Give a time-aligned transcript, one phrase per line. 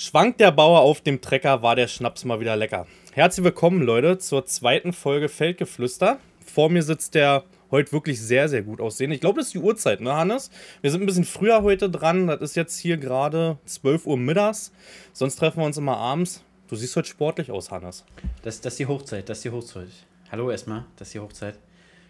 [0.00, 2.86] Schwankt der Bauer auf dem Trecker, war der Schnaps mal wieder lecker.
[3.14, 6.20] Herzlich willkommen, Leute, zur zweiten Folge Feldgeflüster.
[6.38, 7.42] Vor mir sitzt der
[7.72, 9.10] heute wirklich sehr, sehr gut aussehen.
[9.10, 10.52] Ich glaube, das ist die Uhrzeit, ne, Hannes?
[10.82, 12.28] Wir sind ein bisschen früher heute dran.
[12.28, 14.70] Das ist jetzt hier gerade 12 Uhr mittags.
[15.12, 16.44] Sonst treffen wir uns immer abends.
[16.68, 18.04] Du siehst heute sportlich aus, Hannes.
[18.42, 19.88] Das, das ist die Hochzeit, das ist die Hochzeit.
[20.30, 21.58] Hallo erstmal, das ist die Hochzeit.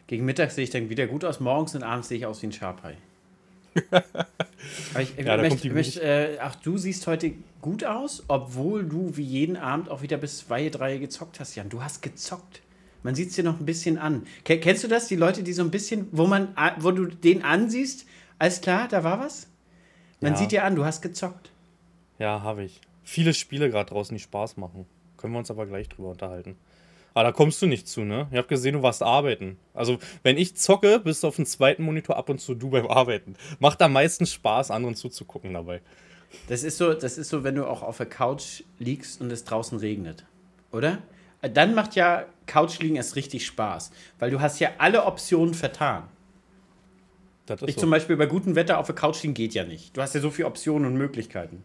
[0.08, 2.48] Gegen Mittag sehe ich dann wieder gut aus, morgens und abends sehe ich aus wie
[2.48, 2.98] ein Sharpei.
[4.98, 7.32] Ich, ja, möchte, möchte, äh, ach, du siehst heute
[7.62, 11.68] gut aus, obwohl du wie jeden Abend auch wieder bis zwei, drei gezockt hast, Jan.
[11.68, 12.60] Du hast gezockt.
[13.02, 14.26] Man sieht es dir noch ein bisschen an.
[14.44, 18.06] Kennst du das, die Leute, die so ein bisschen, wo man, wo du den ansiehst,
[18.38, 19.48] alles klar, da war was?
[20.20, 20.38] Man ja.
[20.38, 21.50] sieht dir an, du hast gezockt.
[22.18, 22.80] Ja, habe ich.
[23.04, 24.86] Viele Spiele gerade draußen, die Spaß machen.
[25.16, 26.56] Können wir uns aber gleich drüber unterhalten.
[27.18, 28.28] Aber da kommst du nicht zu, ne?
[28.30, 29.58] Ich habe gesehen, du warst arbeiten.
[29.74, 32.86] Also, wenn ich zocke, bist du auf dem zweiten Monitor ab und zu du beim
[32.86, 33.34] Arbeiten.
[33.58, 35.80] Macht am meisten Spaß, anderen zuzugucken dabei.
[36.46, 39.42] Das ist so, das ist so, wenn du auch auf der Couch liegst und es
[39.42, 40.26] draußen regnet.
[40.70, 40.98] Oder?
[41.42, 43.90] Dann macht ja Couch liegen erst richtig Spaß.
[44.20, 46.04] Weil du hast ja alle Optionen vertan.
[47.66, 47.80] ich so.
[47.80, 49.96] zum Beispiel bei gutem Wetter auf der Couch liegen geht ja nicht.
[49.96, 51.64] Du hast ja so viele Optionen und Möglichkeiten.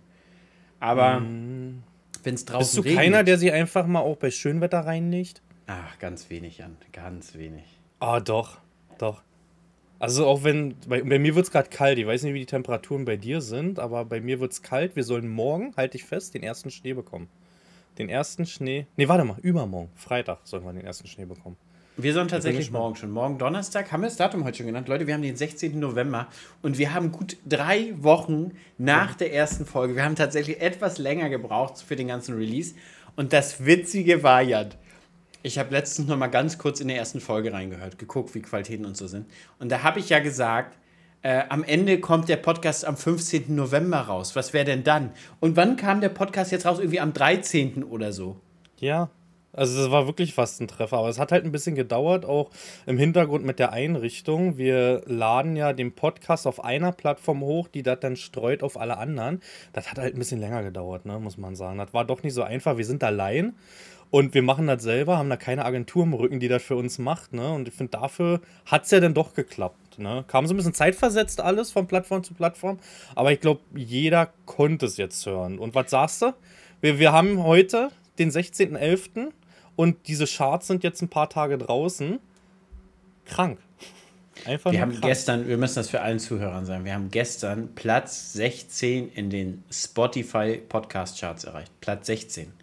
[0.80, 1.20] Aber.
[1.20, 1.83] Mm
[2.23, 2.97] wenn es draußen Bist du regnet.
[2.97, 5.42] keiner, der sie einfach mal auch bei Schönwetter reinlegt?
[5.67, 6.78] Ach, ganz wenig, Jan.
[6.92, 7.64] Ganz wenig.
[8.00, 8.58] Ah, oh, doch.
[8.97, 9.22] Doch.
[10.00, 12.45] Also auch wenn, bei, bei mir wird es gerade kalt, ich weiß nicht, wie die
[12.45, 14.97] Temperaturen bei dir sind, aber bei mir wird es kalt.
[14.97, 17.30] Wir sollen morgen, halte ich fest, den ersten Schnee bekommen.
[17.97, 18.88] Den ersten Schnee.
[18.97, 21.55] Nee, warte mal, übermorgen, Freitag sollen wir den ersten Schnee bekommen.
[21.95, 23.11] Wir sollen tatsächlich morgen schon.
[23.11, 24.88] Morgen Donnerstag haben wir das Datum heute schon genannt.
[24.88, 25.80] Leute, wir haben den 16.
[25.80, 26.27] November
[26.64, 29.95] und wir haben gut drei Wochen nach der ersten Folge.
[29.95, 32.73] Wir haben tatsächlich etwas länger gebraucht für den ganzen Release.
[33.16, 34.66] Und das Witzige war ja,
[35.44, 38.86] ich habe letztens noch mal ganz kurz in der ersten Folge reingehört, geguckt, wie Qualitäten
[38.86, 39.27] und so sind.
[39.59, 40.77] Und da habe ich ja gesagt,
[41.22, 43.53] äh, am Ende kommt der Podcast am 15.
[43.53, 44.36] November raus.
[44.36, 45.11] Was wäre denn dann?
[45.41, 46.80] Und wann kam der Podcast jetzt raus?
[46.80, 47.83] Irgendwie am 13.
[47.83, 48.38] oder so.
[48.80, 49.09] Ja,
[49.55, 52.49] also das war wirklich fast ein Treffer, aber es hat halt ein bisschen gedauert, auch
[52.88, 54.58] im Hintergrund mit der Einrichtung.
[54.58, 58.98] Wir laden ja den Podcast auf einer Plattform hoch, die das dann streut auf alle
[58.98, 59.42] anderen.
[59.71, 61.77] Das hat halt ein bisschen länger gedauert, ne, muss man sagen.
[61.77, 62.77] Das war doch nicht so einfach.
[62.77, 63.54] Wir sind allein
[64.13, 66.99] und wir machen das selber, haben da keine Agentur im Rücken, die das für uns
[66.99, 67.33] macht.
[67.33, 67.51] Ne?
[67.51, 69.97] Und ich finde, dafür hat es ja dann doch geklappt.
[69.97, 70.23] Ne?
[70.27, 72.77] Kam so ein bisschen zeitversetzt alles von Plattform zu Plattform,
[73.15, 75.57] aber ich glaube, jeder konnte es jetzt hören.
[75.57, 76.31] Und was sagst du?
[76.79, 79.31] Wir, wir haben heute den 16.11.
[79.75, 82.19] Und diese Charts sind jetzt ein paar Tage draußen.
[83.25, 83.57] Krank.
[84.45, 85.05] Einfach wir haben krank.
[85.05, 89.63] gestern, wir müssen das für allen Zuhörern sagen, wir haben gestern Platz 16 in den
[89.71, 91.71] Spotify Podcast Charts erreicht.
[91.81, 92.53] Platz 16.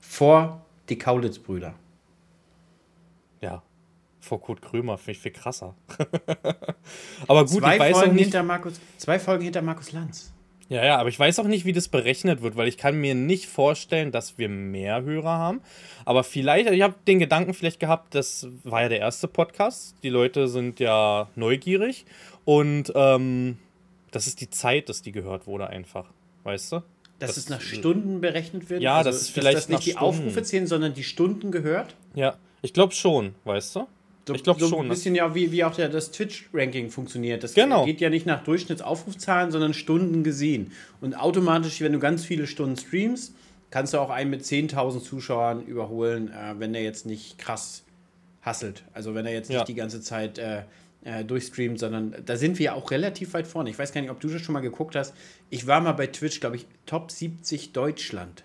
[0.00, 1.74] Vor die Kaulitz-Brüder.
[3.40, 3.62] Ja,
[4.20, 5.74] vor Kurt Krömer finde ich viel krasser.
[7.26, 8.24] Aber gut, zwei ich weiß Folgen auch nicht.
[8.24, 10.32] Hinter Markus, zwei Folgen hinter Markus Lanz.
[10.68, 13.16] Ja, ja, aber ich weiß auch nicht, wie das berechnet wird, weil ich kann mir
[13.16, 15.62] nicht vorstellen, dass wir mehr Hörer haben.
[16.04, 19.96] Aber vielleicht, ich habe den Gedanken vielleicht gehabt, das war ja der erste Podcast.
[20.04, 22.04] Die Leute sind ja neugierig
[22.44, 23.58] und ähm,
[24.12, 26.08] das ist die Zeit, dass die gehört wurde einfach,
[26.44, 26.82] weißt du?
[27.20, 28.82] Dass das, es nach Stunden berechnet wird?
[28.82, 30.04] Ja, also, das ist vielleicht dass das nicht die Stunden.
[30.04, 31.94] Aufrufe zählen, sondern die Stunden gehört?
[32.14, 33.86] Ja, ich glaube schon, weißt du?
[34.26, 34.86] So, ich glaube so schon.
[34.86, 37.42] Ein bisschen ja, wie, wie auch der, das Twitch-Ranking funktioniert.
[37.42, 37.84] Das genau.
[37.84, 40.72] geht ja nicht nach Durchschnittsaufrufzahlen, sondern Stunden gesehen.
[41.00, 43.34] Und automatisch, wenn du ganz viele Stunden streamst,
[43.70, 47.84] kannst du auch einen mit 10.000 Zuschauern überholen, äh, wenn der jetzt nicht krass
[48.42, 48.84] hasselt.
[48.92, 49.64] Also wenn er jetzt nicht ja.
[49.64, 50.62] die ganze Zeit äh,
[51.04, 53.70] äh, durchstreamt, sondern da sind wir auch relativ weit vorne.
[53.70, 55.14] Ich weiß gar nicht, ob du das schon mal geguckt hast.
[55.48, 58.44] Ich war mal bei Twitch, glaube ich, Top 70 Deutschland.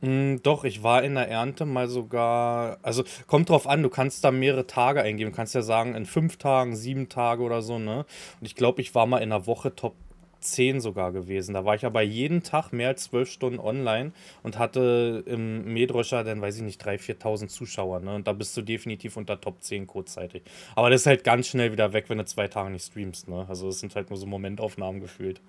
[0.00, 2.78] Mm, doch, ich war in der Ernte mal sogar.
[2.82, 5.30] Also kommt drauf an, du kannst da mehrere Tage eingeben.
[5.30, 8.04] Du kannst ja sagen, in fünf Tagen, sieben Tage oder so, ne?
[8.40, 9.94] Und ich glaube, ich war mal in der Woche Top
[10.44, 11.54] 10 sogar gewesen.
[11.54, 14.12] Da war ich aber jeden Tag mehr als zwölf Stunden online
[14.42, 18.00] und hatte im Mähdröscher dann, weiß ich nicht, 3.000, 4.000 Zuschauer.
[18.00, 18.14] Ne?
[18.14, 20.42] Und da bist du definitiv unter Top 10 kurzzeitig.
[20.74, 23.28] Aber das ist halt ganz schnell wieder weg, wenn du zwei Tage nicht streamst.
[23.28, 23.46] Ne?
[23.48, 25.40] Also es sind halt nur so Momentaufnahmen gefühlt.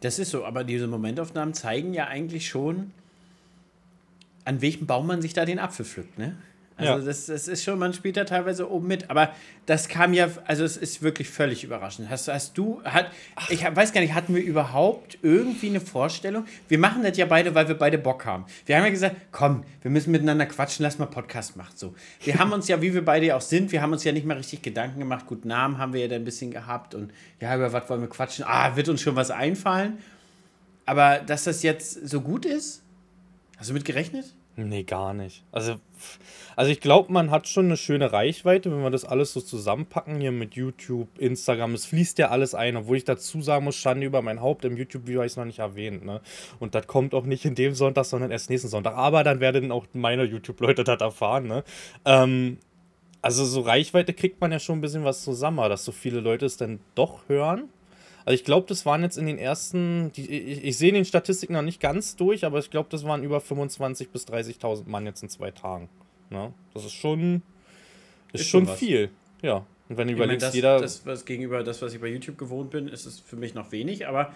[0.00, 2.92] Das ist so, aber diese Momentaufnahmen zeigen ja eigentlich schon,
[4.44, 6.36] an welchem Baum man sich da den Apfel pflückt, ne?
[6.78, 7.04] Also ja.
[7.04, 9.10] das, das ist schon, man spielt da teilweise oben mit.
[9.10, 9.32] Aber
[9.66, 12.08] das kam ja, also es ist wirklich völlig überraschend.
[12.08, 13.10] Hast, hast du, hat,
[13.48, 16.46] ich weiß gar nicht, hatten wir überhaupt irgendwie eine Vorstellung?
[16.68, 18.46] Wir machen das ja beide, weil wir beide Bock haben.
[18.64, 21.72] Wir haben ja gesagt, komm, wir müssen miteinander quatschen, lass mal Podcast machen.
[21.74, 21.94] So.
[22.22, 24.36] Wir haben uns ja, wie wir beide auch sind, wir haben uns ja nicht mal
[24.36, 25.26] richtig Gedanken gemacht.
[25.26, 28.08] Gut, Namen haben wir ja da ein bisschen gehabt und ja, über was wollen wir
[28.08, 28.44] quatschen?
[28.46, 29.98] Ah, wird uns schon was einfallen.
[30.86, 32.82] Aber dass das jetzt so gut ist,
[33.58, 34.24] hast du mit gerechnet?
[34.60, 35.44] Nee, gar nicht.
[35.52, 35.76] Also,
[36.56, 40.20] also ich glaube, man hat schon eine schöne Reichweite, wenn wir das alles so zusammenpacken
[40.20, 41.74] hier mit YouTube, Instagram.
[41.74, 44.64] Es fließt ja alles ein, obwohl ich dazu sagen muss, Schande über mein Haupt.
[44.64, 46.04] Im YouTube-Video habe ich es noch nicht erwähnt.
[46.04, 46.20] Ne?
[46.58, 48.96] Und das kommt auch nicht in dem Sonntag, sondern erst nächsten Sonntag.
[48.96, 51.46] Aber dann werden auch meine YouTube-Leute das erfahren.
[51.46, 51.62] Ne?
[52.04, 52.58] Ähm,
[53.22, 56.46] also so Reichweite kriegt man ja schon ein bisschen was zusammen, dass so viele Leute
[56.46, 57.68] es dann doch hören.
[58.28, 61.54] Also ich glaube, das waren jetzt in den ersten, die, ich, ich sehe den Statistiken
[61.54, 65.22] noch nicht ganz durch, aber ich glaube, das waren über 25.000 bis 30.000 Mann jetzt
[65.22, 65.88] in zwei Tagen.
[66.28, 66.52] Ne?
[66.74, 67.40] Das ist schon,
[68.34, 68.78] ist, ist schon was.
[68.78, 69.08] viel.
[69.40, 69.64] Ja.
[69.88, 70.78] Und wenn du ich überlegst, meine, das, jeder.
[70.78, 73.72] Das, was gegenüber das, was ich bei YouTube gewohnt bin, ist es für mich noch
[73.72, 74.34] wenig, aber.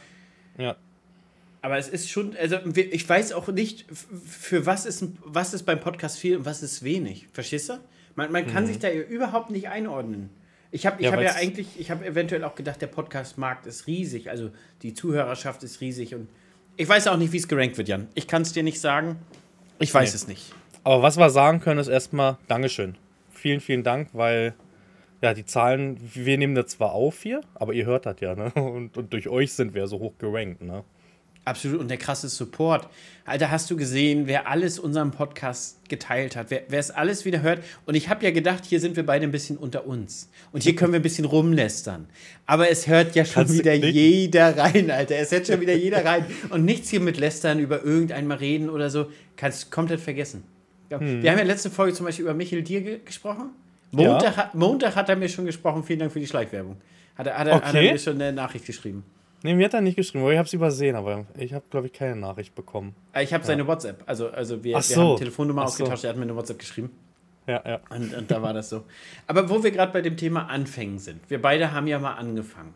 [0.56, 0.74] Ja.
[1.60, 5.80] Aber es ist schon, also ich weiß auch nicht, für was ist, was ist beim
[5.80, 7.28] Podcast viel und was ist wenig.
[7.34, 7.74] Verstehst du?
[8.14, 8.68] Man, man kann mhm.
[8.68, 10.30] sich da überhaupt nicht einordnen.
[10.74, 13.86] Ich habe ich ja, hab ja eigentlich, ich habe eventuell auch gedacht, der Podcast-Markt ist
[13.86, 16.28] riesig, also die Zuhörerschaft ist riesig und
[16.78, 18.08] ich weiß auch nicht, wie es gerankt wird, Jan.
[18.14, 19.16] Ich kann es dir nicht sagen.
[19.78, 20.16] Ich weiß nee.
[20.16, 20.54] es nicht.
[20.82, 22.96] Aber was wir sagen können, ist erstmal Dankeschön.
[23.30, 24.54] Vielen, vielen Dank, weil
[25.20, 28.50] ja, die Zahlen, wir nehmen das zwar auf hier, aber ihr hört das ja, ne?
[28.54, 30.84] Und, und durch euch sind wir so hoch gerankt, ne?
[31.44, 31.80] Absolut.
[31.80, 32.88] Und der krasse Support.
[33.24, 37.42] Alter, hast du gesehen, wer alles unseren Podcast geteilt hat, wer, wer es alles wieder
[37.42, 37.62] hört.
[37.86, 40.28] Und ich habe ja gedacht, hier sind wir beide ein bisschen unter uns.
[40.52, 42.06] Und hier können wir ein bisschen rumlästern.
[42.46, 45.16] Aber es hört ja schon Kannst wieder jeder rein, Alter.
[45.16, 46.26] Es hört schon wieder jeder rein.
[46.50, 49.10] Und nichts hier mit lästern, über irgendein mal reden oder so.
[49.36, 50.44] Kannst du komplett vergessen.
[50.90, 51.22] Hm.
[51.22, 53.50] Wir haben ja letzte Folge zum Beispiel über Michael Dier ge gesprochen.
[53.92, 54.36] Montag, ja.
[54.36, 55.84] hat, Montag hat er mir schon gesprochen.
[55.84, 56.76] Vielen Dank für die Schleichwerbung.
[57.16, 57.66] Hat er, hat er, okay.
[57.66, 59.04] hat er mir schon eine Nachricht geschrieben.
[59.42, 61.88] Nee, mir hat er nicht geschrieben, aber ich habe es übersehen, aber ich habe, glaube
[61.88, 62.94] ich, keine Nachricht bekommen.
[63.12, 63.46] Ah, ich habe ja.
[63.46, 64.02] seine WhatsApp.
[64.06, 64.96] Also, also wir, so.
[64.96, 66.06] wir haben Telefonnummer Ach ausgetauscht, so.
[66.06, 66.90] er hat mir eine WhatsApp geschrieben.
[67.46, 67.80] Ja, ja.
[67.90, 68.84] Und, und da war das so.
[69.26, 72.72] Aber wo wir gerade bei dem Thema Anfängen sind, wir beide haben ja mal angefangen.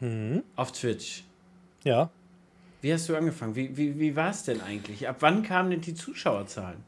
[0.00, 0.42] Mhm.
[0.56, 1.24] Auf Twitch.
[1.84, 2.10] Ja.
[2.80, 3.54] Wie hast du angefangen?
[3.54, 5.08] Wie, wie, wie war es denn eigentlich?
[5.08, 6.78] Ab wann kamen denn die Zuschauerzahlen?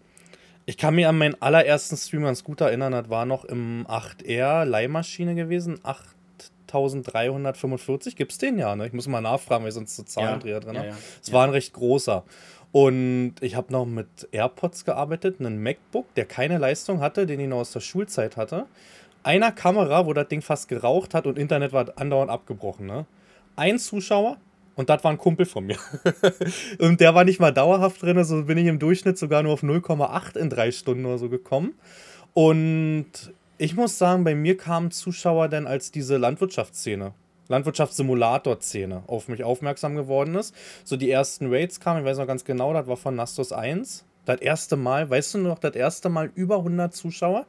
[0.67, 4.65] Ich kann mir an meinen allerersten Stream ganz gut erinnern, das war noch im 8R
[4.65, 5.79] Leihmaschine gewesen.
[5.83, 6.14] 8
[6.75, 8.17] 8345.
[8.17, 8.87] Gibt es den ja, ne?
[8.87, 10.89] Ich muss mal nachfragen, weil ich sonst so Zahlendreher ja, drin habe.
[10.89, 12.25] Ja, ja, es war ein recht großer.
[12.73, 17.49] Und ich habe noch mit AirPods gearbeitet, einen MacBook, der keine Leistung hatte, den ich
[17.49, 18.67] noch aus der Schulzeit hatte.
[19.23, 22.87] Einer Kamera, wo das Ding fast geraucht hat und Internet war andauernd abgebrochen.
[22.87, 23.07] Ne?
[23.55, 24.39] Ein Zuschauer,
[24.77, 25.79] und das war ein Kumpel von mir.
[26.81, 29.63] und der war nicht mal dauerhaft drin, also bin ich im Durchschnitt sogar nur auf
[29.63, 31.75] 0,8 in drei Stunden oder so gekommen.
[32.33, 33.07] Und
[33.65, 37.15] ich muss sagen, bei mir kamen Zuschauer dann als diese Landwirtschaftsszene,
[37.49, 40.55] Landwirtschaftssimulator-Szene auf mich aufmerksam geworden ist.
[40.85, 44.05] So die ersten Raids kamen, ich weiß noch ganz genau, das war von Nastos 1.
[44.27, 47.47] Das erste Mal, weißt du noch, das erste Mal über 100 Zuschauer?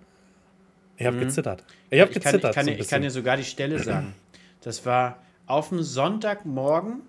[0.95, 1.21] Ich habe mhm.
[1.21, 1.65] gezittert.
[1.89, 2.55] Ich habe gezittert.
[2.55, 4.13] Kann, ich, kann, so ich kann dir sogar die Stelle sagen.
[4.61, 7.01] Das war auf dem Sonntagmorgen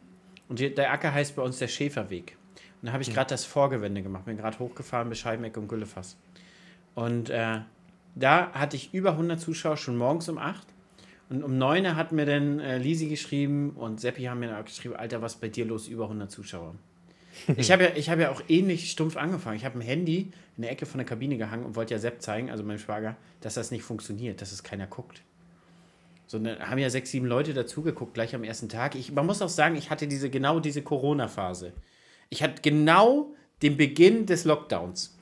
[0.49, 2.37] und der Acker heißt bei uns der Schäferweg.
[2.83, 3.15] Und da habe ich mhm.
[3.15, 4.25] gerade das Vorgewende gemacht.
[4.25, 6.17] Bin gerade hochgefahren bis Scheibenecke und Güllefass.
[6.97, 7.61] Und äh,
[8.17, 10.67] da hatte ich über 100 Zuschauer schon morgens um 8.
[11.29, 14.97] Und um 9 hat mir dann äh, Lisi geschrieben und Seppi haben mir auch geschrieben,
[14.97, 16.75] Alter, was ist bei dir los, über 100 Zuschauer.
[17.57, 19.57] ich habe ja, hab ja auch ähnlich stumpf angefangen.
[19.57, 22.23] Ich habe ein Handy in der Ecke von der Kabine gehangen und wollte ja Sepp
[22.23, 25.21] zeigen, also meinem Schwager, dass das nicht funktioniert, dass es keiner guckt.
[26.27, 28.95] Sondern haben ja sechs, sieben Leute dazugeguckt, gleich am ersten Tag.
[28.95, 31.73] Ich, man muss auch sagen, ich hatte diese, genau diese Corona-Phase.
[32.31, 35.16] Ich hatte genau den Beginn des Lockdowns.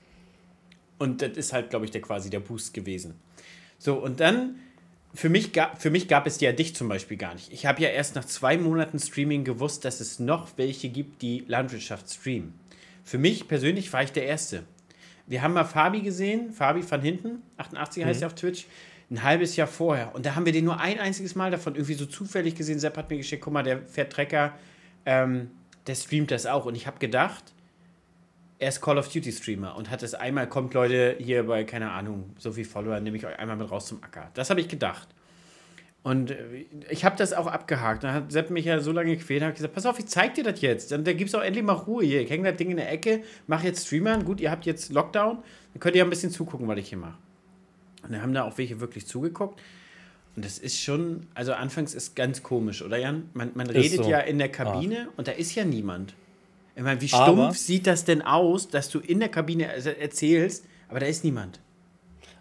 [0.99, 3.14] Und das ist halt, glaube ich, der quasi der Boost gewesen.
[3.79, 4.61] So, und dann,
[5.14, 7.52] für mich, gab, für mich gab es ja dich zum Beispiel gar nicht.
[7.52, 11.44] Ich habe ja erst nach zwei Monaten Streaming gewusst, dass es noch welche gibt, die
[11.46, 12.55] Landwirtschaft streamen.
[13.05, 14.64] Für mich persönlich war ich der Erste.
[15.26, 18.25] Wir haben mal Fabi gesehen, Fabi von hinten, 88 heißt mhm.
[18.25, 18.66] er auf Twitch,
[19.11, 20.14] ein halbes Jahr vorher.
[20.14, 22.78] Und da haben wir den nur ein einziges Mal davon irgendwie so zufällig gesehen.
[22.78, 24.54] Sepp hat mir geschickt, guck mal, der fährt Trecker,
[25.07, 25.50] ähm,
[25.87, 26.64] der streamt das auch.
[26.66, 27.45] Und ich habe gedacht,
[28.64, 31.90] er ist Call of Duty Streamer und hat es einmal, kommt Leute hier bei, keine
[31.90, 34.30] Ahnung, so viel Follower, nehme ich euch einmal mit raus zum Acker.
[34.33, 35.09] Das habe ich gedacht.
[36.02, 38.04] Und äh, ich habe das auch abgehakt.
[38.04, 40.44] Dann hat Sepp mich ja so lange gequält, hat gesagt, pass auf, ich zeig dir
[40.44, 40.92] das jetzt.
[40.92, 42.23] Dann da gibt es auch endlich mal Ruhe hier.
[42.23, 44.25] Ich hänge das Ding in der Ecke, mache jetzt Streamern.
[44.25, 45.42] Gut, ihr habt jetzt Lockdown,
[45.75, 47.18] dann könnt ihr ja ein bisschen zugucken, was ich hier mache.
[48.02, 49.61] Und dann haben da auch welche wirklich zugeguckt.
[50.37, 53.28] Und das ist schon, also anfangs ist ganz komisch, oder Jan?
[53.35, 54.11] Man, man redet so.
[54.11, 55.12] ja in der Kabine ah.
[55.18, 56.14] und da ist ja niemand.
[56.76, 60.64] Ich meine, wie stumpf aber, sieht das denn aus, dass du in der Kabine erzählst,
[60.88, 61.61] aber da ist niemand?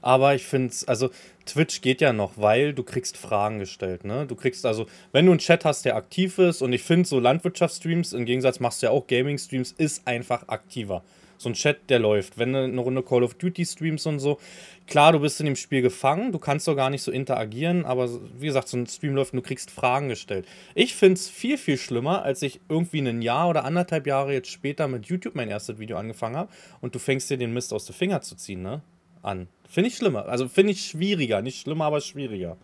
[0.01, 1.11] Aber ich finde es, also
[1.45, 4.25] Twitch geht ja noch, weil du kriegst Fragen gestellt, ne?
[4.27, 7.19] Du kriegst also, wenn du einen Chat hast, der aktiv ist, und ich finde so
[7.19, 11.03] Landwirtschaftsstreams, im Gegensatz machst du ja auch Gaming-Streams, ist einfach aktiver.
[11.43, 12.37] So ein Chat, der läuft.
[12.37, 14.39] Wenn du eine Runde Call of Duty streams und so,
[14.87, 18.09] klar, du bist in dem Spiel gefangen, du kannst doch gar nicht so interagieren, aber
[18.39, 20.47] wie gesagt, so ein Stream läuft und du kriegst Fragen gestellt.
[20.73, 24.49] Ich finde es viel, viel schlimmer, als ich irgendwie ein Jahr oder anderthalb Jahre jetzt
[24.49, 27.85] später mit YouTube mein erstes Video angefangen habe und du fängst dir den Mist aus
[27.85, 28.81] den Finger zu ziehen, ne?
[29.21, 29.47] An.
[29.69, 30.27] Finde ich schlimmer.
[30.27, 31.41] Also finde ich schwieriger.
[31.41, 32.57] Nicht schlimmer, aber schwieriger.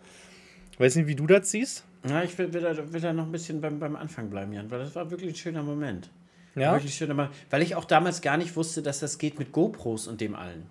[0.78, 1.84] Weiß nicht, wie du das siehst?
[2.08, 4.94] Ja, ich will, will da noch ein bisschen beim, beim Anfang bleiben, Jan, weil das
[4.94, 6.10] war wirklich ein schöner Moment.
[6.54, 6.72] Ja.
[6.72, 7.30] Wirklich Moment.
[7.50, 10.66] Weil ich auch damals gar nicht wusste, dass das geht mit GoPros und dem allen.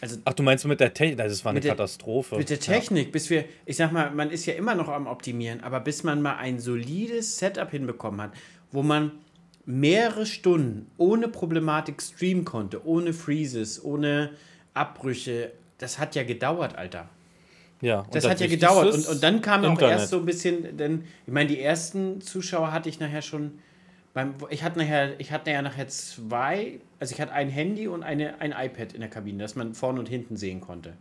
[0.00, 1.18] Also Ach, du meinst mit der Technik?
[1.18, 2.36] Das war eine der, Katastrophe.
[2.36, 3.10] Mit der Technik, ja.
[3.12, 6.22] bis wir, ich sag mal, man ist ja immer noch am Optimieren, aber bis man
[6.22, 8.32] mal ein solides Setup hinbekommen hat,
[8.72, 9.12] wo man
[9.66, 14.30] mehrere Stunden ohne Problematik streamen konnte, ohne Freezes, ohne
[14.74, 17.08] Abbrüche, das hat ja gedauert, Alter.
[17.80, 18.92] Ja, das hat ja gedauert.
[18.92, 19.82] Und, und dann kam Internet.
[19.82, 23.58] auch erst so ein bisschen, denn ich meine, die ersten Zuschauer hatte ich nachher schon
[24.12, 28.02] beim, ich hatte nachher, ich hatte nachher, nachher zwei, also ich hatte ein Handy und
[28.02, 30.94] eine, ein iPad in der Kabine, das man vorne und hinten sehen konnte.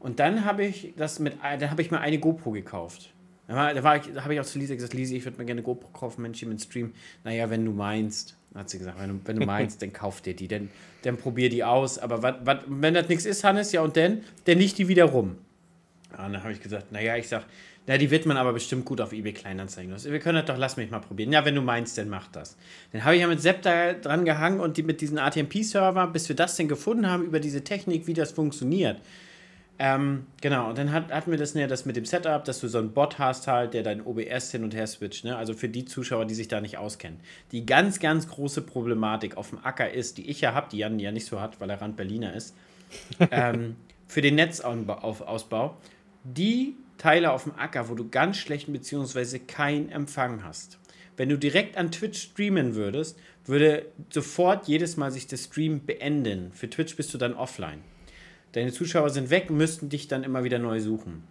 [0.00, 3.10] Und dann habe ich das mit, dann habe ich mir eine GoPro gekauft.
[3.46, 5.38] Da, war, da, war ich, da habe ich auch zu Lisa gesagt, Lisa, ich würde
[5.38, 6.92] mir gerne eine GoPro kaufen, Mensch, im Stream.
[7.24, 10.34] Naja, wenn du meinst, hat sie gesagt, wenn du, wenn du meinst, dann kauf dir
[10.34, 10.68] die, dann,
[11.02, 11.98] dann probier die aus.
[11.98, 15.06] Aber wat, wat, wenn das nichts ist, Hannes, ja und dann, dann nicht die wieder
[15.06, 15.38] rum.
[16.12, 17.46] Ja, und dann habe ich gesagt, naja, ich sag,
[17.88, 20.04] na, die wird man aber bestimmt gut auf eBay Kleinanzeigen los.
[20.04, 21.32] Wir können das doch, lass mich mal probieren.
[21.32, 22.58] Ja, wenn du meinst, dann mach das.
[22.92, 26.28] Dann habe ich ja mit Sepp da dran gehangen und die, mit diesen ATMP-Server, bis
[26.28, 29.00] wir das denn gefunden haben über diese Technik, wie das funktioniert.
[29.78, 32.68] Ähm, genau, und dann hat, hatten wir das, ne, das mit dem Setup, dass du
[32.68, 35.24] so einen Bot hast halt, der dein OBS hin und her switcht.
[35.24, 35.34] Ne?
[35.34, 37.20] Also für die Zuschauer, die sich da nicht auskennen.
[37.52, 40.98] Die ganz, ganz große Problematik auf dem Acker ist, die ich ja habe, die Jan
[40.98, 42.54] ja nicht so hat, weil er Rand Berliner ist,
[43.30, 43.76] ähm,
[44.06, 45.76] für den Netzausbau,
[46.24, 49.38] die Teile auf dem Acker, wo du ganz schlechten bzw.
[49.38, 50.78] keinen Empfang hast.
[51.16, 56.52] Wenn du direkt an Twitch streamen würdest, würde sofort jedes Mal sich der Stream beenden.
[56.52, 57.80] Für Twitch bist du dann offline.
[58.52, 61.24] Deine Zuschauer sind weg, müssten dich dann immer wieder neu suchen.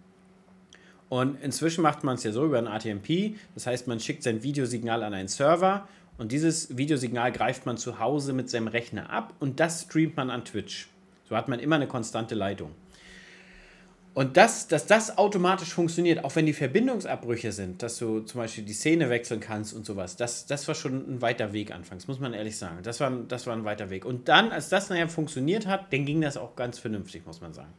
[1.08, 4.42] Und inzwischen macht man es ja so über ein ATMP, das heißt, man schickt sein
[4.42, 9.32] Videosignal an einen Server und dieses Videosignal greift man zu Hause mit seinem Rechner ab
[9.40, 10.88] und das streamt man an Twitch.
[11.28, 12.72] So hat man immer eine konstante Leitung.
[14.18, 18.64] Und das, dass das automatisch funktioniert, auch wenn die Verbindungsabbrüche sind, dass du zum Beispiel
[18.64, 22.18] die Szene wechseln kannst und sowas, das, das war schon ein weiter Weg anfangs, muss
[22.18, 22.78] man ehrlich sagen.
[22.82, 24.04] Das war, das war ein weiter Weg.
[24.04, 27.52] Und dann, als das nachher funktioniert hat, dann ging das auch ganz vernünftig, muss man
[27.52, 27.72] sagen.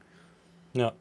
[0.72, 0.93] Ja.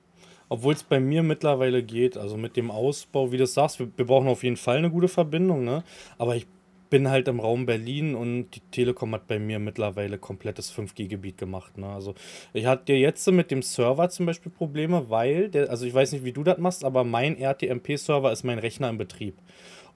[0.49, 4.07] Obwohl es bei mir mittlerweile geht, also mit dem Ausbau, wie du sagst, wir, wir
[4.07, 5.85] brauchen auf jeden Fall eine gute Verbindung, ne?
[6.19, 6.49] Aber ich
[6.91, 11.79] bin halt im Raum Berlin und die Telekom hat bei mir mittlerweile komplettes 5G-Gebiet gemacht.
[11.79, 11.89] Ne?
[11.89, 12.15] Also
[12.53, 16.25] ich hatte jetzt mit dem Server zum Beispiel Probleme, weil, der, also ich weiß nicht,
[16.25, 19.39] wie du das machst, aber mein RTMP-Server ist mein Rechner im Betrieb.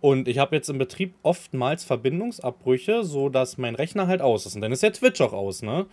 [0.03, 4.57] Und ich habe jetzt im Betrieb oftmals Verbindungsabbrüche, sodass mein Rechner halt aus ist.
[4.57, 5.87] Und dann ist der Twitch auch aus, ne?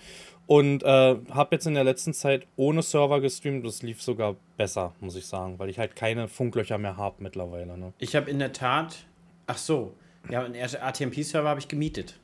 [0.47, 3.63] Und äh, habe jetzt in der letzten Zeit ohne Server gestreamt.
[3.63, 7.77] Das lief sogar besser, muss ich sagen, weil ich halt keine Funklöcher mehr habe mittlerweile.
[7.77, 7.93] Ne?
[7.99, 9.05] Ich habe in der Tat,
[9.45, 9.93] ach so,
[10.29, 12.19] ja, einen ATMP-Server habe ich gemietet.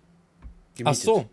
[0.76, 0.86] gemietet.
[0.86, 1.30] Ach so.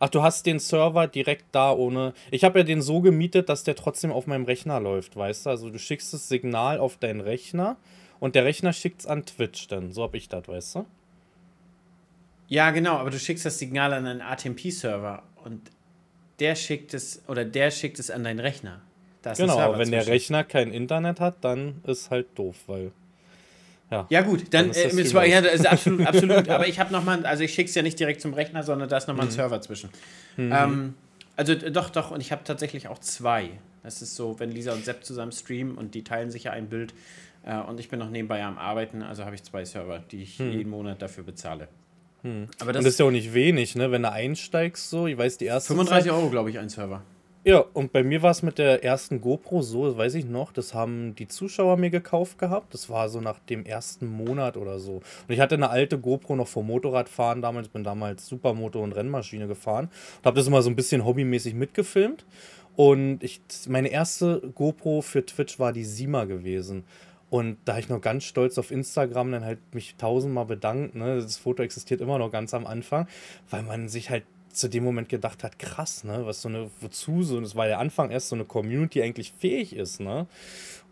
[0.00, 2.14] Ach, du hast den Server direkt da ohne.
[2.30, 5.50] Ich habe ja den so gemietet, dass der trotzdem auf meinem Rechner läuft, weißt du?
[5.50, 7.76] Also du schickst das Signal auf deinen Rechner
[8.20, 9.92] und der Rechner schickt es an Twitch dann.
[9.92, 10.86] So habe ich das, weißt du?
[12.48, 15.70] Ja, genau, aber du schickst das Signal an einen ATMP-Server und
[16.38, 18.82] der schickt es oder der schickt es an deinen Rechner.
[19.36, 22.92] genau, aber wenn der Rechner kein Internet hat, dann ist halt doof, weil
[23.94, 26.48] ja, ja gut, dann, dann ist das, äh, ja, ist absolut, absolut.
[26.48, 28.96] aber ich habe nochmal, also ich schicke es ja nicht direkt zum Rechner, sondern da
[28.96, 29.30] ist nochmal mhm.
[29.30, 29.90] ein Server zwischen.
[30.36, 30.52] Mhm.
[30.52, 30.94] Ähm,
[31.36, 33.50] also doch, doch, und ich habe tatsächlich auch zwei.
[33.82, 36.68] Das ist so, wenn Lisa und Sepp zusammen streamen und die teilen sich ja ein
[36.68, 36.94] Bild
[37.44, 40.38] äh, und ich bin noch nebenbei am Arbeiten, also habe ich zwei Server, die ich
[40.38, 40.52] mhm.
[40.52, 41.68] jeden Monat dafür bezahle.
[42.22, 42.48] Mhm.
[42.60, 43.90] Aber das, und das ist ja auch nicht wenig, ne?
[43.90, 45.68] Wenn du einsteigst, so, ich weiß, die erste.
[45.74, 47.02] 35 Zeit, Euro, glaube ich, ein Server.
[47.46, 50.72] Ja, und bei mir war es mit der ersten GoPro so, weiß ich noch, das
[50.72, 52.72] haben die Zuschauer mir gekauft gehabt.
[52.72, 54.94] Das war so nach dem ersten Monat oder so.
[54.94, 59.46] Und ich hatte eine alte GoPro noch vom Motorradfahren damals, bin damals Supermoto und Rennmaschine
[59.46, 62.24] gefahren und habe das immer so ein bisschen hobbymäßig mitgefilmt.
[62.76, 66.84] Und ich, meine erste GoPro für Twitch war die Sima gewesen.
[67.28, 70.94] Und da ich noch ganz stolz auf Instagram dann halt mich tausendmal bedankt.
[70.94, 71.16] Ne?
[71.16, 73.06] Das Foto existiert immer noch ganz am Anfang,
[73.50, 77.22] weil man sich halt zu dem Moment gedacht hat, krass, ne, was so eine, wozu
[77.22, 80.26] so, das war der Anfang erst so eine Community eigentlich fähig ist, ne,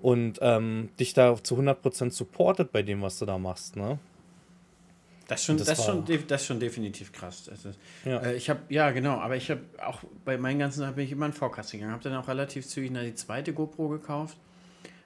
[0.00, 3.98] und ähm, dich da zu 100% supportet bei dem, was du da machst, ne.
[5.28, 7.48] Das, schon, Das das, schon, das ist schon definitiv krass.
[7.48, 7.66] Ist,
[8.04, 8.18] Ja.
[8.18, 11.12] äh, ich habe, ja genau, aber ich habe auch bei meinen ganzen Sachen bin ich
[11.12, 11.92] immer in Vorkasse gegangen.
[11.92, 14.36] Habe dann auch relativ zügig eine, die zweite GoPro gekauft.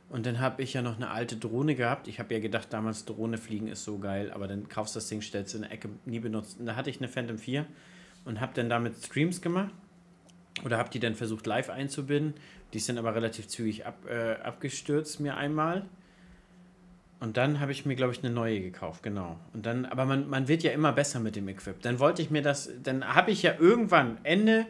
[0.08, 2.08] Und dann habe ich ja noch eine alte Drohne gehabt.
[2.08, 5.08] Ich habe ja gedacht, damals Drohne fliegen ist so geil, aber dann kaufst du das
[5.08, 6.58] Ding, stellst in der Ecke, nie benutzt.
[6.58, 7.66] Und da hatte ich eine Phantom 4
[8.26, 9.72] und habe dann damit Streams gemacht.
[10.64, 12.34] Oder habe die dann versucht live einzubinden.
[12.72, 15.86] Die ist dann aber relativ zügig ab, äh, abgestürzt mir einmal.
[17.20, 19.38] Und dann habe ich mir, glaube ich, eine neue gekauft, genau.
[19.54, 21.80] Und dann, aber man, man wird ja immer besser mit dem Equip.
[21.80, 24.66] Dann wollte ich mir das, dann habe ich ja irgendwann, Ende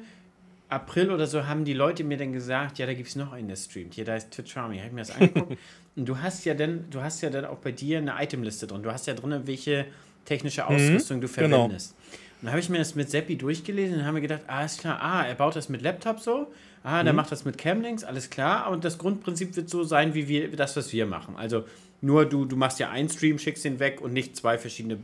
[0.69, 3.49] April oder so, haben die Leute mir dann gesagt, ja, da gibt es noch einen,
[3.49, 3.95] der streamt.
[3.95, 4.79] Hier, da ist Twitch Army.
[4.79, 5.57] Habe ich mir das angeguckt.
[5.97, 8.83] und du hast ja dann, du hast ja dann auch bei dir eine Itemliste drin.
[8.83, 9.87] Du hast ja drin, welche
[10.25, 11.49] technische Ausrüstung du genau.
[11.49, 11.93] verwendest.
[11.93, 14.81] Und dann habe ich mir das mit Seppi durchgelesen und haben mir gedacht, ah, ist
[14.81, 16.53] klar, ah, er baut das mit Laptop so,
[16.83, 18.71] ah, der macht das mit Camlinks, alles klar.
[18.71, 21.37] Und das Grundprinzip wird so sein, wie wir das, was wir machen.
[21.37, 21.65] Also
[22.01, 24.99] nur du, du machst ja einen Stream, schickst ihn weg und nicht zwei verschiedene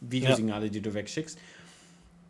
[0.00, 1.38] Videosignale, die du wegschickst.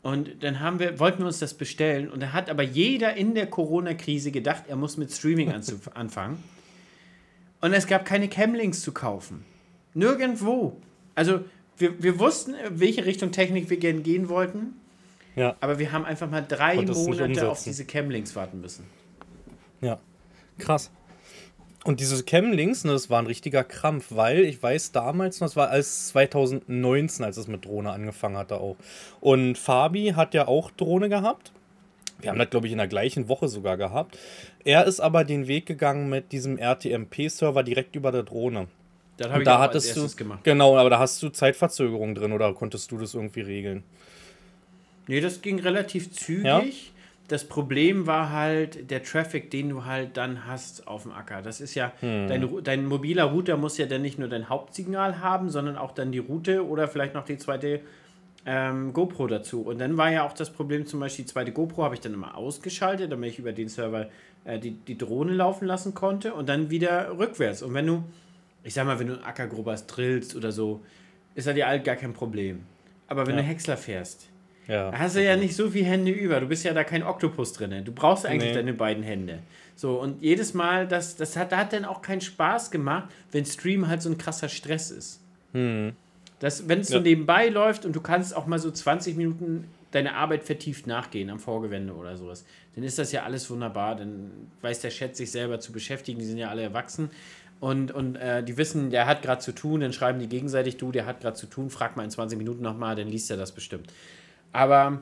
[0.02, 3.34] Und dann haben wir, wollten wir uns das bestellen und da hat aber jeder in
[3.34, 5.52] der Corona-Krise gedacht, er muss mit Streaming
[5.94, 6.42] anfangen.
[7.60, 9.44] Und es gab keine Camlinks zu kaufen.
[9.94, 10.80] Nirgendwo.
[11.16, 11.40] Also
[11.78, 14.74] wir, wir wussten, in welche Richtung Technik wir gerne gehen wollten,
[15.34, 18.84] Ja, aber wir haben einfach mal drei Monate auf diese Camlinks warten müssen.
[19.80, 19.98] ja.
[20.58, 20.90] Krass.
[21.84, 25.54] Und diese Cam-Links, ne, das war ein richtiger Krampf, weil ich weiß damals, noch, das
[25.54, 28.76] war als 2019, als es mit Drohne angefangen hatte auch.
[29.20, 31.52] Und Fabi hat ja auch Drohne gehabt.
[32.20, 34.18] Wir haben das, glaube ich, in der gleichen Woche sogar gehabt.
[34.64, 38.66] Er ist aber den Weg gegangen mit diesem RTMP-Server direkt über der Drohne.
[39.16, 40.06] Das Und da hattest du,
[40.42, 43.82] genau, aber da hast du Zeitverzögerung drin oder konntest du das irgendwie regeln?
[45.06, 46.44] Nee, das ging relativ zügig.
[46.44, 46.62] Ja?
[47.28, 51.42] Das Problem war halt der Traffic, den du halt dann hast auf dem Acker.
[51.42, 52.28] Das ist ja, Hm.
[52.28, 56.12] dein, dein mobiler Router muss ja dann nicht nur dein Hauptsignal haben, sondern auch dann
[56.12, 57.80] die Route oder vielleicht noch die zweite
[58.44, 59.62] ähm, GoPro dazu.
[59.62, 62.14] Und dann war ja auch das Problem, zum Beispiel die zweite GoPro habe ich dann
[62.14, 64.06] immer ausgeschaltet, damit ich über den Server
[64.44, 67.62] äh, die, die Drohne laufen lassen konnte und dann wieder rückwärts.
[67.62, 68.04] Und wenn du,
[68.66, 70.80] ich sag mal, wenn du einen Ackergrubers drillst oder so,
[71.34, 72.62] ist das ja halt gar kein Problem.
[73.08, 73.42] Aber wenn Ja.
[73.42, 74.28] du Häcksler fährst,
[74.66, 74.90] Ja.
[74.90, 76.40] da hast du ja nicht so viele Hände über.
[76.40, 77.84] Du bist ja da kein Oktopus drin.
[77.84, 78.56] Du brauchst eigentlich Nee.
[78.56, 79.38] deine beiden Hände.
[79.76, 83.44] So, und jedes Mal, das, das hat, da hat dann auch keinen Spaß gemacht, wenn
[83.44, 85.20] Stream halt so ein krasser Stress ist.
[86.40, 87.00] Das, wenn es so Ja.
[87.02, 91.38] nebenbei läuft und du kannst auch mal so 20 Minuten deine Arbeit vertieft nachgehen am
[91.38, 92.44] Vorgewende oder sowas,
[92.74, 93.94] dann ist das ja alles wunderbar.
[93.96, 94.30] Dann
[94.60, 96.18] weiß der Chat sich selber zu beschäftigen.
[96.18, 97.10] Die sind ja alle erwachsen.
[97.58, 100.92] Und, und äh, die wissen, der hat gerade zu tun, dann schreiben die gegenseitig, du,
[100.92, 103.52] der hat gerade zu tun, frag mal in 20 Minuten nochmal, dann liest er das
[103.52, 103.92] bestimmt.
[104.52, 105.00] Aber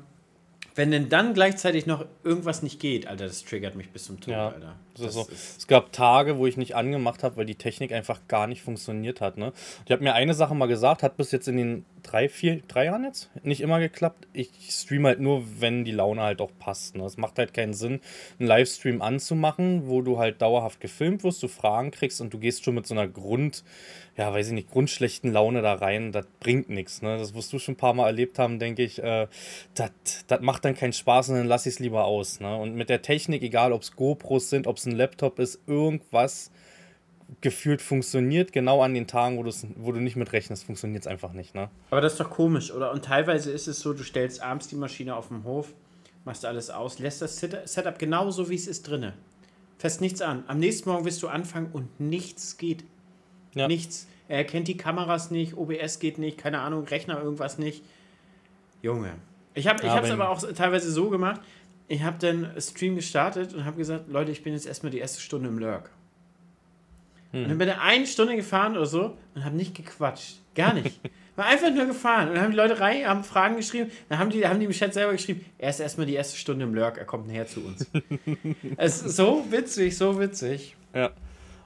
[0.76, 4.32] wenn denn dann gleichzeitig noch irgendwas nicht geht, Alter, das triggert mich bis zum Tod,
[4.32, 4.74] Ja, Alter.
[4.96, 5.26] Das ist so.
[5.30, 9.20] Es gab Tage, wo ich nicht angemacht habe, weil die Technik einfach gar nicht funktioniert
[9.20, 9.36] hat.
[9.36, 9.52] Ne?
[9.84, 12.84] Ich habe mir eine Sache mal gesagt, hat bis jetzt in den drei, vier, drei
[12.86, 14.28] Jahren jetzt nicht immer geklappt.
[14.32, 16.96] Ich streame halt nur, wenn die Laune halt auch passt.
[16.96, 17.04] Ne?
[17.04, 18.00] Es macht halt keinen Sinn,
[18.38, 22.64] einen Livestream anzumachen, wo du halt dauerhaft gefilmt wirst, du Fragen kriegst und du gehst
[22.64, 23.64] schon mit so einer Grund,
[24.16, 26.12] ja, weiß ich nicht, grundschlechten Laune da rein.
[26.12, 27.02] Das bringt nichts.
[27.02, 27.18] Ne?
[27.18, 29.02] Das wirst du schon ein paar Mal erlebt haben, denke ich.
[29.02, 29.26] Äh,
[29.74, 29.90] das
[30.26, 32.40] das macht dann keinen Spaß und dann lass ich es lieber aus.
[32.40, 32.56] Ne?
[32.56, 36.50] Und mit der Technik, egal ob es GoPros sind, ob es ein Laptop ist, irgendwas
[37.40, 39.44] gefühlt funktioniert, genau an den Tagen, wo,
[39.76, 41.54] wo du nicht mit rechnest, funktioniert es einfach nicht.
[41.54, 41.70] Ne?
[41.90, 42.92] Aber das ist doch komisch, oder?
[42.92, 45.72] Und teilweise ist es so, du stellst abends die Maschine auf dem Hof,
[46.24, 49.14] machst alles aus, lässt das Set- Setup genauso, wie es ist, drinne.
[49.78, 50.44] Fest nichts an.
[50.46, 52.84] Am nächsten Morgen wirst du anfangen und nichts geht.
[53.54, 53.68] Ja.
[53.68, 54.06] Nichts.
[54.28, 57.82] Er erkennt die Kameras nicht, OBS geht nicht, keine Ahnung, Rechner irgendwas nicht.
[58.82, 59.12] Junge.
[59.54, 61.40] Ich habe es wenn- aber auch teilweise so gemacht,
[61.88, 65.20] ich habe dann Stream gestartet und habe gesagt, Leute, ich bin jetzt erstmal die erste
[65.20, 65.90] Stunde im Lurk.
[67.42, 70.36] Und dann bin ich eine Stunde gefahren oder so und habe nicht gequatscht.
[70.54, 71.00] Gar nicht.
[71.36, 72.28] War einfach nur gefahren.
[72.28, 73.90] Und dann haben die Leute rein, haben Fragen geschrieben.
[74.08, 76.64] Dann haben die, haben die im Chat selber geschrieben, er ist erstmal die erste Stunde
[76.64, 77.90] im Lurk, er kommt näher zu uns.
[78.76, 80.76] es ist so witzig, so witzig.
[80.94, 81.10] Ja.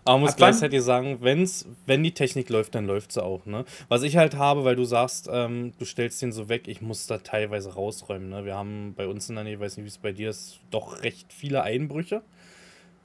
[0.04, 3.44] Aber man muss gleichzeitig sagen, wenn's, wenn die Technik läuft, dann läuft sie auch.
[3.44, 3.66] Ne?
[3.88, 7.06] Was ich halt habe, weil du sagst, ähm, du stellst den so weg, ich muss
[7.06, 8.30] da teilweise rausräumen.
[8.30, 8.46] Ne?
[8.46, 10.60] Wir haben bei uns in der Nähe, ich weiß nicht, wie es bei dir ist,
[10.70, 12.22] doch recht viele Einbrüche.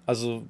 [0.06, 0.44] Also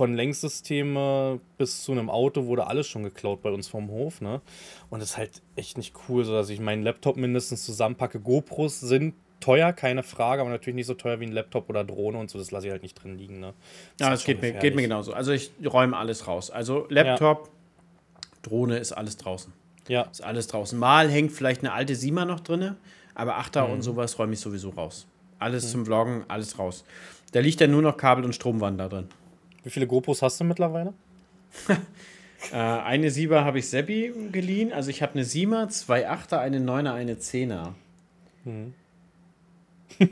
[0.00, 4.22] von Lenksysteme bis zu einem Auto wurde alles schon geklaut bei uns vom Hof.
[4.22, 4.40] Ne?
[4.88, 8.18] Und das ist halt echt nicht cool, so dass ich meinen Laptop mindestens zusammenpacke.
[8.18, 12.16] GoPros sind teuer, keine Frage, aber natürlich nicht so teuer wie ein Laptop oder Drohne
[12.16, 12.38] und so.
[12.38, 13.40] Das lasse ich halt nicht drin liegen.
[13.40, 13.52] Ne?
[14.00, 15.12] Ja, ist das geht mir, geht mir genauso.
[15.12, 16.50] Also ich räume alles raus.
[16.50, 17.50] Also Laptop,
[18.40, 19.52] Drohne ist alles draußen.
[19.86, 20.78] Ja, Ist alles draußen.
[20.78, 22.74] Mal hängt vielleicht eine alte Sima noch drin,
[23.14, 23.74] aber Achter Mhm.
[23.74, 25.06] und sowas räume ich sowieso raus.
[25.38, 26.84] Alles zum Vloggen, alles raus.
[27.32, 29.08] Da liegt dann nur noch Kabel und Stromwand da drin.
[29.62, 30.94] Wie viele GoPros hast du mittlerweile?
[32.52, 34.72] Äh, eine Sieber habe ich Seppi geliehen.
[34.72, 37.74] Also ich habe eine Siemer, zwei Achter, eine Neuner, eine Zehner.
[38.44, 38.72] Hm.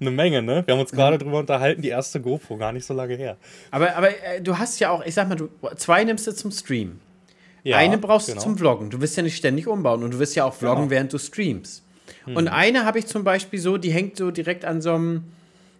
[0.00, 0.62] eine Menge, ne?
[0.66, 3.36] Wir haben uns gerade drüber unterhalten, die erste GoPro, gar nicht so lange her.
[3.70, 6.50] Aber, aber äh, du hast ja auch, ich sag mal, du, zwei nimmst du zum
[6.50, 7.00] Stream.
[7.62, 8.40] Ja, eine brauchst genau.
[8.40, 8.90] du zum Vloggen.
[8.90, 10.90] Du wirst ja nicht ständig umbauen und du wirst ja auch vloggen, genau.
[10.90, 11.82] während du streamst.
[12.26, 12.36] Hm.
[12.36, 15.24] Und eine habe ich zum Beispiel so, die hängt so direkt an so, einem,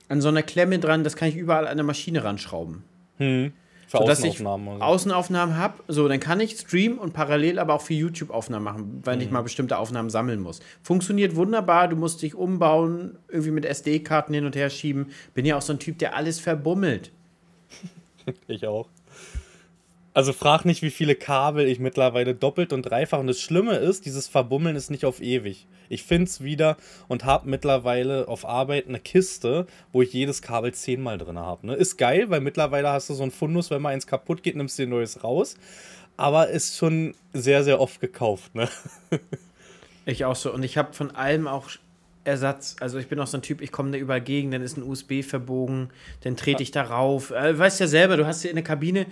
[0.09, 2.85] an so einer Klemme dran, das kann ich überall an der Maschine ranschrauben.
[3.19, 3.53] Hm.
[3.87, 4.77] Für so, Außenaufnahmen.
[4.77, 9.01] Ich Außenaufnahmen habe, so, dann kann ich streamen und parallel aber auch für YouTube-Aufnahmen machen,
[9.05, 9.23] weil mhm.
[9.23, 10.61] ich mal bestimmte Aufnahmen sammeln muss.
[10.83, 15.11] Funktioniert wunderbar, du musst dich umbauen, irgendwie mit SD-Karten hin und her schieben.
[15.35, 17.12] Bin ja auch so ein Typ, der alles verbummelt.
[18.49, 18.88] ich auch.
[20.14, 23.18] Also frag nicht, wie viele Kabel ich mittlerweile doppelt und dreifach.
[23.18, 25.66] Und das Schlimme ist, dieses Verbummeln ist nicht auf ewig.
[25.88, 26.77] Ich finde es wieder
[27.09, 31.66] und habe mittlerweile auf Arbeit eine Kiste, wo ich jedes Kabel zehnmal drin habe.
[31.66, 31.74] Ne?
[31.74, 34.79] Ist geil, weil mittlerweile hast du so ein Fundus, wenn mal eins kaputt geht, nimmst
[34.79, 35.57] du dir neues raus.
[36.16, 38.55] Aber ist schon sehr, sehr oft gekauft.
[38.55, 38.68] Ne?
[40.07, 40.53] Ich auch so.
[40.53, 41.70] Und ich habe von allem auch
[42.25, 42.77] Ersatz.
[42.81, 44.83] Also ich bin auch so ein Typ, ich komme da überall gegen, dann ist ein
[44.83, 45.91] USB verbogen,
[46.23, 47.31] dann trete ich darauf.
[47.31, 49.07] Äh, weißt ja selber, du hast ja in der Kabine,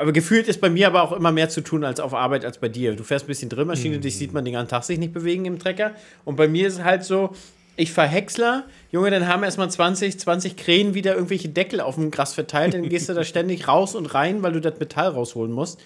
[0.00, 2.58] aber gefühlt ist bei mir aber auch immer mehr zu tun als auf Arbeit als
[2.58, 2.94] bei dir.
[2.94, 4.02] Du fährst ein bisschen Drillmaschine, mhm.
[4.02, 5.92] dich sieht man den ganzen Tag sich nicht bewegen im Trecker.
[6.24, 7.34] Und bei mir ist es halt so,
[7.76, 12.32] ich verhäcksler, Junge, dann haben erstmal 20, 20 Krähen wieder irgendwelche Deckel auf dem Gras
[12.32, 15.80] verteilt, dann gehst du da ständig raus und rein, weil du das Metall rausholen musst.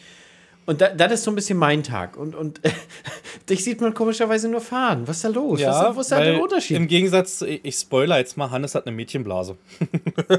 [0.68, 2.18] Und da, das ist so ein bisschen mein Tag.
[2.18, 2.60] Und, und
[3.48, 5.08] dich sieht man komischerweise nur fahren.
[5.08, 5.60] Was ist da los?
[5.60, 6.76] Ja, was, was ist da der Unterschied?
[6.76, 9.56] Im Gegensatz, ich spoiler jetzt mal, Hannes hat eine Mädchenblase.
[9.78, 10.36] du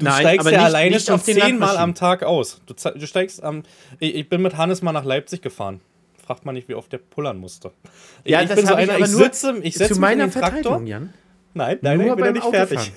[0.00, 2.60] Nein, steigst ja nicht, alleine nicht schon zehnmal am Tag aus.
[2.66, 3.62] Du, du steigst am.
[4.00, 5.80] Ich, ich bin mit Hannes mal nach Leipzig gefahren
[6.24, 7.70] fragt man nicht, wie oft der pullern musste.
[8.24, 10.82] Ja, ich, bin so einer, ich, sitze, ich setze mich in den Traktor.
[10.82, 11.12] Jan?
[11.52, 12.92] Nein, nein, nur ich bin ja nicht fertig.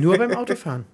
[0.00, 0.84] nur beim Autofahren.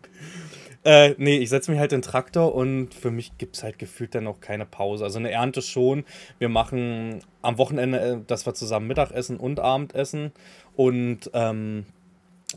[0.85, 3.79] Äh, nee, ich setze mich halt in den Traktor und für mich gibt es halt
[3.79, 5.05] gefühlt dann auch keine Pause.
[5.05, 6.05] Also eine Ernte schon.
[6.39, 10.33] Wir machen am Wochenende, äh, dass wir zusammen Mittagessen und Abendessen.
[10.77, 11.87] Und ähm,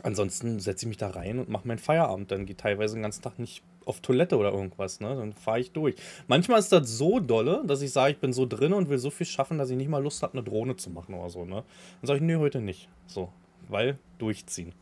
[0.02, 2.30] ansonsten setze ich mich da rein und mache meinen Feierabend.
[2.30, 5.00] Dann geht teilweise den ganzen Tag nicht auf Toilette oder irgendwas.
[5.00, 5.16] Ne?
[5.16, 5.94] Dann fahre ich durch.
[6.26, 9.08] Manchmal ist das so dolle, dass ich sage, ich bin so drin und will so
[9.08, 11.46] viel schaffen, dass ich nicht mal Lust habe, eine Drohne zu machen oder so.
[11.46, 11.64] Ne?
[12.02, 12.90] Dann sage ich, nee, heute nicht.
[13.06, 13.30] So,
[13.68, 14.74] weil durchziehen.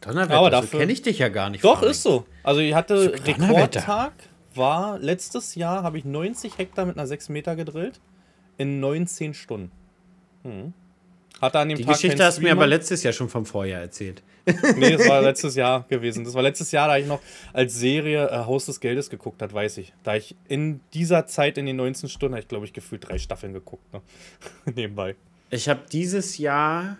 [0.00, 1.64] Donnerwetter, aber dafür so kenne ich dich ja gar nicht.
[1.64, 2.26] Doch, ist so.
[2.42, 4.12] Also ich hatte Rekordtag,
[4.54, 8.00] war letztes Jahr, habe ich 90 Hektar mit einer 6 Meter gedrillt
[8.56, 9.70] in 19 Stunden.
[10.42, 10.72] Hm.
[11.40, 13.80] Hatte an dem Die Tag Geschichte hast du mir aber letztes Jahr schon vom Vorjahr
[13.80, 14.22] erzählt.
[14.76, 16.24] nee, das war letztes Jahr gewesen.
[16.24, 17.20] Das war letztes Jahr, da ich noch
[17.52, 19.92] als Serie äh, Haus des Geldes geguckt hat, weiß ich.
[20.02, 23.18] Da ich in dieser Zeit, in den 19 Stunden, habe ich glaube ich gefühlt drei
[23.18, 24.02] Staffeln geguckt, ne?
[24.74, 25.16] nebenbei.
[25.50, 26.98] Ich habe dieses Jahr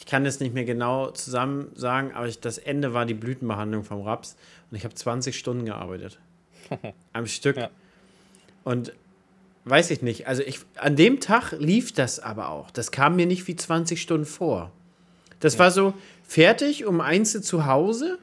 [0.00, 3.84] ich kann es nicht mehr genau zusammen sagen, aber ich, das Ende war die Blütenbehandlung
[3.84, 4.34] vom Raps
[4.70, 6.18] und ich habe 20 Stunden gearbeitet.
[7.12, 7.58] am Stück.
[7.58, 7.68] Ja.
[8.64, 8.94] Und
[9.66, 12.70] weiß ich nicht, also ich, an dem Tag lief das aber auch.
[12.70, 14.72] Das kam mir nicht wie 20 Stunden vor.
[15.38, 15.58] Das ja.
[15.60, 15.92] war so
[16.26, 18.18] fertig um eins zu Hause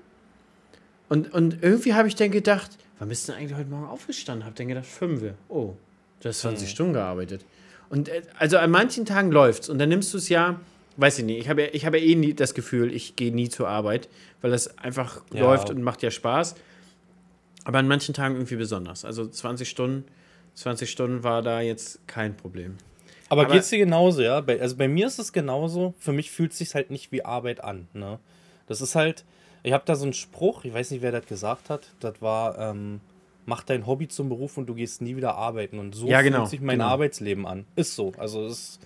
[1.10, 4.46] und, und irgendwie habe ich dann gedacht, wann bist du denn eigentlich heute Morgen aufgestanden?
[4.46, 5.22] Habe dann gedacht, fünf.
[5.48, 5.76] Oh,
[6.22, 6.72] du hast 20 mhm.
[6.72, 7.46] Stunden gearbeitet.
[7.90, 10.60] Und äh, also an manchen Tagen läuft es und dann nimmst du es ja
[10.98, 11.40] weiß ich nicht.
[11.40, 14.10] Ich habe ich hab ja eh nie das Gefühl, ich gehe nie zur Arbeit,
[14.42, 15.42] weil das einfach ja.
[15.42, 16.56] läuft und macht ja Spaß.
[17.64, 19.06] Aber an manchen Tagen irgendwie besonders.
[19.06, 20.06] Also 20 Stunden,
[20.56, 22.78] 20 Stunden war da jetzt kein Problem.
[23.30, 24.40] Aber, Aber es dir genauso, ja?
[24.42, 25.94] Bei, also bei mir ist es genauso.
[26.00, 27.88] Für mich fühlt es sich halt nicht wie Arbeit an.
[27.94, 28.20] Ne?
[28.68, 29.26] Das ist halt,
[29.64, 31.90] ich habe da so einen Spruch, ich weiß nicht, wer das gesagt hat.
[32.00, 33.02] Das war, ähm,
[33.46, 35.78] mach dein Hobby zum Beruf und du gehst nie wieder arbeiten.
[35.78, 36.90] Und so ja, genau, fühlt sich mein genau.
[36.90, 37.66] Arbeitsleben an.
[37.76, 38.14] Ist so.
[38.18, 38.80] Also es ist,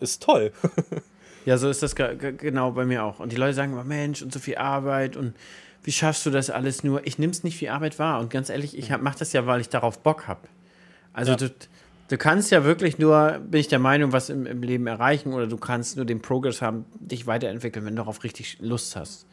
[0.00, 0.52] ist toll.
[1.46, 3.20] Ja, so ist das genau bei mir auch.
[3.20, 5.34] Und die Leute sagen immer, Mensch, und so viel Arbeit und
[5.82, 7.06] wie schaffst du das alles nur?
[7.06, 8.20] Ich nehme es nicht wie Arbeit wahr.
[8.20, 10.40] Und ganz ehrlich, ich mache das ja, weil ich darauf Bock habe.
[11.12, 11.36] Also ja.
[11.38, 11.50] du,
[12.08, 15.46] du kannst ja wirklich nur, bin ich der Meinung, was im, im Leben erreichen oder
[15.46, 19.26] du kannst nur den Progress haben, dich weiterentwickeln, wenn du darauf richtig Lust hast.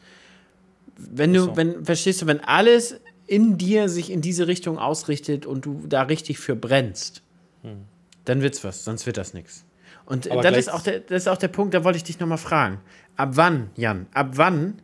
[0.96, 1.56] Wenn du, so.
[1.56, 6.02] wenn, verstehst du, wenn alles in dir sich in diese Richtung ausrichtet und du da
[6.02, 7.22] richtig für brennst,
[7.62, 7.82] hm.
[8.24, 9.64] dann wird's was, sonst wird das nichts.
[10.06, 12.38] Und das ist, auch der, das ist auch der Punkt, da wollte ich dich nochmal
[12.38, 12.80] fragen.
[13.16, 14.80] Ab wann, Jan, ab wann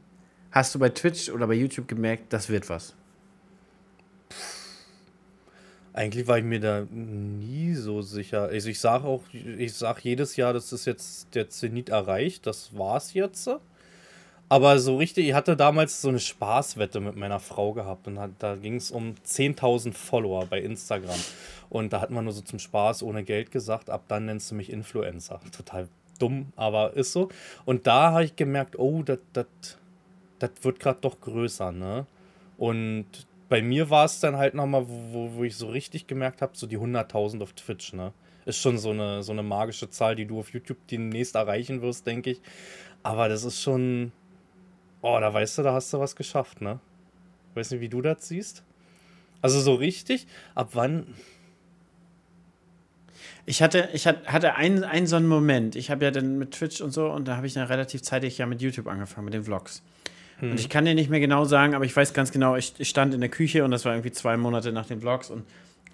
[0.50, 2.94] hast du bei Twitch oder bei YouTube gemerkt, das wird was?
[5.94, 8.44] Eigentlich war ich mir da nie so sicher.
[8.44, 12.76] Also ich sage auch, ich sage jedes Jahr, das ist jetzt der Zenit erreicht, das
[12.76, 13.48] war's jetzt.
[14.48, 18.56] Aber so richtig, ich hatte damals so eine Spaßwette mit meiner Frau gehabt und da
[18.56, 21.18] ging es um 10.000 Follower bei Instagram.
[21.72, 24.54] Und da hat man nur so zum Spaß ohne Geld gesagt, ab dann nennst du
[24.54, 25.40] mich Influencer.
[25.56, 27.30] Total dumm, aber ist so.
[27.64, 29.18] Und da habe ich gemerkt, oh, das
[30.60, 32.04] wird gerade doch größer, ne?
[32.58, 33.06] Und
[33.48, 36.66] bei mir war es dann halt nochmal, wo, wo ich so richtig gemerkt habe, so
[36.66, 38.12] die 100.000 auf Twitch, ne?
[38.44, 42.06] Ist schon so eine, so eine magische Zahl, die du auf YouTube demnächst erreichen wirst,
[42.06, 42.42] denke ich.
[43.02, 44.12] Aber das ist schon.
[45.00, 46.80] Oh, da weißt du, da hast du was geschafft, ne?
[47.54, 48.62] Weiß nicht, wie du das siehst.
[49.40, 51.06] Also so richtig, ab wann.
[53.44, 55.74] Ich hatte, ich hatte einen, einen so einen Moment.
[55.74, 58.38] Ich habe ja dann mit Twitch und so und da habe ich dann relativ zeitig
[58.38, 59.82] ja mit YouTube angefangen, mit den Vlogs.
[60.38, 60.52] Hm.
[60.52, 62.88] Und ich kann dir nicht mehr genau sagen, aber ich weiß ganz genau, ich, ich,
[62.88, 65.44] stand in der Küche und das war irgendwie zwei Monate nach den Vlogs und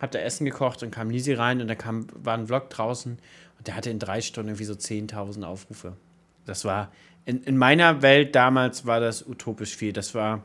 [0.01, 3.19] habe da Essen gekocht und kam Lisi rein und da kam, war ein Vlog draußen
[3.59, 5.97] und der hatte in drei Stunden irgendwie so 10.000 Aufrufe.
[6.45, 6.93] Das war,
[7.25, 9.93] in, in meiner Welt damals war das utopisch viel.
[9.93, 10.43] Das war,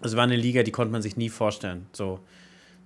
[0.00, 1.86] das war eine Liga, die konnte man sich nie vorstellen.
[1.92, 2.20] So,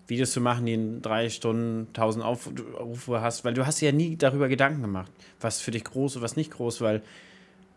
[0.07, 4.17] Videos zu machen, die in drei Stunden 1000 Aufrufe hast, weil du hast ja nie
[4.17, 7.03] darüber Gedanken gemacht, was für dich groß und was nicht groß, weil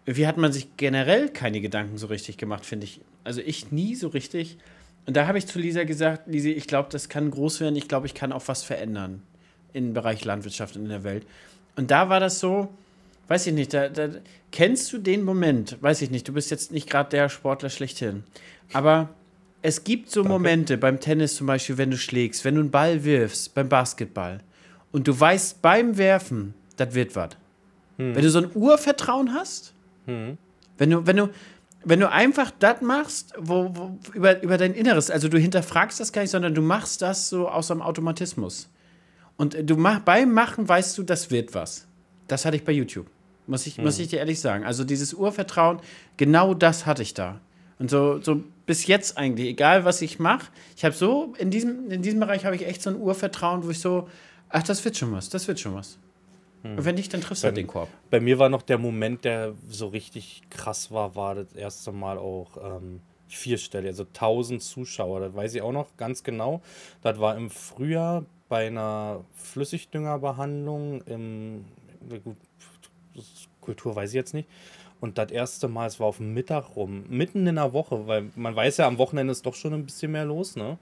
[0.05, 3.01] wie hat man sich generell keine Gedanken so richtig gemacht, finde ich.
[3.25, 4.57] Also ich nie so richtig.
[5.05, 7.87] Und da habe ich zu Lisa gesagt, Lisa, ich glaube, das kann groß werden, ich
[7.87, 9.21] glaube, ich kann auch was verändern
[9.73, 11.25] im Bereich Landwirtschaft in der Welt.
[11.75, 12.69] Und da war das so,
[13.27, 14.09] weiß ich nicht, da, da
[14.51, 18.23] kennst du den Moment, weiß ich nicht, du bist jetzt nicht gerade der Sportler schlechthin,
[18.73, 19.09] aber
[19.61, 20.33] es gibt so Danke.
[20.33, 24.41] Momente beim Tennis zum Beispiel, wenn du schlägst, wenn du einen Ball wirfst, beim Basketball
[24.91, 27.29] und du weißt beim Werfen, das wird was.
[27.97, 28.15] Hm.
[28.15, 29.73] Wenn du so ein Urvertrauen hast,
[30.05, 30.37] hm.
[30.77, 31.29] wenn du, wenn du,
[31.83, 36.11] wenn du einfach das machst, wo, wo, über, über dein Inneres, also du hinterfragst das
[36.11, 38.69] gar nicht, sondern du machst das so aus einem Automatismus.
[39.37, 41.87] Und du mach, beim Machen weißt du, das wird was.
[42.27, 43.07] Das hatte ich bei YouTube.
[43.45, 43.83] Muss ich, hm.
[43.83, 44.65] muss ich dir ehrlich sagen.
[44.65, 45.79] Also dieses Urvertrauen,
[46.17, 47.39] genau das hatte ich da.
[47.79, 51.89] Und so, so bis jetzt eigentlich, egal was ich mache, ich habe so, in diesem,
[51.89, 54.07] in diesem Bereich habe ich echt so ein Urvertrauen, wo ich so,
[54.49, 55.97] ach, das wird schon was, das wird schon was.
[56.63, 56.77] Hm.
[56.77, 57.87] Und wenn nicht, dann triffst du halt den Korb.
[58.11, 62.17] Bei mir war noch der Moment, der so richtig krass war, war das erste Mal
[62.17, 62.99] auch ähm,
[63.29, 65.21] vierstellig, also 1000 Zuschauer.
[65.21, 66.61] Das weiß ich auch noch ganz genau.
[67.01, 71.65] Das war im Frühjahr bei einer Flüssigdüngerbehandlung im,
[72.23, 72.35] gut,
[73.61, 74.49] Kultur weiß ich jetzt nicht.
[74.99, 78.31] Und das erste Mal, es war auf dem Mittag rum, mitten in der Woche, weil
[78.35, 80.77] man weiß ja, am Wochenende ist doch schon ein bisschen mehr los, ne?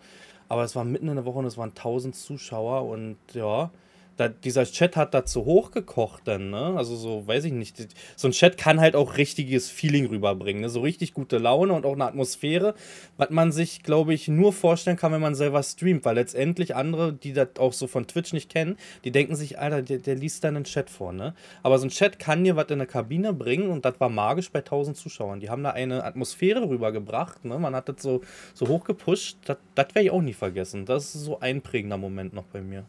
[0.47, 3.71] Aber es war mitten in der Woche und es waren 1000 Zuschauer und ja,
[4.17, 6.75] da, dieser Chat hat dazu hochgekocht dann, ne?
[6.77, 7.75] Also so, weiß ich nicht.
[8.15, 10.69] So ein Chat kann halt auch richtiges Feeling rüberbringen, ne?
[10.69, 12.75] So richtig gute Laune und auch eine Atmosphäre,
[13.17, 17.13] was man sich, glaube ich, nur vorstellen kann, wenn man selber streamt, weil letztendlich andere,
[17.13, 20.43] die das auch so von Twitch nicht kennen, die denken sich, Alter, der, der liest
[20.43, 21.33] dann einen Chat vor, ne?
[21.61, 24.49] Aber so ein Chat kann dir was in der Kabine bringen und das war magisch
[24.49, 25.39] bei 1000 Zuschauern.
[25.41, 27.59] Die haben da eine Atmosphäre rübergebracht, ne?
[27.59, 28.21] Man hat das so,
[28.53, 30.85] so hochgepusht, das werde ich auch nie vergessen.
[30.85, 32.85] Das ist so ein prägender Moment noch bei mir.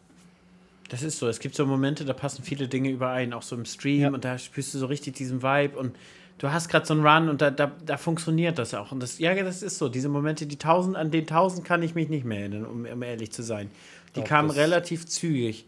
[0.89, 1.27] Das ist so.
[1.27, 4.09] Es gibt so Momente, da passen viele Dinge überein, auch so im Stream ja.
[4.09, 5.95] und da spürst du so richtig diesen Vibe und
[6.37, 8.91] du hast gerade so einen Run und da, da, da funktioniert das auch.
[8.91, 9.89] Und das, ja, das ist so.
[9.89, 13.03] Diese Momente, die tausend, an den tausend kann ich mich nicht mehr erinnern, um, um
[13.03, 13.69] ehrlich zu sein.
[14.15, 15.65] Die Doch, kamen relativ zügig.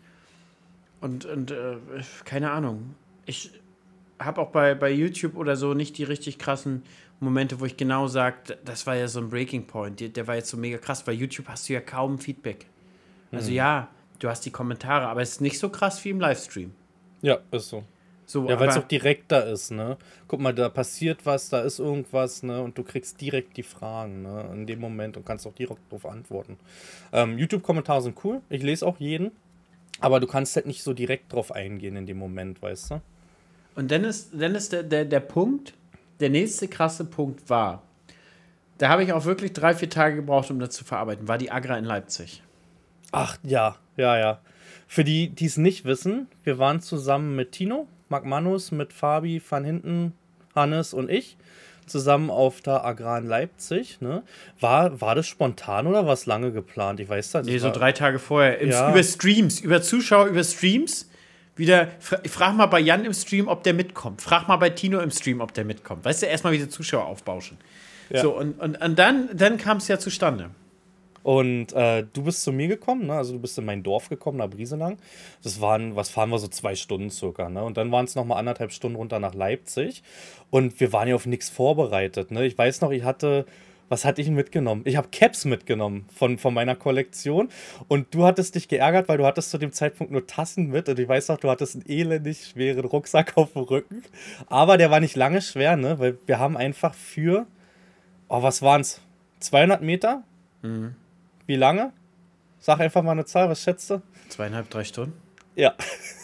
[1.01, 1.77] Und, und äh,
[2.25, 2.95] keine Ahnung.
[3.25, 3.51] Ich
[4.19, 6.83] habe auch bei, bei YouTube oder so nicht die richtig krassen
[7.19, 9.99] Momente, wo ich genau sage, das war ja so ein Breaking Point.
[9.99, 11.03] Der, der war jetzt so mega krass.
[11.03, 12.65] Bei YouTube hast du ja kaum Feedback.
[13.31, 13.55] Also mhm.
[13.55, 16.73] ja, du hast die Kommentare, aber es ist nicht so krass wie im Livestream.
[17.21, 17.83] Ja, ist so.
[18.25, 19.97] So, ja, weil es auch direkter ist, ne?
[20.27, 22.61] Guck mal, da passiert was, da ist irgendwas, ne?
[22.61, 24.47] Und du kriegst direkt die Fragen, ne?
[24.53, 26.59] In dem Moment und kannst auch direkt darauf antworten.
[27.11, 29.31] Ähm, YouTube-Kommentare sind cool, ich lese auch jeden,
[29.99, 33.01] aber du kannst halt nicht so direkt drauf eingehen in dem Moment, weißt du?
[33.75, 35.73] Und dann ist, dann ist der, der, der Punkt,
[36.19, 37.81] der nächste krasse Punkt war,
[38.77, 41.51] da habe ich auch wirklich drei, vier Tage gebraucht, um das zu verarbeiten, war die
[41.51, 42.43] Agra in Leipzig.
[43.11, 44.39] Ach ja, ja, ja.
[44.87, 49.41] Für die, die es nicht wissen, wir waren zusammen mit Tino, Marc Manus, mit Fabi
[49.47, 50.13] van Hinten,
[50.55, 51.37] Hannes und ich
[51.89, 53.99] zusammen auf der Agrar in Leipzig.
[53.99, 54.23] Ne?
[54.59, 56.99] War, war das spontan oder war es lange geplant?
[56.99, 58.65] Ich weiß das Nee, so drei Tage vorher.
[58.65, 58.91] Ja.
[58.91, 61.09] Über Streams, über Zuschauer, über Streams.
[61.55, 64.21] Wieder, frag mal bei Jan im Stream, ob der mitkommt.
[64.21, 66.05] Frag mal bei Tino im Stream, ob der mitkommt.
[66.05, 67.57] Weißt du, erstmal wieder Zuschauer aufbauschen.
[68.09, 68.21] Ja.
[68.21, 70.51] So, und, und, und dann, dann kam es ja zustande.
[71.23, 73.13] Und äh, du bist zu mir gekommen, ne?
[73.13, 74.97] also du bist in mein Dorf gekommen, nach Brieselang.
[75.43, 77.49] Das waren, was fahren wir so zwei Stunden circa.
[77.49, 77.63] Ne?
[77.63, 80.03] Und dann waren es nochmal anderthalb Stunden runter nach Leipzig.
[80.49, 82.31] Und wir waren ja auf nichts vorbereitet.
[82.31, 82.45] Ne?
[82.45, 83.45] Ich weiß noch, ich hatte,
[83.89, 84.83] was hatte ich mitgenommen?
[84.85, 87.49] Ich habe Caps mitgenommen von, von meiner Kollektion.
[87.89, 90.87] Und du hattest dich geärgert, weil du hattest zu dem Zeitpunkt nur Tassen mit.
[90.87, 94.03] Und ich weiß noch, du hattest einen elendig schweren Rucksack auf dem Rücken.
[94.47, 95.99] Aber der war nicht lange schwer, ne?
[95.99, 97.45] weil wir haben einfach für,
[98.29, 99.01] oh, was waren es?
[99.41, 100.23] 200 Meter?
[100.61, 100.95] Mhm
[101.49, 101.91] wie lange?
[102.59, 104.03] Sag einfach mal eine Zahl, was schätzt du?
[104.29, 105.19] Zweieinhalb, drei Stunden?
[105.55, 105.73] Ja,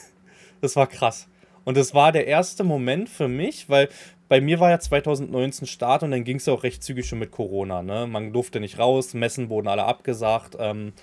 [0.61, 1.27] das war krass.
[1.63, 3.89] Und es war der erste Moment für mich, weil
[4.27, 7.17] bei mir war ja 2019 Start und dann ging es ja auch recht zügig schon
[7.17, 7.81] mit Corona.
[7.81, 8.05] Ne?
[8.05, 10.57] Man durfte nicht raus, Messen wurden alle abgesagt.
[10.59, 10.93] Ähm,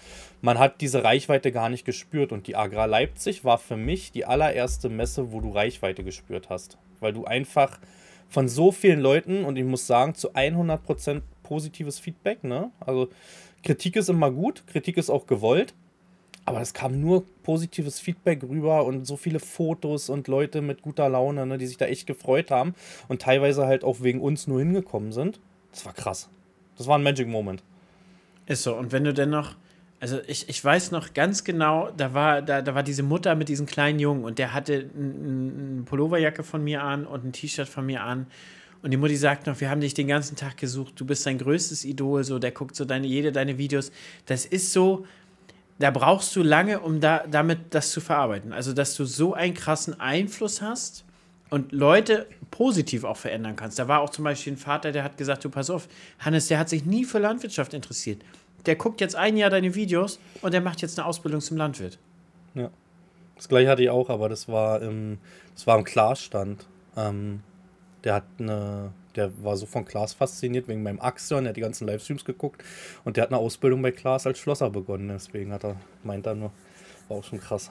[0.41, 4.25] man hat diese Reichweite gar nicht gespürt und die Agra Leipzig war für mich die
[4.25, 6.79] allererste Messe, wo du Reichweite gespürt hast.
[7.01, 7.81] Weil du einfach
[8.29, 12.45] von so vielen Leuten und ich muss sagen, zu 100% positives Feedback.
[12.45, 12.71] Ne?
[12.79, 13.09] Also
[13.63, 15.75] Kritik ist immer gut, Kritik ist auch gewollt.
[16.45, 21.09] Aber es kam nur positives Feedback rüber und so viele Fotos und Leute mit guter
[21.09, 22.75] Laune, ne, die sich da echt gefreut haben
[23.07, 25.39] und teilweise halt auch wegen uns nur hingekommen sind.
[25.71, 26.29] Das war krass.
[26.77, 27.63] Das war ein Magic Moment.
[28.47, 28.75] Ist so.
[28.75, 29.55] Und wenn du denn noch,
[30.01, 33.49] also ich, ich weiß noch ganz genau, da war, da, da war diese Mutter mit
[33.49, 37.87] diesem kleinen Jungen und der hatte eine Pulloverjacke von mir an und ein T-Shirt von
[37.87, 38.27] mir an.
[38.83, 41.39] Und die Mutti sagt noch, wir haben dich den ganzen Tag gesucht, du bist sein
[41.39, 43.93] größtes Idol, so, der guckt so deine, jede deine Videos.
[44.27, 45.07] Das ist so,
[45.79, 48.53] da brauchst du lange, um da, damit das zu verarbeiten.
[48.53, 51.05] Also, dass du so einen krassen Einfluss hast
[51.51, 53.79] und Leute positiv auch verändern kannst.
[53.79, 56.59] Da war auch zum Beispiel ein Vater, der hat gesagt, du pass auf, Hannes, der
[56.59, 58.23] hat sich nie für Landwirtschaft interessiert.
[58.67, 61.99] Der guckt jetzt ein Jahr deine Videos und der macht jetzt eine Ausbildung zum Landwirt.
[62.55, 62.71] Ja.
[63.37, 65.19] Das gleiche hatte ich auch, aber das war im,
[65.55, 66.67] das war im Klarstand.
[66.97, 67.41] Ähm,
[68.05, 71.61] der hat eine der war so von Klaas fasziniert wegen meinem Axion, der hat die
[71.61, 72.63] ganzen Livestreams geguckt
[73.05, 75.09] und der hat eine Ausbildung bei Klaas als Schlosser begonnen.
[75.09, 76.53] Deswegen hat er, meint er nur,
[77.09, 77.71] war auch schon krass.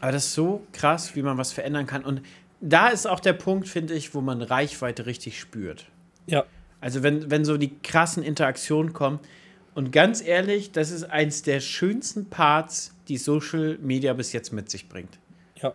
[0.00, 2.04] Aber das ist so krass, wie man was verändern kann.
[2.04, 2.22] Und
[2.60, 5.86] da ist auch der Punkt, finde ich, wo man Reichweite richtig spürt.
[6.26, 6.44] Ja.
[6.80, 9.20] Also wenn, wenn so die krassen Interaktionen kommen.
[9.74, 14.70] Und ganz ehrlich, das ist eins der schönsten Parts, die Social Media bis jetzt mit
[14.70, 15.18] sich bringt.
[15.60, 15.74] Ja.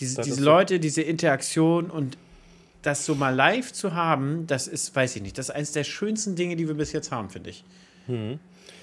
[0.00, 2.18] Diese, diese Leute, diese Interaktion und
[2.86, 5.84] das so mal live zu haben, das ist, weiß ich nicht, das ist eines der
[5.84, 7.64] schönsten Dinge, die wir bis jetzt haben, finde ich.
[8.06, 8.38] Mhm.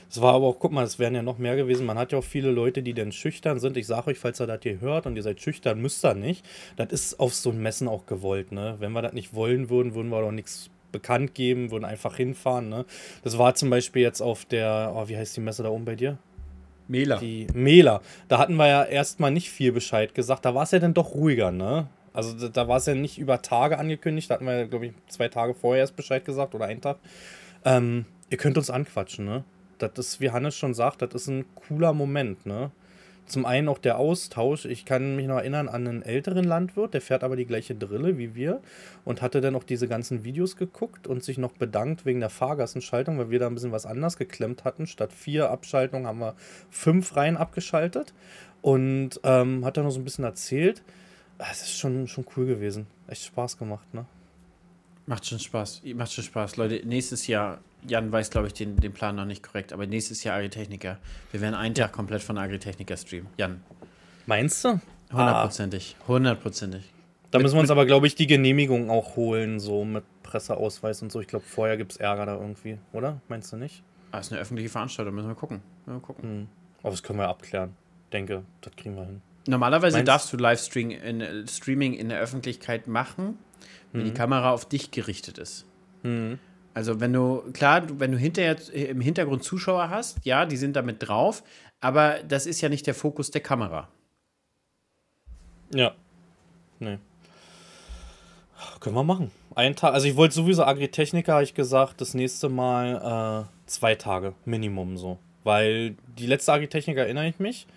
[0.09, 1.87] Es war aber auch, guck mal, es wären ja noch mehr gewesen.
[1.87, 3.77] Man hat ja auch viele Leute, die dann schüchtern sind.
[3.77, 6.45] Ich sage euch, falls ihr das hier hört und ihr seid schüchtern, müsst ihr nicht.
[6.75, 8.51] Das ist auf so ein Messen auch gewollt.
[8.51, 8.75] Ne?
[8.77, 12.69] Wenn wir das nicht wollen würden, würden wir doch nichts bekannt geben, würden einfach hinfahren.
[12.69, 12.85] Ne?
[13.23, 15.95] Das war zum Beispiel jetzt auf der, oh, wie heißt die Messe da oben bei
[15.95, 16.19] dir?
[16.87, 17.17] Mela.
[17.17, 18.01] Die Mela.
[18.27, 20.45] Da hatten wir ja erstmal nicht viel Bescheid gesagt.
[20.45, 21.87] Da war es ja dann doch ruhiger, ne?
[22.13, 24.93] Also da, da war es ja nicht über Tage angekündigt, da hatten wir, glaube ich,
[25.08, 26.97] zwei Tage vorher erst Bescheid gesagt oder einen Tag.
[27.65, 29.43] Ähm, ihr könnt uns anquatschen, ne?
[29.80, 32.71] Das ist, wie Hannes schon sagt, das ist ein cooler Moment, ne?
[33.26, 34.65] Zum einen auch der Austausch.
[34.65, 38.17] Ich kann mich noch erinnern an einen älteren Landwirt, der fährt aber die gleiche Drille
[38.17, 38.60] wie wir
[39.06, 43.17] und hatte dann auch diese ganzen Videos geguckt und sich noch bedankt wegen der Fahrgassenschaltung,
[43.17, 44.88] weil wir da ein bisschen was anders geklemmt hatten.
[44.88, 46.36] Statt vier Abschaltungen haben wir
[46.69, 48.13] fünf Reihen abgeschaltet
[48.62, 50.84] und ähm, hat dann noch so ein bisschen erzählt.
[51.43, 52.88] Ah, es ist schon, schon cool gewesen.
[53.06, 54.06] Echt Spaß gemacht, ne?
[55.08, 55.82] Macht schon Spaß.
[55.93, 56.56] Macht schon Spaß.
[56.56, 60.23] Leute, nächstes Jahr, Jan weiß, glaube ich, den, den Plan noch nicht korrekt, aber nächstes
[60.23, 60.99] Jahr Agritechniker.
[61.34, 63.27] Wir werden einen Tag komplett von Agritechniker streamen.
[63.36, 63.62] Jan.
[64.25, 64.79] Meinst du?
[65.12, 65.97] Hundertprozentig.
[66.08, 66.93] Hundertprozentig.
[67.32, 71.12] Da müssen wir uns aber, glaube ich, die Genehmigung auch holen, so mit Presseausweis und
[71.12, 71.19] so.
[71.19, 73.19] Ich glaube, vorher gibt es Ärger da irgendwie, oder?
[73.27, 73.84] Meinst du nicht?
[74.13, 75.62] Ah, ist eine öffentliche Veranstaltung, müssen wir gucken.
[75.86, 76.23] Müssen wir gucken.
[76.23, 76.47] Hm.
[76.84, 77.75] Aber das können wir abklären.
[78.13, 79.21] Denke, das kriegen wir hin.
[79.45, 83.38] Normalerweise Meinst darfst du Livestreaming in, Streaming in der Öffentlichkeit machen,
[83.91, 84.06] wenn mhm.
[84.06, 85.65] die Kamera auf dich gerichtet ist.
[86.03, 86.39] Mhm.
[86.73, 91.08] Also wenn du, klar, wenn du hinterher im Hintergrund Zuschauer hast, ja, die sind damit
[91.08, 91.43] drauf,
[91.82, 93.89] aber das ist ja nicht der Fokus der Kamera.
[95.73, 95.93] Ja.
[96.79, 96.97] Nee.
[98.79, 99.32] Können wir machen.
[99.56, 103.95] Ein Tag, also ich wollte sowieso Agritechniker, habe ich gesagt, das nächste Mal äh, zwei
[103.95, 105.19] Tage Minimum so.
[105.43, 107.67] Weil die letzte Agritechniker erinnere ich mich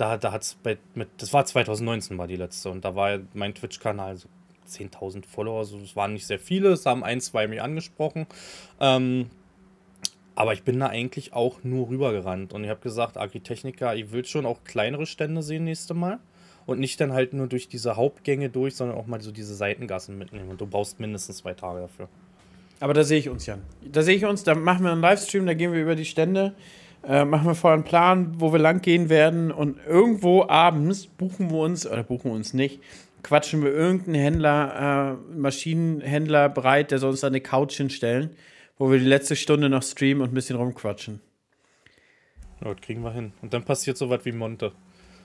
[0.00, 0.56] da, da es
[0.94, 4.28] mit, das war 2019 war die letzte und da war mein Twitch-Kanal so
[4.66, 8.26] 10.000 Follower, also es waren nicht sehr viele, es haben ein, zwei mich angesprochen.
[8.80, 9.30] Ähm,
[10.36, 14.24] aber ich bin da eigentlich auch nur rübergerannt und ich habe gesagt, Agritechnica, ich will
[14.24, 16.18] schon auch kleinere Stände sehen nächste Mal
[16.64, 20.16] und nicht dann halt nur durch diese Hauptgänge durch, sondern auch mal so diese Seitengassen
[20.16, 22.08] mitnehmen und du brauchst mindestens zwei Tage dafür.
[22.78, 23.60] Aber da sehe ich uns, Jan.
[23.82, 26.54] Da sehe ich uns, da machen wir einen Livestream, da gehen wir über die Stände
[27.06, 31.50] äh, machen wir vorher einen Plan, wo wir lang gehen werden und irgendwo abends buchen
[31.50, 32.80] wir uns, oder buchen wir uns nicht,
[33.22, 38.30] quatschen wir irgendeinen Händler, äh, Maschinenhändler bereit, der soll uns da eine Couch hinstellen,
[38.78, 41.20] wo wir die letzte Stunde noch streamen und ein bisschen rumquatschen.
[42.62, 43.32] Ja, das kriegen wir hin.
[43.40, 44.72] Und dann passiert so was wie Monte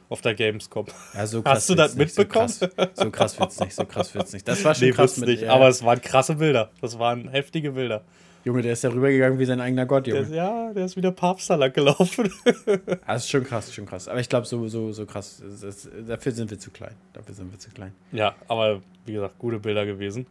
[0.10, 0.86] auf der Gamescom.
[1.14, 2.48] Ja, so Hast du das mitbekommen?
[2.48, 4.48] So krass, so krass wird's nicht, so krass wird's nicht.
[4.48, 5.54] Das war schon nee, krass mit, nicht, ja.
[5.54, 6.72] aber es waren krasse Bilder.
[6.82, 8.04] Das waren heftige Bilder.
[8.46, 10.24] Junge, der ist ja rübergegangen wie sein eigener Gott, Junge.
[10.24, 12.32] Der, ja, der ist wieder Papst lang gelaufen.
[13.08, 14.08] das ist schon krass, schon krass.
[14.08, 16.94] Aber ich glaube, so, so, so krass, das, dafür sind wir zu klein.
[17.14, 17.92] Dafür sind wir zu klein.
[18.12, 20.28] Ja, aber wie gesagt, gute Bilder gewesen.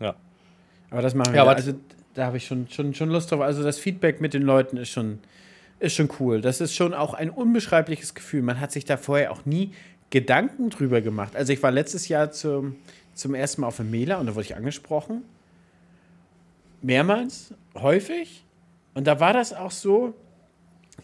[0.00, 0.16] Ja.
[0.90, 1.44] Aber das machen wir.
[1.44, 1.72] Ja, also
[2.14, 3.42] da habe ich schon, schon, schon Lust drauf.
[3.42, 5.20] Also das Feedback mit den Leuten ist schon,
[5.78, 6.40] ist schon cool.
[6.40, 8.42] Das ist schon auch ein unbeschreibliches Gefühl.
[8.42, 9.70] Man hat sich da vorher auch nie
[10.10, 11.36] Gedanken drüber gemacht.
[11.36, 12.74] Also ich war letztes Jahr zum
[13.18, 15.24] zum ersten Mal auf dem Mailer und da wurde ich angesprochen.
[16.82, 18.44] Mehrmals, häufig.
[18.94, 20.14] Und da war das auch so,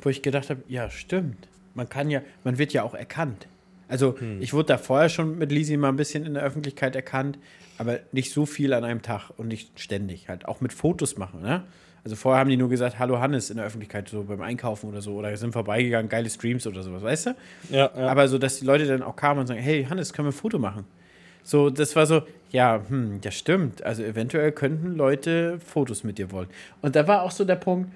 [0.02, 1.48] wo ich gedacht habe, ja, stimmt.
[1.74, 3.48] Man kann ja, man wird ja auch erkannt.
[3.88, 4.40] Also hm.
[4.40, 7.38] ich wurde da vorher schon mit Lisi mal ein bisschen in der Öffentlichkeit erkannt,
[7.78, 10.46] aber nicht so viel an einem Tag und nicht ständig halt.
[10.46, 11.64] Auch mit Fotos machen, ne?
[12.04, 15.00] Also vorher haben die nur gesagt, hallo Hannes in der Öffentlichkeit, so beim Einkaufen oder
[15.00, 17.36] so, oder sind vorbeigegangen, geile Streams oder sowas, weißt du?
[17.70, 18.08] Ja, ja.
[18.08, 20.36] Aber so, dass die Leute dann auch kamen und sagen, hey Hannes, können wir ein
[20.36, 20.84] Foto machen?
[21.44, 23.84] So, das war so, ja, hm, ja stimmt.
[23.84, 26.48] Also eventuell könnten Leute Fotos mit dir wollen.
[26.82, 27.90] Und da war auch so der Punkt,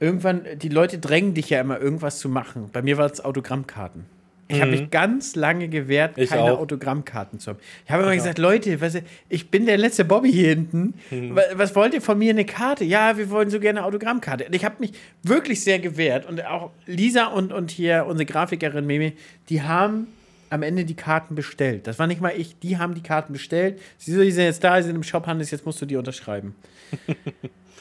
[0.00, 2.70] irgendwann, die Leute drängen dich ja immer, irgendwas zu machen.
[2.72, 4.06] Bei mir war es Autogrammkarten.
[4.48, 4.60] Ich mhm.
[4.62, 6.60] habe mich ganz lange gewehrt, ich keine auch.
[6.60, 7.58] Autogrammkarten zu haben.
[7.84, 8.38] Ich habe immer ich gesagt.
[8.38, 10.94] Leute, was, ich bin der letzte Bobby hier hinten.
[11.10, 11.36] Mhm.
[11.36, 12.84] Was, was, wollt ihr von mir eine Karte?
[12.84, 14.46] Ja, wir wollen so gerne eine Autogrammkarte.
[14.46, 16.26] Und ich habe mich wirklich sehr gewehrt.
[16.26, 19.12] Und auch Lisa und, und hier unsere Grafikerin Mimi,
[19.50, 20.08] die haben
[20.50, 21.86] am Ende die Karten bestellt.
[21.86, 23.80] Das war nicht mal ich, die haben die Karten bestellt.
[23.96, 25.96] Sie so, die sind jetzt da, sie sind im Shop, Hannes, jetzt musst du die
[25.96, 26.54] unterschreiben.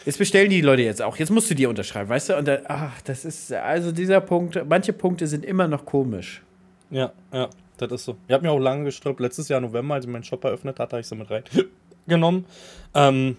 [0.05, 1.17] Jetzt bestellen die Leute jetzt auch.
[1.17, 2.37] Jetzt musst du die unterschreiben, weißt du?
[2.37, 6.41] Und da, ach, das ist, also dieser Punkt, manche Punkte sind immer noch komisch.
[6.89, 8.15] Ja, ja, das ist so.
[8.27, 9.19] Ich habe mir auch lange gestrippt.
[9.19, 12.45] Letztes Jahr November, als ich meinen Shop eröffnet hatte, habe ich sie mit reingenommen.
[12.95, 13.37] Ähm,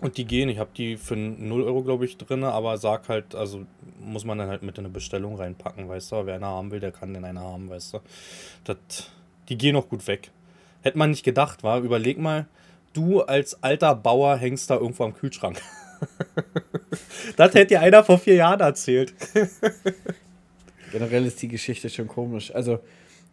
[0.00, 0.48] und die gehen.
[0.48, 3.66] Ich habe die für 0 Euro, glaube ich, drin, aber sag halt, also
[4.00, 6.26] muss man dann halt mit in eine Bestellung reinpacken, weißt du?
[6.26, 7.98] Wer einer haben will, der kann den einer haben, weißt du?
[8.64, 8.76] Das,
[9.48, 10.30] die gehen auch gut weg.
[10.82, 11.80] Hätte man nicht gedacht, war.
[11.80, 12.46] Überleg mal,
[12.92, 15.60] du als alter Bauer hängst da irgendwo am Kühlschrank.
[17.36, 19.14] das hätte dir einer vor vier Jahren erzählt.
[20.92, 22.54] Generell ist die Geschichte schon komisch.
[22.54, 22.80] Also,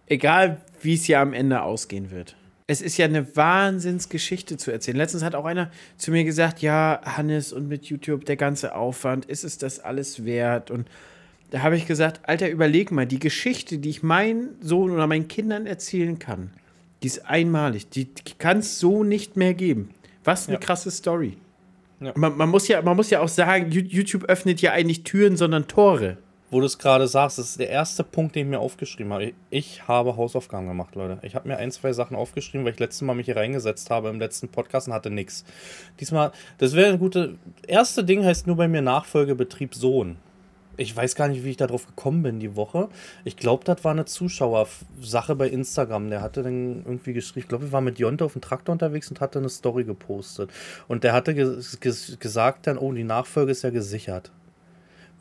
[0.05, 2.35] egal wie es ja am Ende ausgehen wird.
[2.69, 4.97] Es ist ja eine Wahnsinnsgeschichte zu erzählen.
[4.97, 9.25] Letztens hat auch einer zu mir gesagt: Ja, Hannes, und mit YouTube der ganze Aufwand,
[9.25, 10.69] ist es das alles wert?
[10.69, 10.89] Und
[11.49, 15.29] da habe ich gesagt: Alter, überleg mal, die Geschichte, die ich meinen Sohn oder meinen
[15.29, 16.51] Kindern erzählen kann,
[17.03, 17.89] die ist einmalig.
[17.89, 19.91] Die, kann es so nicht mehr geben.
[20.25, 20.59] Was eine ja.
[20.59, 21.37] krasse Story.
[22.01, 22.11] Ja.
[22.15, 25.67] Man, man, muss ja, man muss ja auch sagen, YouTube öffnet ja eigentlich Türen, sondern
[25.69, 26.17] Tore
[26.49, 29.33] wo du es gerade sagst, das ist der erste Punkt, den ich mir aufgeschrieben habe.
[29.49, 31.19] Ich habe Hausaufgaben gemacht, Leute.
[31.23, 34.09] Ich habe mir ein, zwei Sachen aufgeschrieben, weil ich letztes Mal mich hier reingesetzt habe
[34.09, 35.43] im letzten Podcast und hatte nichts.
[35.99, 37.35] Diesmal, das wäre ein gute.
[37.67, 40.17] Erste Ding heißt nur bei mir Nachfolgebetrieb Sohn.
[40.79, 42.87] Ich weiß gar nicht, wie ich darauf gekommen bin die Woche.
[43.25, 46.11] Ich glaube, das war eine Zuschauersache bei Instagram.
[46.11, 49.09] Der hatte dann irgendwie geschrieben, ich glaube, wir waren mit Jonte auf dem Traktor unterwegs
[49.09, 50.51] und hatte eine Story gepostet.
[50.87, 54.31] Und der hatte gesagt dann, oh, die Nachfolge ist ja gesichert.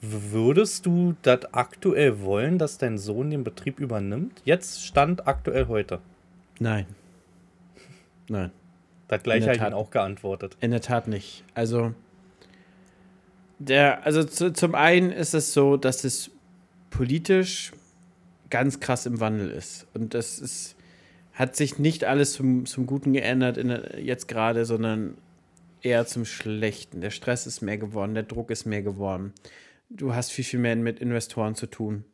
[0.09, 4.41] Würdest du das aktuell wollen, dass dein Sohn den Betrieb übernimmt?
[4.45, 6.01] Jetzt stand aktuell heute.
[6.61, 6.87] Nein.
[8.29, 8.51] Nein.
[9.09, 10.57] Das gleiche habe ich auch geantwortet.
[10.61, 11.45] In der Tat nicht.
[11.55, 11.95] Also,
[13.59, 16.31] der, also zu, zum einen ist es so, dass es
[16.91, 17.73] politisch
[18.51, 19.87] ganz krass im Wandel ist.
[19.95, 20.77] Und das ist,
[21.33, 25.17] hat sich nicht alles zum, zum Guten geändert der, jetzt gerade, sondern
[25.83, 27.01] eher zum Schlechten.
[27.01, 29.33] Der Stress ist mehr geworden, der Druck ist mehr geworden
[29.89, 32.05] du hast viel, viel mehr mit Investoren zu tun.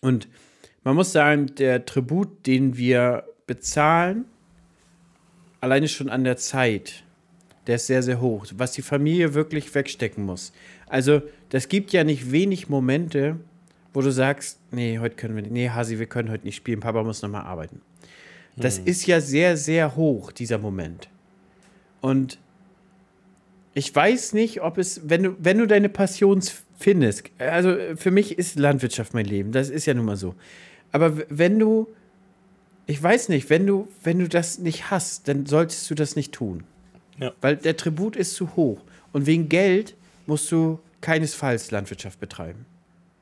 [0.00, 0.28] Und
[0.84, 4.24] man muss sagen, der Tribut, den wir bezahlen,
[5.60, 7.04] alleine schon an der Zeit,
[7.66, 10.52] der ist sehr, sehr hoch, was die Familie wirklich wegstecken muss.
[10.86, 13.38] Also, das gibt ja nicht wenig Momente,
[13.92, 16.80] wo du sagst, nee, heute können wir nicht, nee, Hasi, wir können heute nicht spielen,
[16.80, 17.82] Papa muss nochmal arbeiten.
[18.56, 18.86] Das hm.
[18.86, 21.08] ist ja sehr, sehr hoch, dieser Moment.
[22.00, 22.38] Und
[23.74, 26.40] ich weiß nicht, ob es, wenn du, wenn du deine Passion
[26.80, 30.34] findest, also für mich ist Landwirtschaft mein Leben, das ist ja nun mal so.
[30.92, 31.88] Aber wenn du,
[32.86, 36.32] ich weiß nicht, wenn du, wenn du das nicht hast, dann solltest du das nicht
[36.32, 36.64] tun.
[37.18, 37.32] Ja.
[37.40, 38.80] Weil der Tribut ist zu hoch.
[39.12, 39.94] Und wegen Geld
[40.26, 42.64] musst du keinesfalls Landwirtschaft betreiben.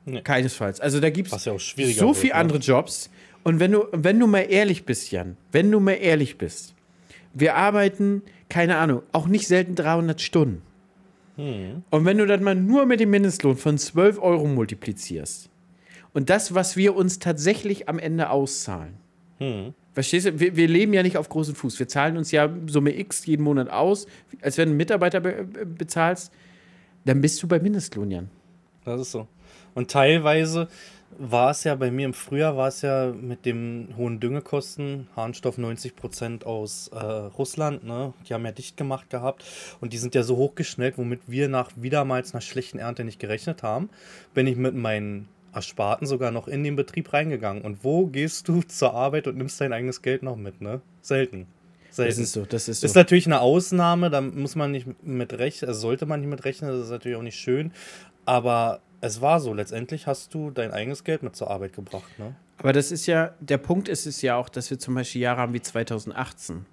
[0.05, 0.21] Nee.
[0.21, 0.79] Keinesfalls.
[0.79, 2.39] Also da gibt es ja so viele ne?
[2.39, 3.09] andere Jobs.
[3.43, 6.73] Und wenn du, wenn du mal ehrlich bist, Jan, wenn du mal ehrlich bist,
[7.33, 10.61] wir arbeiten keine Ahnung, auch nicht selten 300 Stunden.
[11.39, 11.83] Hm.
[11.89, 15.49] Und wenn du das mal nur mit dem Mindestlohn von 12 Euro multiplizierst
[16.13, 18.95] und das, was wir uns tatsächlich am Ende auszahlen,
[19.37, 19.73] hm.
[19.93, 21.79] verstehst du, wir, wir, leben ja nicht auf großen Fuß.
[21.79, 24.05] Wir zahlen uns ja Summe X jeden Monat aus,
[24.41, 26.33] als wenn du einen Mitarbeiter be bezahlst,
[27.05, 28.29] dann bist du bei Mindestlohn, Jan.
[28.83, 29.25] Das ist so.
[29.75, 30.67] Und teilweise
[31.17, 35.57] war es ja bei mir im Frühjahr, war es ja mit den hohen Düngekosten, Harnstoff
[35.57, 38.13] 90% aus äh, Russland, ne?
[38.27, 39.43] Die haben ja dicht gemacht gehabt
[39.81, 43.63] und die sind ja so hochgeschnellt, womit wir nach wiedermals einer schlechten Ernte nicht gerechnet
[43.63, 43.89] haben.
[44.33, 47.63] Bin ich mit meinen Ersparten sogar noch in den Betrieb reingegangen.
[47.63, 50.81] Und wo gehst du zur Arbeit und nimmst dein eigenes Geld noch mit, ne?
[51.01, 51.47] Selten.
[51.91, 52.09] Selten.
[52.11, 52.85] Das ist so, das ist so.
[52.85, 56.45] Ist natürlich eine Ausnahme, da muss man nicht mit rechnen, also sollte man nicht mit
[56.45, 57.71] rechnen, das ist natürlich auch nicht schön.
[58.25, 62.35] Aber es war so, letztendlich hast du dein eigenes Geld mit zur Arbeit gebracht, ne?
[62.57, 65.41] Aber das ist ja, der Punkt ist es ja auch, dass wir zum Beispiel Jahre
[65.41, 66.65] haben wie 2018.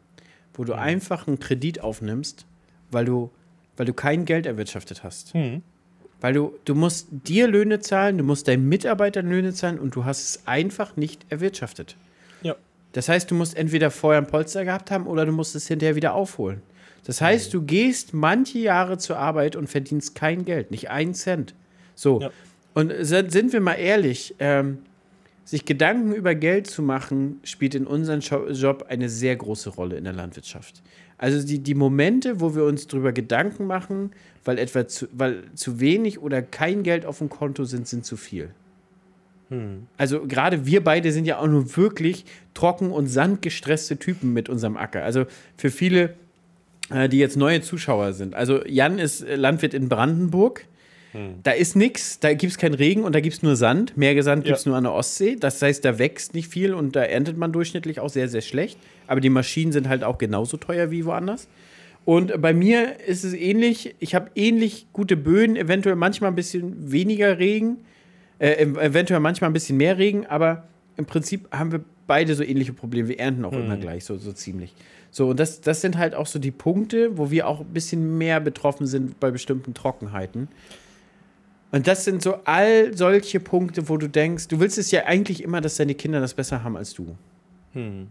[0.54, 0.78] wo du mhm.
[0.78, 2.46] einfach einen Kredit aufnimmst,
[2.90, 3.30] weil du,
[3.76, 5.34] weil du kein Geld erwirtschaftet hast.
[5.34, 5.62] Mhm.
[6.20, 10.04] Weil du, du musst dir Löhne zahlen, du musst deinen Mitarbeitern Löhne zahlen und du
[10.04, 11.96] hast es einfach nicht erwirtschaftet.
[12.42, 12.56] Ja.
[12.92, 15.94] Das heißt, du musst entweder vorher ein Polster gehabt haben oder du musst es hinterher
[15.94, 16.62] wieder aufholen.
[17.04, 21.54] Das heißt, du gehst manche Jahre zur Arbeit und verdienst kein Geld, nicht einen Cent.
[21.96, 22.20] So.
[22.20, 22.30] Ja.
[22.74, 24.78] Und sind wir mal ehrlich, ähm,
[25.44, 30.04] sich Gedanken über Geld zu machen, spielt in unserem Job eine sehr große Rolle in
[30.04, 30.82] der Landwirtschaft.
[31.18, 34.10] Also die, die Momente, wo wir uns darüber Gedanken machen,
[34.44, 38.16] weil etwa zu, weil zu wenig oder kein Geld auf dem Konto sind, sind zu
[38.16, 38.50] viel.
[39.48, 39.86] Hm.
[39.96, 44.76] Also gerade wir beide sind ja auch nur wirklich trocken und sandgestresste Typen mit unserem
[44.76, 45.04] Acker.
[45.04, 45.24] Also
[45.56, 46.14] für viele,
[46.90, 48.34] äh, die jetzt neue Zuschauer sind.
[48.34, 50.66] Also Jan ist Landwirt in Brandenburg.
[51.16, 51.34] Hm.
[51.42, 53.96] Da ist nichts, da gibt es keinen Regen und da gibt es nur Sand.
[53.96, 54.70] Meergesand gibt es ja.
[54.70, 55.36] nur an der Ostsee.
[55.36, 58.78] Das heißt, da wächst nicht viel und da erntet man durchschnittlich auch sehr, sehr schlecht.
[59.06, 61.48] Aber die Maschinen sind halt auch genauso teuer wie woanders.
[62.04, 63.94] Und bei mir ist es ähnlich.
[63.98, 67.78] Ich habe ähnlich gute Böden, eventuell manchmal ein bisschen weniger Regen,
[68.38, 72.72] äh, eventuell manchmal ein bisschen mehr Regen, aber im Prinzip haben wir beide so ähnliche
[72.72, 73.08] Probleme.
[73.08, 73.64] Wir ernten auch hm.
[73.64, 74.72] immer gleich, so, so ziemlich.
[75.10, 78.18] So, und das, das sind halt auch so die Punkte, wo wir auch ein bisschen
[78.18, 80.48] mehr betroffen sind bei bestimmten Trockenheiten.
[81.72, 85.42] Und das sind so all solche Punkte, wo du denkst, du willst es ja eigentlich
[85.42, 87.16] immer, dass deine Kinder das besser haben als du.
[87.72, 88.08] Hm.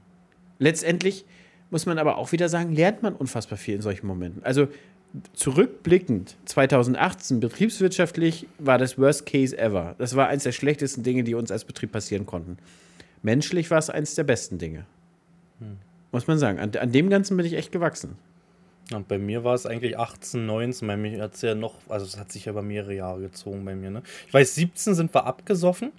[0.60, 1.26] Letztendlich
[1.72, 4.44] muss man aber auch wieder sagen, lernt man unfassbar viel in solchen Momenten.
[4.44, 4.68] Also
[5.34, 9.96] zurückblickend, 2018 betriebswirtschaftlich war das Worst Case ever.
[9.98, 12.58] Das war eines der schlechtesten Dinge, die uns als Betrieb passieren konnten.
[13.24, 14.86] Menschlich war es eines der besten Dinge.
[15.60, 15.78] Hm.
[16.12, 16.60] Muss man sagen.
[16.60, 18.18] An, an dem Ganzen bin ich echt gewachsen.
[18.94, 20.88] Und bei mir war es eigentlich 18, 19.
[20.88, 23.66] Bei mir hat es ja noch, also es hat sich ja über mehrere Jahre gezogen
[23.66, 23.90] bei mir.
[23.90, 24.04] Ne?
[24.28, 25.92] Ich weiß, 17 sind wir abgesoffen.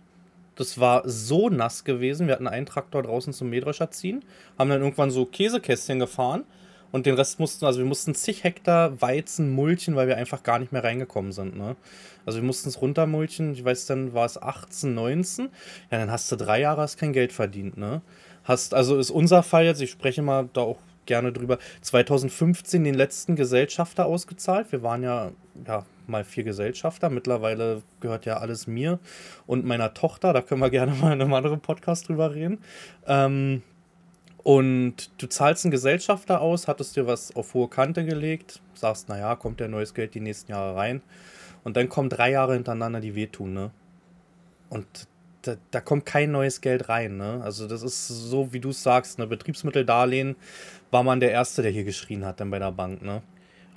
[0.55, 2.29] Das war so nass gewesen.
[2.29, 4.25] Wir hatten einen Traktor draußen zum Mähdrescher ziehen,
[4.59, 6.45] haben dann irgendwann so Käsekästchen gefahren
[6.93, 10.59] und den Rest mussten, also wir mussten zig Hektar Weizen mulchen, weil wir einfach gar
[10.59, 11.57] nicht mehr reingekommen sind.
[11.57, 11.77] Ne?
[12.25, 13.53] Also wir mussten es runtermulchen.
[13.53, 15.49] Ich weiß, dann war es 18, 19.
[15.91, 17.77] Ja, dann hast du drei Jahre hast kein Geld verdient.
[17.77, 18.01] Ne?
[18.45, 21.59] Hast, also ist unser Fall jetzt, ich spreche mal da auch gerne drüber.
[21.81, 24.73] 2015 den letzten Gesellschafter ausgezahlt.
[24.73, 25.31] Wir waren ja,
[25.67, 27.11] ja mal vier Gesellschafter.
[27.11, 28.99] Mittlerweile gehört ja alles mir
[29.47, 30.33] und meiner Tochter.
[30.33, 32.59] Da können wir gerne mal in einem anderen Podcast drüber reden.
[33.07, 33.63] Ähm,
[34.47, 39.35] und du zahlst einen Gesellschafter aus, hattest dir was auf hohe Kante gelegt, sagst, naja,
[39.35, 41.03] kommt ja neues Geld die nächsten Jahre rein.
[41.65, 43.71] Und dann kommen drei Jahre hintereinander, die wehtun, ne?
[44.69, 44.87] Und
[45.47, 47.17] da, da, kommt kein neues Geld rein.
[47.17, 47.41] Ne?
[47.43, 49.27] Also das ist so, wie du es sagst, ne?
[49.27, 50.37] Betriebsmitteldarlehen
[50.91, 53.03] war man der Erste, der hier geschrien hat dann bei der Bank.
[53.03, 53.23] Ne?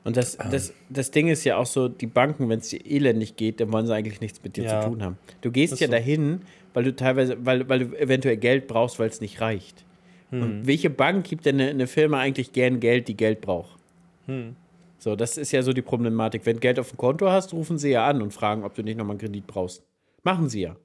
[0.04, 0.52] Und das, ähm.
[0.52, 3.72] das, das Ding ist ja auch so, die Banken, wenn es dir elendig geht, dann
[3.72, 4.82] wollen sie eigentlich nichts mit dir ja.
[4.82, 5.18] zu tun haben.
[5.42, 5.92] Du gehst ja so.
[5.92, 6.42] dahin,
[6.74, 9.86] weil du teilweise, weil, weil du eventuell Geld brauchst, weil es nicht reicht.
[10.30, 10.42] Hm.
[10.42, 13.80] Und welche Bank gibt denn eine, eine, Firma eigentlich gern Geld, die Geld braucht?
[14.28, 14.56] Hm.
[15.00, 16.46] So, das ist ja so die Problematik.
[16.46, 18.84] Wenn du Geld auf dem Konto hast, rufen sie ja an und fragen, ob du
[18.84, 19.84] nicht nochmal einen Kredit brauchst.
[20.24, 20.76] Machen sie ja.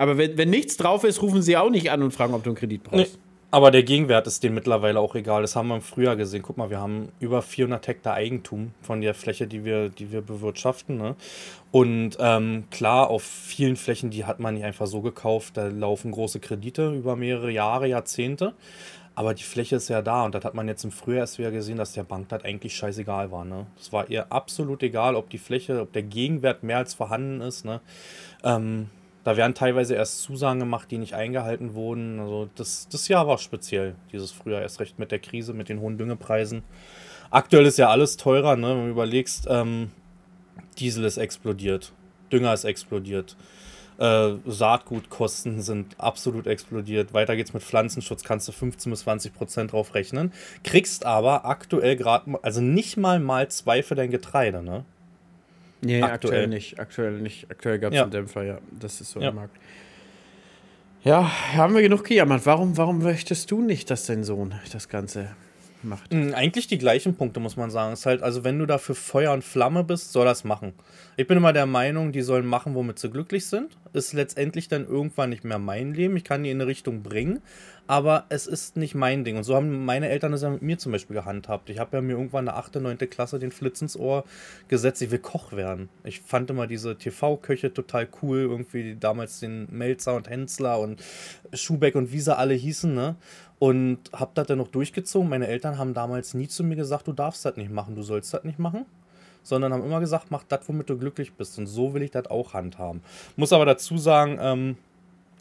[0.00, 2.48] Aber wenn, wenn nichts drauf ist, rufen sie auch nicht an und fragen, ob du
[2.48, 3.14] einen Kredit brauchst.
[3.14, 3.20] Nee.
[3.50, 5.42] Aber der Gegenwert ist denen mittlerweile auch egal.
[5.42, 6.40] Das haben wir im Frühjahr gesehen.
[6.40, 10.22] Guck mal, wir haben über 400 Hektar Eigentum von der Fläche, die wir, die wir
[10.22, 10.96] bewirtschaften.
[10.96, 11.16] Ne?
[11.70, 15.58] Und ähm, klar, auf vielen Flächen, die hat man nicht einfach so gekauft.
[15.58, 18.54] Da laufen große Kredite über mehrere Jahre, Jahrzehnte.
[19.14, 21.50] Aber die Fläche ist ja da und das hat man jetzt im Frühjahr erst wieder
[21.50, 23.44] gesehen, dass der Bank das eigentlich scheißegal war.
[23.44, 23.66] Ne?
[23.78, 27.66] Es war ihr absolut egal, ob die Fläche, ob der Gegenwert mehr als vorhanden ist.
[27.66, 27.82] Ne?
[28.44, 28.88] Ähm,
[29.30, 32.18] da werden teilweise erst Zusagen gemacht, die nicht eingehalten wurden.
[32.18, 35.78] Also das, das Jahr war speziell, dieses Frühjahr erst recht mit der Krise, mit den
[35.78, 36.64] hohen Düngepreisen.
[37.30, 38.70] Aktuell ist ja alles teurer, ne?
[38.70, 39.92] wenn du überlegst, ähm,
[40.80, 41.92] Diesel ist explodiert,
[42.32, 43.36] Dünger ist explodiert,
[43.98, 47.14] äh, Saatgutkosten sind absolut explodiert.
[47.14, 50.32] Weiter geht's mit Pflanzenschutz, kannst du 15 bis 20 Prozent drauf rechnen.
[50.64, 54.84] Kriegst aber aktuell gerade, also nicht mal mal zwei für dein Getreide, ne?
[55.82, 56.78] Nee, aktuell, aktuell nicht.
[56.78, 57.50] Aktuell nicht.
[57.50, 58.02] Aktuell gab es ja.
[58.02, 58.58] einen Dämpfer, ja.
[58.78, 59.30] Das ist so ja.
[59.30, 59.56] im Markt.
[61.02, 62.44] Ja, haben wir genug gejammert.
[62.44, 65.28] Warum, warum möchtest du nicht, dass dein Sohn das Ganze
[65.82, 66.12] macht?
[66.12, 67.92] Mhm, eigentlich die gleichen Punkte, muss man sagen.
[67.92, 70.72] Es ist halt, also wenn du dafür Feuer und Flamme bist, soll das machen.
[71.16, 73.76] Ich bin immer der Meinung, die sollen machen, womit sie glücklich sind.
[73.92, 76.16] Ist letztendlich dann irgendwann nicht mehr mein Leben.
[76.16, 77.40] Ich kann die in eine Richtung bringen,
[77.86, 79.36] aber es ist nicht mein Ding.
[79.36, 81.70] Und so haben meine Eltern es ja mit mir zum Beispiel gehandhabt.
[81.70, 82.98] Ich habe ja mir irgendwann in der 8., 9.
[83.10, 84.24] Klasse den Flitz ins Ohr
[84.68, 85.88] gesetzt, ich will Koch werden.
[86.04, 91.02] Ich fand immer diese TV-Köche total cool, irgendwie damals den Melzer und Hensler und
[91.52, 93.16] Schubeck und wie sie alle hießen, ne?
[93.60, 95.28] Und habe das dann noch durchgezogen.
[95.28, 98.34] Meine Eltern haben damals nie zu mir gesagt, du darfst das nicht machen, du sollst
[98.34, 98.86] das nicht machen
[99.42, 101.58] sondern haben immer gesagt, mach das, womit du glücklich bist.
[101.58, 103.02] Und so will ich das auch handhaben.
[103.36, 104.76] Muss aber dazu sagen, ähm,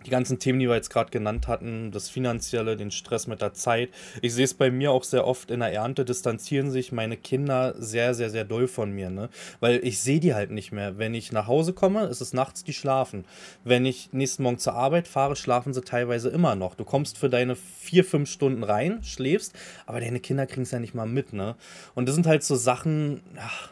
[0.06, 3.54] die ganzen Themen, die wir jetzt gerade genannt hatten, das Finanzielle, den Stress mit der
[3.54, 3.90] Zeit.
[4.22, 7.76] Ich sehe es bei mir auch sehr oft in der Ernte, distanzieren sich meine Kinder
[7.78, 9.30] sehr, sehr, sehr doll von mir, ne?
[9.60, 10.98] Weil ich sehe die halt nicht mehr.
[10.98, 13.26] Wenn ich nach Hause komme, ist es nachts, die schlafen.
[13.64, 16.76] Wenn ich nächsten Morgen zur Arbeit fahre, schlafen sie teilweise immer noch.
[16.76, 19.54] Du kommst für deine vier, fünf Stunden rein, schläfst,
[19.86, 21.56] aber deine Kinder kriegen es ja nicht mal mit, ne?
[21.96, 23.72] Und das sind halt so Sachen, ach,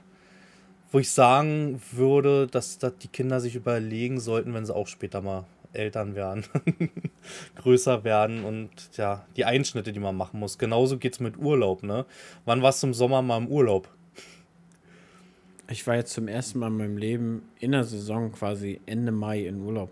[0.92, 5.22] wo ich sagen würde, dass, dass die Kinder sich überlegen sollten, wenn sie auch später
[5.22, 6.45] mal Eltern werden,
[7.55, 10.57] größer werden und ja, die Einschnitte, die man machen muss.
[10.57, 12.05] Genauso geht es mit Urlaub, ne?
[12.45, 13.89] Wann warst du im Sommer mal im Urlaub?
[15.70, 19.41] Ich war jetzt zum ersten Mal in meinem Leben in der Saison quasi Ende Mai
[19.45, 19.89] in Urlaub.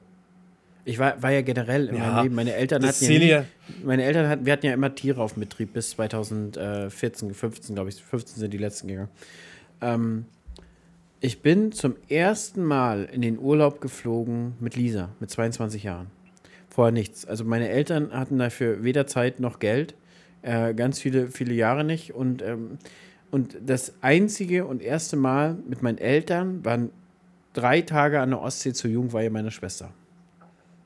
[0.86, 2.36] Ich war, war ja generell in ja, meinem Leben.
[2.36, 3.46] Meine Eltern hatten ja, nie,
[3.84, 7.90] meine Eltern hatten, wir hatten ja immer Tiere auf dem Betrieb bis 2014, 15, glaube
[7.90, 8.04] ich.
[8.04, 9.10] 15 sind die letzten gegangen.
[9.82, 10.26] Ähm,
[11.26, 16.06] ich bin zum ersten Mal in den Urlaub geflogen mit Lisa, mit 22 Jahren.
[16.70, 17.26] Vorher nichts.
[17.26, 19.96] Also meine Eltern hatten dafür weder Zeit noch Geld.
[20.44, 22.14] Äh, ganz viele, viele Jahre nicht.
[22.14, 22.78] Und, ähm,
[23.32, 26.92] und das einzige und erste Mal mit meinen Eltern waren
[27.54, 29.92] drei Tage an der Ostsee zur Jugendweihe meiner Schwester.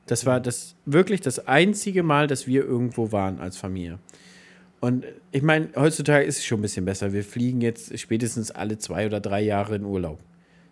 [0.06, 3.98] Das war das wirklich das einzige Mal, dass wir irgendwo waren als Familie.
[4.80, 7.12] Und ich meine, heutzutage ist es schon ein bisschen besser.
[7.12, 10.18] Wir fliegen jetzt spätestens alle zwei oder drei Jahre in Urlaub.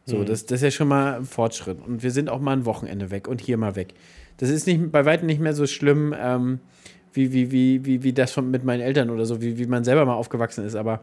[0.08, 0.24] So, mhm.
[0.24, 1.78] das, das ist ja schon mal ein Fortschritt.
[1.86, 3.92] Und wir sind auch mal ein Wochenende weg und hier mal weg.
[4.38, 6.60] Das ist nicht, bei weitem nicht mehr so schlimm, ähm,
[7.12, 9.84] wie, wie, wie, wie, wie das von, mit meinen Eltern oder so, wie, wie man
[9.84, 10.76] selber mal aufgewachsen ist.
[10.76, 11.00] Aber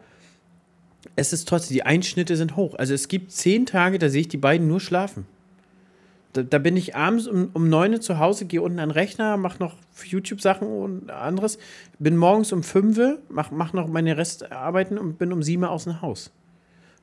[1.15, 2.73] es ist trotzdem, die Einschnitte sind hoch.
[2.75, 5.27] Also es gibt zehn Tage, da sehe ich die beiden nur schlafen.
[6.33, 9.37] Da, da bin ich abends um, um neun zu Hause, gehe unten an den Rechner,
[9.37, 11.59] mache noch YouTube-Sachen und anderes.
[11.99, 12.99] Bin morgens um fünf,
[13.29, 16.31] mache mach noch meine Restarbeiten und bin um sieben aus dem Haus.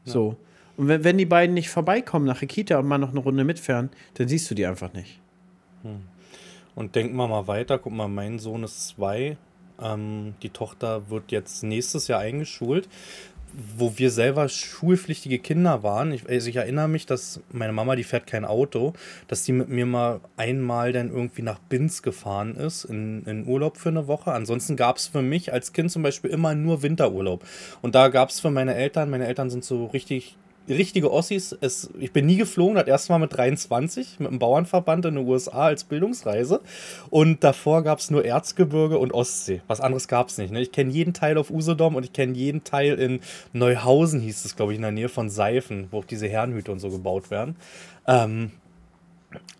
[0.04, 0.12] Ja.
[0.12, 0.36] So.
[0.76, 3.44] Und wenn, wenn die beiden nicht vorbeikommen nach der Kita und mal noch eine Runde
[3.44, 5.20] mitfahren, dann siehst du die einfach nicht.
[5.82, 6.02] Hm.
[6.74, 9.36] Und denken wir mal weiter, guck mal, mein Sohn ist zwei.
[9.80, 12.88] Ähm, die Tochter wird jetzt nächstes Jahr eingeschult
[13.76, 18.04] wo wir selber schulpflichtige Kinder waren, ich, also ich, erinnere mich, dass meine Mama, die
[18.04, 18.94] fährt kein Auto,
[19.28, 23.76] dass die mit mir mal einmal dann irgendwie nach Binz gefahren ist, in, in Urlaub
[23.76, 24.32] für eine Woche.
[24.32, 27.44] Ansonsten gab es für mich als Kind zum Beispiel immer nur Winterurlaub.
[27.82, 30.36] Und da gab es für meine Eltern, meine Eltern sind so richtig
[30.68, 31.56] richtige Ossis.
[31.60, 35.26] Es, ich bin nie geflogen, das erste Mal mit 23 mit dem Bauernverband in den
[35.26, 36.60] USA als Bildungsreise.
[37.10, 39.62] Und davor gab es nur Erzgebirge und Ostsee.
[39.66, 40.52] Was anderes gab es nicht.
[40.52, 40.60] Ne?
[40.60, 43.20] Ich kenne jeden Teil auf Usedom und ich kenne jeden Teil in
[43.52, 46.78] Neuhausen, hieß es, glaube ich, in der Nähe von Seifen, wo auch diese Herrenhüte und
[46.78, 47.56] so gebaut werden.
[48.06, 48.50] Ähm,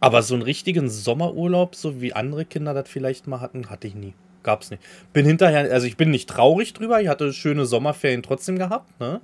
[0.01, 3.95] aber so einen richtigen Sommerurlaub, so wie andere Kinder das vielleicht mal hatten, hatte ich
[3.95, 4.15] nie.
[4.43, 4.83] Gab's nicht.
[5.13, 9.21] Bin hinterher, also ich bin nicht traurig drüber, ich hatte schöne Sommerferien trotzdem gehabt, ne?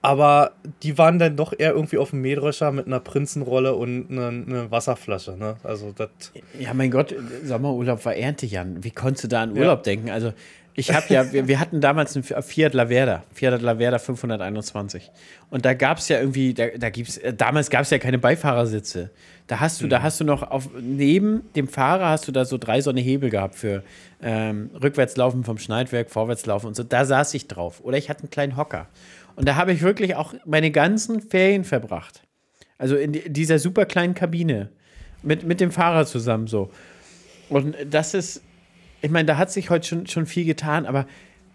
[0.00, 4.28] Aber die waren dann doch eher irgendwie auf dem Mähdrescher mit einer Prinzenrolle und einer
[4.28, 5.36] eine Wasserflasche.
[5.36, 5.56] Ne?
[5.64, 6.08] Also das.
[6.58, 8.84] Ja, mein Gott, Sommerurlaub war Ernte, Jan.
[8.84, 9.82] Wie konntest du da an Urlaub ja.
[9.82, 10.10] denken?
[10.10, 10.32] Also
[10.78, 15.10] ich habe ja, wir, wir, hatten damals einen Fiat Laverda, Fiat Laverda 521.
[15.50, 18.18] Und da gab es ja irgendwie, da, da gibt's, äh, damals gab es ja keine
[18.18, 19.10] Beifahrersitze.
[19.48, 19.90] Da hast du, mhm.
[19.90, 23.00] da hast du noch auf, neben dem Fahrer hast du da so drei so eine
[23.00, 23.82] Hebel gehabt für
[24.22, 26.84] ähm, Rückwärtslaufen vom Schneidwerk, Vorwärtslaufen und so.
[26.84, 27.80] Da saß ich drauf.
[27.82, 28.86] Oder ich hatte einen kleinen Hocker.
[29.38, 32.24] Und da habe ich wirklich auch meine ganzen Ferien verbracht.
[32.76, 34.70] Also in dieser super kleinen Kabine.
[35.22, 36.72] Mit, mit dem Fahrer zusammen so.
[37.48, 38.42] Und das ist,
[39.00, 41.06] ich meine, da hat sich heute schon, schon viel getan, aber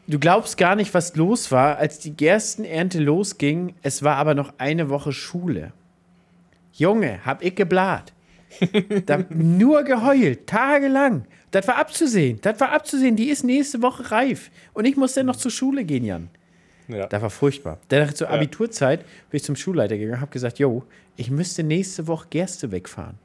[0.07, 3.75] du glaubst gar nicht, was los war, als die Gerstenernte losging.
[3.81, 5.73] Es war aber noch eine Woche Schule.
[6.71, 8.13] Junge, hab ich geblat.
[9.05, 11.25] da, nur geheult, tagelang.
[11.51, 12.39] Das war abzusehen.
[12.41, 13.17] Das war abzusehen.
[13.17, 14.51] Die ist nächste Woche reif.
[14.73, 16.29] Und ich muss dann noch zur Schule gehen, Jan.
[16.87, 17.07] Ja.
[17.07, 17.79] Das war furchtbar.
[17.87, 20.83] Dann zur Abiturzeit bin ich zum Schulleiter gegangen, habe gesagt, yo,
[21.15, 23.17] ich müsste nächste Woche Gerste wegfahren.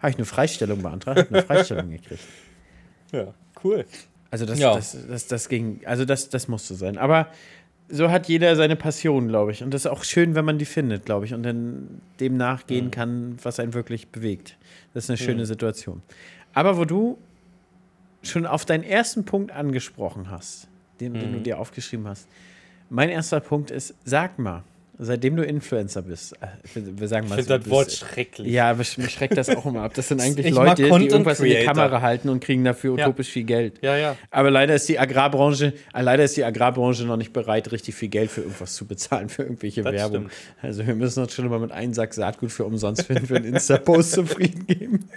[0.00, 2.22] Habe ich eine Freistellung beantragt, eine Freistellung gekriegt.
[3.12, 3.32] Ja,
[3.62, 3.86] cool.
[4.32, 4.74] Also das, ja.
[4.74, 6.98] das, das, das ging, also das, das musste sein.
[6.98, 7.28] Aber
[7.88, 9.62] so hat jeder seine Passion, glaube ich.
[9.62, 12.86] Und das ist auch schön, wenn man die findet, glaube ich, und dann dem nachgehen
[12.86, 12.90] mhm.
[12.90, 14.56] kann, was einen wirklich bewegt.
[14.92, 15.46] Das ist eine schöne mhm.
[15.46, 16.02] Situation.
[16.52, 17.18] Aber wo du
[18.22, 20.68] schon auf deinen ersten Punkt angesprochen hast,
[21.00, 21.20] den, mhm.
[21.20, 21.44] den du mhm.
[21.44, 22.26] dir aufgeschrieben hast,
[22.90, 24.62] mein erster Punkt ist, sag mal,
[24.98, 28.52] seitdem du Influencer bist, äh, wir sagen mal ich finde das Wort schrecklich.
[28.52, 29.94] Ja, mich schreckt das auch immer ab.
[29.94, 31.54] Das sind eigentlich Leute, die irgendwas Creator.
[31.54, 33.32] in die Kamera halten und kriegen dafür utopisch ja.
[33.32, 33.78] viel Geld.
[33.82, 34.16] Ja, ja.
[34.30, 38.08] Aber leider ist die Agrarbranche, äh, leider ist die Agrarbranche noch nicht bereit, richtig viel
[38.08, 40.28] Geld für irgendwas zu bezahlen, für irgendwelche das Werbung.
[40.28, 40.62] Stimmt.
[40.62, 44.12] Also wir müssen uns schon immer mit einem Sack Saatgut für umsonst für einen Insta-Post
[44.12, 45.08] zufrieden geben.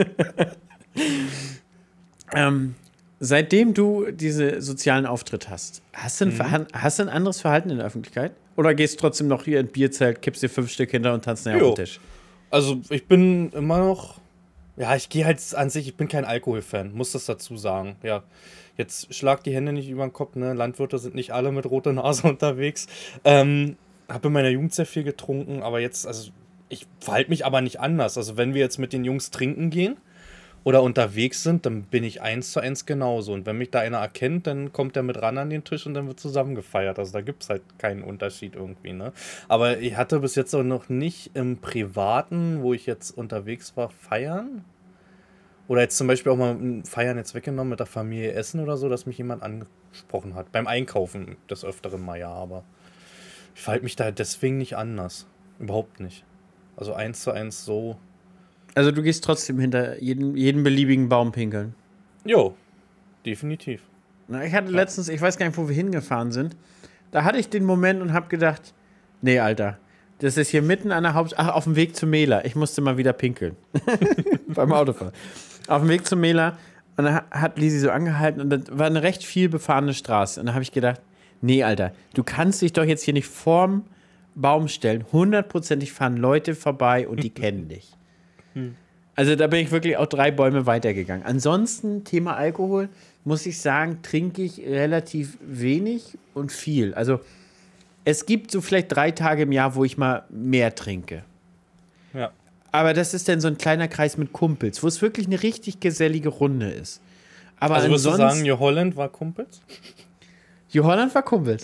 [2.36, 2.76] ähm,
[3.20, 6.68] Seitdem du diese sozialen Auftritt hast, hast du, ein, mhm.
[6.74, 8.32] hast du ein anderes Verhalten in der Öffentlichkeit?
[8.56, 11.46] Oder gehst du trotzdem noch hier in Bierzelt, kippst dir fünf Stück hinter und tanzt
[11.46, 12.00] näher auf den Tisch?
[12.50, 14.20] Also ich bin immer noch
[14.78, 17.98] Ja, ich gehe halt an sich, ich bin kein Alkoholfan, muss das dazu sagen.
[18.04, 18.24] Ja,
[18.78, 20.54] jetzt schlag die Hände nicht über den Kopf, ne?
[20.54, 22.88] Landwirte sind nicht alle mit roter Nase unterwegs.
[23.26, 23.76] Ähm,
[24.08, 26.32] habe in meiner Jugend sehr viel getrunken, aber jetzt, also
[26.70, 28.18] ich verhalte mich aber nicht anders.
[28.18, 29.98] Also wenn wir jetzt mit den Jungs trinken gehen
[30.64, 33.34] oder unterwegs sind, dann bin ich eins zu eins genauso.
[33.34, 35.94] Und wenn mich da einer erkennt, dann kommt er mit ran an den Tisch und
[35.94, 37.00] dann wird zusammen gefeiert.
[37.00, 39.14] Also da gibt es halt keinen Unterschied irgendwie, ne?
[39.48, 43.90] Aber ich hatte bis jetzt auch noch nicht im Privaten, wo ich jetzt unterwegs war,
[43.90, 44.66] feiern.
[45.68, 48.90] Oder jetzt zum Beispiel auch mal Feiern jetzt weggenommen mit der Familie Essen oder so,
[48.90, 50.52] dass mich jemand angesprochen hat.
[50.52, 52.64] Beim Einkaufen des Öfteren mal ja, aber
[53.56, 55.28] ich verhalte mich da deswegen nicht anders.
[55.60, 56.26] Überhaupt nicht.
[56.76, 57.98] Also eins zu eins so.
[58.80, 61.76] Also du gehst trotzdem hinter jeden, jeden beliebigen Baum pinkeln.
[62.24, 62.56] Jo,
[63.26, 63.82] definitiv.
[64.30, 66.56] Na, ich hatte letztens, ich weiß gar nicht, wo wir hingefahren sind.
[67.12, 68.74] Da hatte ich den Moment und habe gedacht,
[69.22, 69.78] nee, Alter,
[70.20, 71.34] das ist hier mitten an der Haupt...
[71.36, 72.46] Ach, auf dem Weg zum Mela.
[72.46, 73.58] Ich musste mal wieder pinkeln.
[74.48, 75.12] Beim Autofahren.
[75.68, 76.58] Auf dem Weg zum Mela.
[76.96, 80.40] Und da hat Lisi so angehalten und das war eine recht viel befahrene Straße.
[80.40, 81.02] Und da habe ich gedacht,
[81.42, 83.84] nee, Alter, du kannst dich doch jetzt hier nicht vorm
[84.36, 85.06] Baum stellen.
[85.12, 87.99] Hundertprozentig fahren Leute vorbei und die kennen dich.
[89.16, 91.26] Also da bin ich wirklich auch drei Bäume weitergegangen.
[91.26, 92.90] Ansonsten, Thema Alkohol,
[93.26, 96.94] muss ich sagen, trinke ich relativ wenig und viel.
[96.94, 97.20] Also
[98.06, 101.24] es gibt so vielleicht drei Tage im Jahr, wo ich mal mehr trinke.
[102.14, 102.32] Ja.
[102.72, 105.80] Aber das ist dann so ein kleiner Kreis mit Kumpels, wo es wirklich eine richtig
[105.80, 107.02] gesellige Runde ist.
[107.60, 109.62] Aber Also würdest du sagen, New Holland war Kumpels?
[110.72, 111.64] Jo Holland war Kumpels.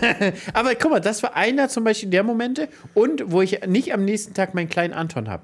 [0.54, 4.04] Aber guck mal, das war einer zum Beispiel der Momente und wo ich nicht am
[4.04, 5.42] nächsten Tag meinen kleinen Anton habe.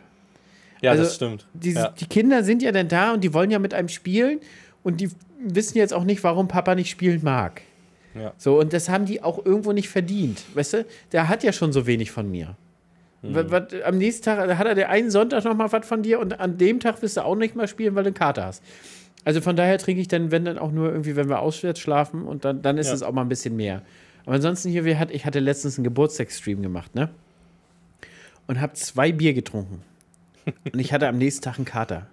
[0.82, 1.46] Ja, Also, das stimmt.
[1.54, 1.88] Die, ja.
[1.88, 4.40] die Kinder sind ja dann da und die wollen ja mit einem spielen
[4.82, 7.62] und die wissen jetzt auch nicht, warum Papa nicht spielen mag.
[8.14, 8.32] Ja.
[8.38, 10.42] So, und das haben die auch irgendwo nicht verdient.
[10.54, 12.56] Weißt du, der hat ja schon so wenig von mir.
[13.22, 13.34] Mhm.
[13.34, 16.18] Was, was, am nächsten Tag hat er der einen Sonntag noch mal was von dir
[16.18, 18.62] und an dem Tag wirst du auch nicht mal spielen, weil du eine Karte hast.
[19.24, 22.24] Also von daher trinke ich dann, wenn dann auch nur irgendwie, wenn wir auswärts schlafen
[22.24, 22.94] und dann, dann ist Ja.
[22.94, 23.82] es auch mal ein bisschen mehr.
[24.24, 27.10] Aber ansonsten hier, wir hat, ich hatte letztens einen Geburtstagsstream gemacht, ne?
[28.46, 29.82] Und habe zwei Bier getrunken.
[30.72, 32.06] Und ich hatte am nächsten Tag einen Kater.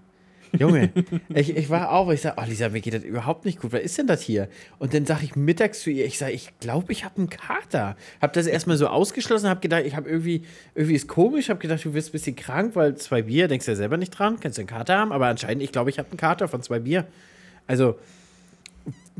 [0.57, 0.91] Junge,
[1.33, 3.73] ich, ich war auf, ich sage, oh Lisa, mir geht das überhaupt nicht gut.
[3.73, 4.47] Was ist denn das hier?
[4.79, 7.95] Und dann sage ich mittags zu ihr, ich sage, ich glaube, ich habe einen Kater.
[8.21, 10.43] Habe das erstmal so ausgeschlossen, habe gedacht, ich habe irgendwie,
[10.75, 13.71] irgendwie ist komisch, habe gedacht, du wirst ein bisschen krank, weil zwei Bier, denkst du
[13.71, 16.09] ja selber nicht dran, kannst du einen Kater haben, aber anscheinend, ich glaube, ich habe
[16.09, 17.05] einen Kater von zwei Bier.
[17.67, 17.99] Also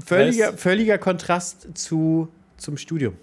[0.03, 3.15] völliger, völliger Kontrast zu, zum Studium.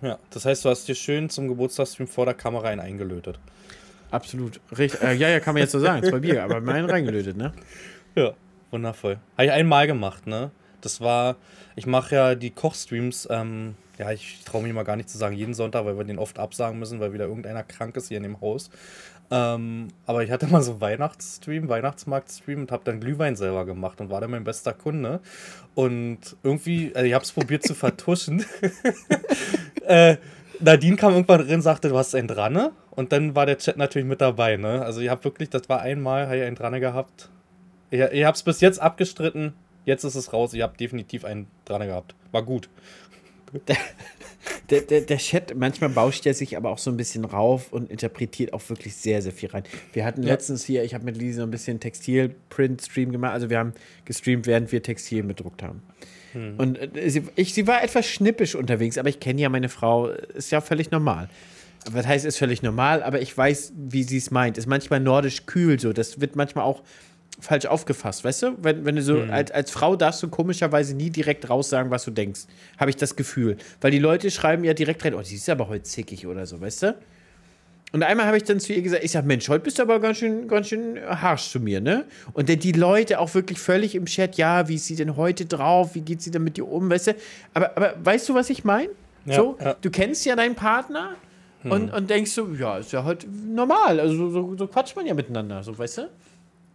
[0.00, 0.18] ja.
[0.30, 3.38] Das heißt, du hast dir schön zum Geburtstagsstream vor der Kamera einen eingelötet.
[4.10, 4.60] Absolut.
[4.76, 5.02] Richtig.
[5.02, 7.52] Äh, ja, ja, kann man jetzt so sagen, zwei Bier, aber meinen reingelötet, ne?
[8.14, 8.34] Ja,
[8.70, 9.18] wundervoll.
[9.36, 10.50] Habe ich einmal gemacht, ne?
[10.80, 11.36] Das war,
[11.74, 15.34] ich mache ja die Kochstreams, ähm, ja, ich traue mich mal gar nicht zu sagen,
[15.34, 18.22] jeden Sonntag, weil wir den oft absagen müssen, weil wieder irgendeiner krank ist hier in
[18.22, 18.70] dem Haus.
[19.30, 24.10] Ähm, aber ich hatte mal so Weihnachtsstream, Weihnachtsmarktstream und habe dann Glühwein selber gemacht und
[24.10, 25.20] war dann mein bester Kunde.
[25.74, 28.44] Und irgendwie, also ich habe es probiert zu vertuschen.
[29.86, 30.16] äh,
[30.60, 32.72] Nadine kam irgendwann drin und sagte, du hast einen Dranne.
[32.90, 34.82] Und dann war der Chat natürlich mit dabei, ne?
[34.82, 37.28] Also ich habe wirklich, das war einmal, habe ich einen Dranne gehabt.
[37.90, 39.52] Ich, ich habe es bis jetzt abgestritten.
[39.84, 40.52] Jetzt ist es raus.
[40.54, 42.14] Ich habe definitiv einen Dranne gehabt.
[42.32, 42.68] War gut.
[44.70, 47.90] Der, der, der Chat, manchmal bauscht er sich aber auch so ein bisschen rauf und
[47.90, 49.62] interpretiert auch wirklich sehr, sehr viel rein.
[49.92, 50.30] Wir hatten Ja.
[50.30, 53.32] letztens hier, ich habe mit Lisa ein bisschen Textil-Print-Stream gemacht.
[53.32, 53.72] Also wir haben
[54.04, 55.82] gestreamt, während wir Textil bedruckt haben.
[56.58, 60.08] Und äh, sie, ich, sie war etwas schnippisch unterwegs, aber ich kenne ja meine Frau,
[60.08, 61.28] ist ja völlig normal.
[61.90, 64.58] Was heißt, ist völlig normal, aber ich weiß, wie sie es meint.
[64.58, 65.92] Ist manchmal nordisch kühl so.
[65.92, 66.82] Das wird manchmal auch
[67.40, 68.56] falsch aufgefasst, weißt du?
[68.62, 72.10] Wenn, wenn du so, als, als Frau darfst du komischerweise nie direkt raussagen, was du
[72.10, 72.42] denkst.
[72.78, 73.56] Habe ich das Gefühl.
[73.80, 76.60] Weil die Leute schreiben ja direkt rein, oh, die ist aber heute zickig oder so,
[76.60, 76.94] weißt du?
[77.96, 80.00] Und einmal habe ich dann zu ihr gesagt, ich sag, Mensch, heute bist du aber
[80.00, 82.04] ganz schön, ganz schön harsch zu mir, ne?
[82.34, 85.46] Und dann die Leute auch wirklich völlig im Chat, ja, wie ist sie denn heute
[85.46, 85.94] drauf?
[85.94, 87.14] Wie geht sie denn mit dir um, weißt du?
[87.54, 88.90] Aber, aber weißt du, was ich meine?
[89.24, 89.76] Ja, so, ja.
[89.80, 91.14] du kennst ja deinen Partner
[91.64, 93.98] und, und denkst so, ja, ist ja heute normal.
[93.98, 96.10] Also so, so, so quatscht man ja miteinander, so, weißt du?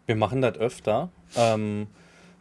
[0.08, 1.10] Wir machen das öfter.
[1.38, 1.86] Ähm,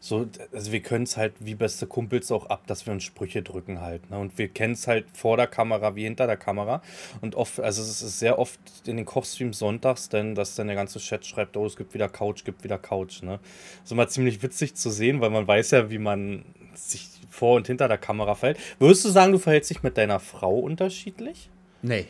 [0.02, 3.42] so, also wir können es halt wie beste Kumpels auch ab, dass wir uns Sprüche
[3.42, 4.08] drücken halt.
[4.08, 4.18] Ne?
[4.18, 6.82] Und wir kennen es halt vor der Kamera wie hinter der Kamera.
[7.20, 10.76] Und oft, also es ist sehr oft in den Kochstreams sonntags, denn dass dann der
[10.76, 13.22] ganze Chat schreibt, oh, es gibt wieder Couch, gibt wieder Couch.
[13.22, 13.40] Ne?
[13.84, 17.66] ist immer ziemlich witzig zu sehen, weil man weiß ja, wie man sich vor und
[17.66, 18.58] hinter der Kamera verhält.
[18.78, 21.50] Würdest du sagen, du verhältst dich mit deiner Frau unterschiedlich?
[21.82, 22.06] Nee,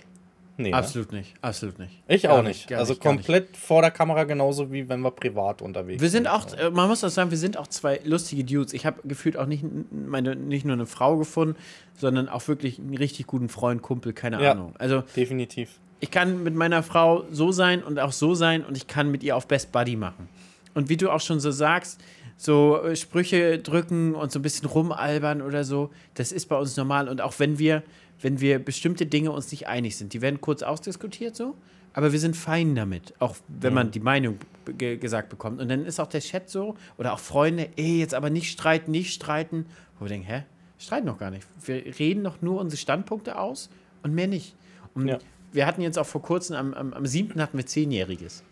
[0.63, 0.77] Nee, ne?
[0.77, 1.35] absolut nicht.
[1.41, 2.03] Absolut nicht.
[2.09, 2.69] Ich Gar auch nicht.
[2.69, 3.03] gar also nicht.
[3.03, 6.89] komplett vor der Kamera genauso wie wenn wir privat unterwegs Wir sind auch, äh, man
[6.89, 8.73] muss auch sagen, wir sind auch zwei lustige Dudes.
[8.73, 11.57] Ich habe gefühlt auch nicht, meine, nicht nur eine Frau gefunden,
[11.97, 14.53] sondern auch wirklich einen richtig guten Freund, Kumpel, keine Ja.
[14.53, 14.75] Ahnung.
[14.79, 15.71] Also Definitiv.
[16.01, 19.23] ich kann mit meiner Frau so sein und auch so sein und ich kann mit
[19.23, 20.29] ihr auf Best Buddy machen.
[20.75, 22.01] Und wie du auch schon so sagst,
[22.37, 26.75] so äh, Sprüche drücken und so ein bisschen rumalbern oder so, das ist bei uns
[26.77, 27.09] normal.
[27.09, 27.83] Und auch wenn wir,
[28.21, 31.57] wenn wir bestimmte Dinge uns nicht einig sind, die werden kurz ausdiskutiert so,
[31.93, 34.39] aber wir sind fein damit, auch wenn man die Meinung
[34.79, 35.61] ge gesagt bekommt.
[35.61, 38.93] Und dann ist auch der Chat so oder auch Freunde, ey, jetzt aber nicht streiten,
[38.93, 39.67] nicht streiten.
[39.99, 40.45] Wo wir denken, hä?
[40.79, 41.47] Streiten noch gar nicht.
[41.65, 43.71] Wir reden doch nur unsere Standpunkte aus
[44.03, 44.55] und mehr nicht.
[44.95, 45.19] Und ja.
[45.53, 47.41] wir hatten jetzt auch vor kurzem, am, am, am 7.
[47.41, 48.45] hatten wir Zehnjähriges.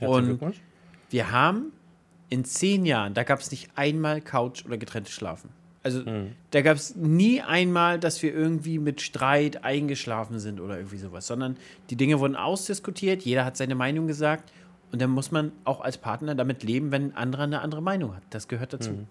[0.00, 0.38] Und
[1.10, 1.72] wir haben
[2.28, 5.50] in zehn Jahren, da gab es nicht einmal Couch oder getrennte Schlafen.
[5.84, 6.32] Also mhm.
[6.50, 11.26] da gab es nie einmal, dass wir irgendwie mit Streit eingeschlafen sind oder irgendwie sowas,
[11.26, 11.58] sondern
[11.90, 14.50] die Dinge wurden ausdiskutiert, jeder hat seine Meinung gesagt
[14.92, 18.16] und dann muss man auch als Partner damit leben, wenn ein anderer eine andere Meinung
[18.16, 18.22] hat.
[18.30, 18.92] Das gehört dazu.
[18.92, 19.06] Mhm.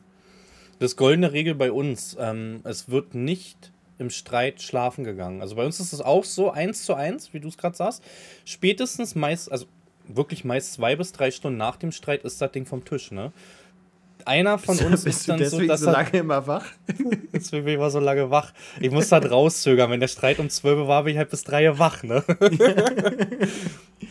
[0.80, 5.42] Das goldene Regel bei uns, ähm, es wird nicht im Streit schlafen gegangen.
[5.42, 8.04] Also bei uns ist es auch so, eins zu eins, wie du es gerade sagst.
[8.46, 9.68] Spätestens meist, also
[10.08, 13.32] wirklich meist zwei bis drei Stunden nach dem Streit ist das Ding vom Tisch, ne?
[14.26, 16.66] Einer von uns ist dann so, dass so lange er, immer wach.
[17.34, 18.54] deswegen bin ich immer so lange wach.
[18.80, 19.90] Ich muss halt rauszögern.
[19.92, 22.24] Wenn der Streit um 12 war, bin ich halt bis 3 wach, ne?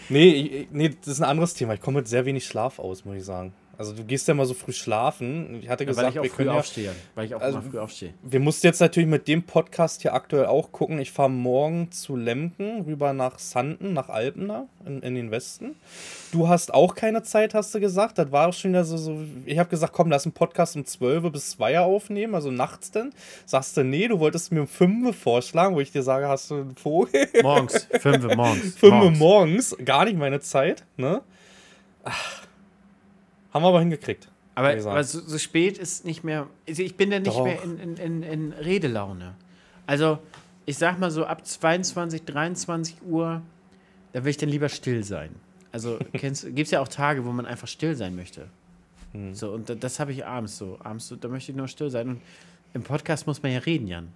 [0.09, 1.75] nee, ich, nee, das ist ein anderes Thema.
[1.75, 3.53] Ich komme mit sehr wenig Schlaf aus, muss ich sagen.
[3.79, 5.61] Also du gehst ja mal so früh schlafen.
[5.63, 6.85] Ich hatte gesagt, ja, weil ich auch früh aufstehe.
[6.87, 8.15] Ja, weil ich auch also, früh aufstehe.
[8.23, 10.99] Wir mussten jetzt natürlich mit dem Podcast hier aktuell auch gucken.
[10.99, 15.77] Ich fahre morgen zu Lemken rüber nach Sanden, nach Alpena in, in den Westen.
[16.33, 18.19] Du hast auch keine Zeit, hast du gesagt.
[18.19, 18.97] Das war auch schon wieder so.
[18.97, 22.91] so ich habe gesagt, komm, lass einen Podcast um 12 bis 2 aufnehmen, also nachts
[22.91, 23.11] denn.
[23.47, 26.57] Sagst du, nee, du wolltest mir um 5 vorschlagen, wo ich dir sage, hast du
[26.57, 27.27] einen Vogel?
[27.43, 28.75] Morgens, 5 morgens.
[28.77, 29.19] 5 morgens.
[29.19, 31.23] morgens, gar nicht meine Zeit, ne?
[32.05, 32.42] Ach.
[33.53, 34.29] Haben wir aber hingekriegt.
[34.55, 36.47] Aber, aber so, so, spät ist nicht mehr.
[36.69, 37.45] Also ich bin ja nicht Doch.
[37.45, 39.35] mehr in, in, in, in, Redelaune.
[39.87, 40.19] Also,
[40.67, 43.41] ich sag mal so ab 22, 23 Uhr,
[44.13, 45.35] da will ich dann lieber still sein.
[45.71, 48.49] Also, gibt es ja auch Tage, wo man einfach still sein möchte.
[49.13, 49.35] Hm.
[49.35, 50.79] So, und das, das habe ich abends so.
[50.83, 52.09] Abends so, da möchte ich nur still sein.
[52.09, 52.21] Und
[52.75, 54.09] im Podcast muss man ja reden, Jan.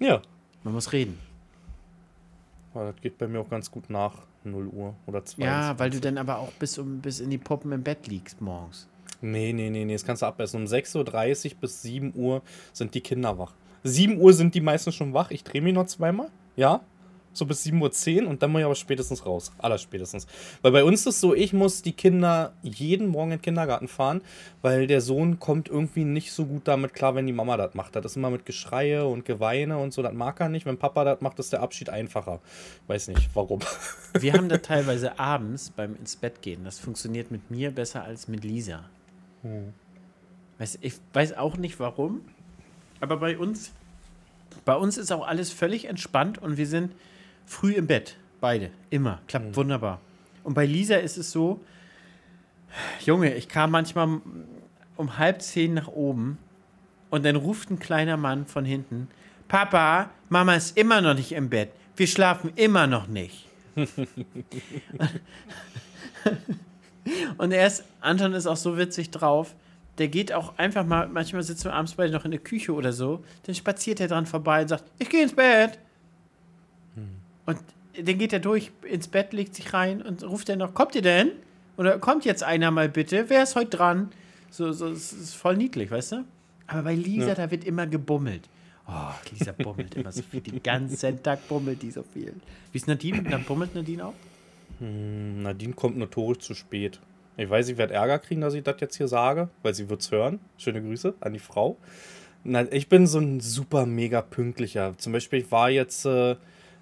[0.00, 0.22] Ja.
[0.62, 1.18] Man muss reden.
[2.72, 4.14] Aber das geht bei mir auch ganz gut nach
[4.44, 7.38] 0 Uhr oder 2 Ja, weil du dann aber auch bis, um, bis in die
[7.38, 8.88] Puppen im Bett liegst morgens.
[9.20, 10.62] Nee, nee, nee, nee, das kannst du abbessern.
[10.62, 12.42] Um 6.30 Uhr bis 7 Uhr
[12.72, 13.52] sind die Kinder wach.
[13.84, 15.30] 7 Uhr sind die meisten schon wach.
[15.30, 16.28] Ich drehe mich noch zweimal.
[16.56, 16.80] Ja
[17.36, 19.52] so bis 7.10 Uhr und dann muss ich aber spätestens raus.
[19.58, 20.26] Allerspätestens.
[20.62, 23.88] Weil bei uns ist es so, ich muss die Kinder jeden Morgen in den Kindergarten
[23.88, 24.22] fahren,
[24.62, 27.96] weil der Sohn kommt irgendwie nicht so gut damit klar, wenn die Mama das macht.
[27.96, 30.66] Das ist immer mit Geschreie und Geweine und so, das mag er nicht.
[30.66, 32.40] Wenn Papa das macht, ist der Abschied einfacher.
[32.86, 33.60] Weiß nicht, warum.
[34.18, 36.64] Wir haben das teilweise abends beim ins Bett gehen.
[36.64, 38.84] Das funktioniert mit mir besser als mit Lisa.
[39.42, 39.72] Hm.
[40.58, 42.20] Weiß, ich weiß auch nicht warum,
[43.00, 43.72] aber bei uns,
[44.64, 46.92] bei uns ist auch alles völlig entspannt und wir sind
[47.46, 48.16] früh im Bett.
[48.40, 48.70] Beide.
[48.90, 49.20] Immer.
[49.26, 49.56] Klappt mhm.
[49.56, 50.00] wunderbar.
[50.42, 51.60] Und bei Lisa ist es so,
[53.04, 54.20] Junge, ich kam manchmal
[54.96, 56.38] um halb zehn nach oben
[57.10, 59.08] und dann ruft ein kleiner Mann von hinten,
[59.48, 61.70] Papa, Mama ist immer noch nicht im Bett.
[61.96, 63.46] Wir schlafen immer noch nicht.
[67.38, 69.54] und er ist, Anton ist auch so witzig drauf,
[69.98, 72.92] der geht auch einfach mal, manchmal sitzen wir abends beide noch in der Küche oder
[72.92, 75.78] so, dann spaziert er dran vorbei und sagt, ich gehe ins Bett.
[77.46, 77.58] Und
[78.02, 81.02] dann geht er durch ins Bett, legt sich rein und ruft dann noch, kommt ihr
[81.02, 81.30] denn?
[81.76, 83.24] Oder kommt jetzt einer mal bitte?
[83.28, 84.10] Wer ist heute dran?
[84.50, 86.24] So, so, es ist voll niedlich, weißt du?
[86.66, 87.34] Aber bei Lisa, ja.
[87.34, 88.48] da wird immer gebummelt.
[88.86, 90.40] Oh, Lisa bummelt immer so viel.
[90.40, 92.34] Den ganzen Tag bummelt die so viel.
[92.70, 93.22] Wie ist Nadine?
[93.22, 94.14] Dann bummelt Nadine auch?
[94.78, 97.00] Hm, Nadine kommt notorisch zu spät.
[97.36, 100.02] Ich weiß, ich werde Ärger kriegen, dass ich das jetzt hier sage, weil sie wird
[100.02, 100.38] es hören.
[100.58, 101.76] Schöne Grüße an die Frau.
[102.44, 104.96] Na, ich bin so ein super mega pünktlicher.
[104.98, 106.36] Zum Beispiel, ich war jetzt äh,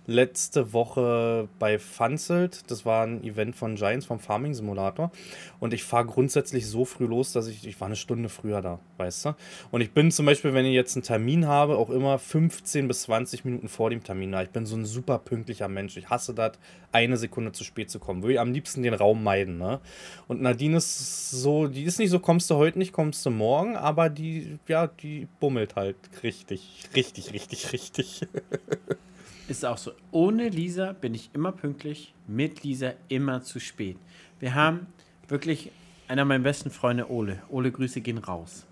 [0.06, 2.70] letzte Woche bei Funzelt.
[2.70, 5.12] Das war ein Event von Giants vom Farming Simulator.
[5.60, 8.80] Und ich fahre grundsätzlich so früh los, dass ich, ich war eine Stunde früher da,
[8.98, 9.36] weißt du?
[9.70, 13.02] Und ich bin zum Beispiel, wenn ich jetzt einen Termin habe, auch immer 15 bis
[13.02, 14.42] 20 Minuten vor dem Termin da.
[14.42, 15.96] Ich bin so ein super pünktlicher Mensch.
[15.96, 16.52] Ich hasse das,
[16.90, 18.22] eine Sekunde zu spät zu kommen.
[18.22, 19.80] Würde ich am liebsten den Raum meiden, ne?
[20.26, 23.76] Und Nadine ist so, die ist nicht so, kommst du heute nicht, kommst du morgen,
[23.76, 28.26] aber die, ja, die bummelt halt richtig, richtig, richtig, richtig.
[29.48, 29.92] ist auch so.
[30.10, 33.96] Ohne Lisa bin ich immer pünktlich, mit Lisa immer zu spät.
[34.40, 34.86] Wir haben
[35.28, 35.70] wirklich
[36.08, 37.42] einer meiner besten Freunde, Ole.
[37.48, 38.66] Ole, Grüße gehen raus.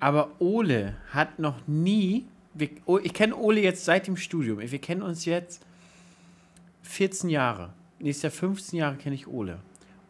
[0.00, 2.24] Aber Ole hat noch nie,
[2.86, 5.64] oh, ich kenne Ole jetzt seit dem Studium, wir kennen uns jetzt
[6.82, 7.72] 14 Jahre.
[8.00, 9.58] Nächstes Jahr 15 Jahre kenne ich Ole.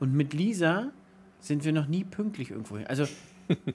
[0.00, 0.90] Und mit Lisa
[1.40, 2.86] sind wir noch nie pünktlich irgendwo hin.
[2.86, 3.06] Also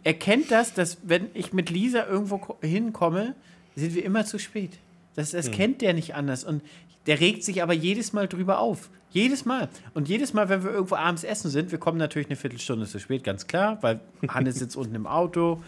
[0.03, 3.35] er kennt das, dass wenn ich mit Lisa irgendwo hinkomme,
[3.75, 4.79] sind wir immer zu spät.
[5.17, 5.53] Das, das hm.
[5.53, 6.43] kennt der nicht anders.
[6.43, 6.61] Und
[7.07, 8.89] Der regt sich aber jedes Mal drüber auf.
[9.09, 9.67] Jedes Mal.
[9.93, 12.99] Und jedes Mal, wenn wir irgendwo abends essen sind, wir kommen natürlich eine Viertelstunde zu
[12.99, 15.61] spät, ganz klar, weil Hannes sitzt unten im Auto.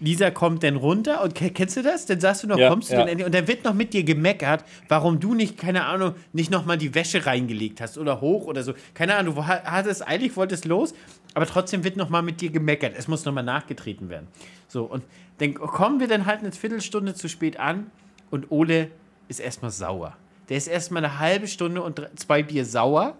[0.00, 2.06] Lisa kommt dann runter und kennst du das?
[2.06, 3.00] Dann sagst du noch, ja, kommst du ja.
[3.00, 3.26] denn endlich?
[3.26, 6.94] Und dann wird noch mit dir gemeckert, warum du nicht, keine Ahnung, nicht nochmal die
[6.94, 8.74] Wäsche reingelegt hast oder hoch oder so.
[8.94, 10.94] Keine Ahnung, du hattest eigentlich, wolltest los,
[11.34, 12.94] aber trotzdem wird nochmal mit dir gemeckert.
[12.96, 14.28] Es muss nochmal nachgetreten werden.
[14.68, 15.02] So, und
[15.38, 17.90] dann kommen wir dann halt eine Viertelstunde zu spät an
[18.30, 18.90] und Ole
[19.28, 20.16] ist erstmal sauer.
[20.48, 23.16] Der ist erstmal eine halbe Stunde und zwei Bier sauer,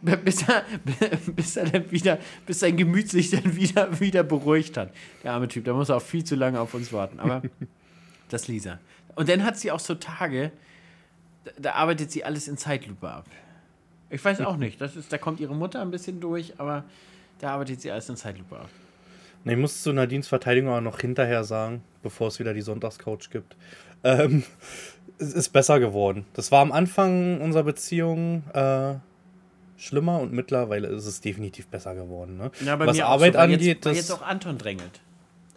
[0.24, 0.64] bis er,
[1.26, 4.92] bis er dann wieder, bis sein Gemüt sich dann wieder, wieder beruhigt hat.
[5.22, 7.20] Der arme Typ, der muss auch viel zu lange auf uns warten.
[7.20, 7.42] Aber
[8.28, 8.78] das Lisa.
[9.14, 10.52] Und dann hat sie auch so Tage,
[11.44, 13.26] da, da arbeitet sie alles in Zeitlupe ab.
[14.08, 14.80] Ich weiß auch nicht.
[14.80, 16.84] Das ist, da kommt ihre Mutter ein bisschen durch, aber
[17.40, 18.70] da arbeitet sie alles in Zeitlupe ab.
[19.46, 23.30] Ne, ich muss zu Nadines Verteidigung auch noch hinterher sagen, bevor es wieder die Sonntagscoach
[23.30, 23.56] gibt.
[24.02, 24.42] Ähm,
[25.18, 26.26] es ist besser geworden.
[26.32, 28.94] Das war am Anfang unserer Beziehung äh,
[29.76, 32.36] schlimmer und mittlerweile ist es definitiv besser geworden.
[32.36, 32.50] Ne?
[32.64, 35.00] Ja, was Arbeit so, angeht, jetzt, das, jetzt auch Anton drängelt.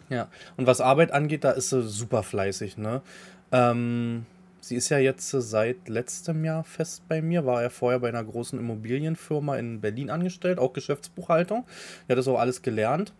[0.08, 2.78] Ja, und was Arbeit angeht, da ist sie super fleißig.
[2.78, 3.02] Ne?
[3.50, 4.24] Ähm,
[4.60, 8.22] sie ist ja jetzt seit letztem Jahr fest bei mir, war ja vorher bei einer
[8.22, 11.64] großen Immobilienfirma in Berlin angestellt, auch Geschäftsbuchhaltung.
[12.06, 13.12] Die hat das auch alles gelernt.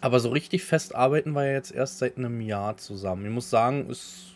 [0.00, 3.24] Aber so richtig fest arbeiten wir ja jetzt erst seit einem Jahr zusammen.
[3.24, 4.34] Ich muss sagen, ist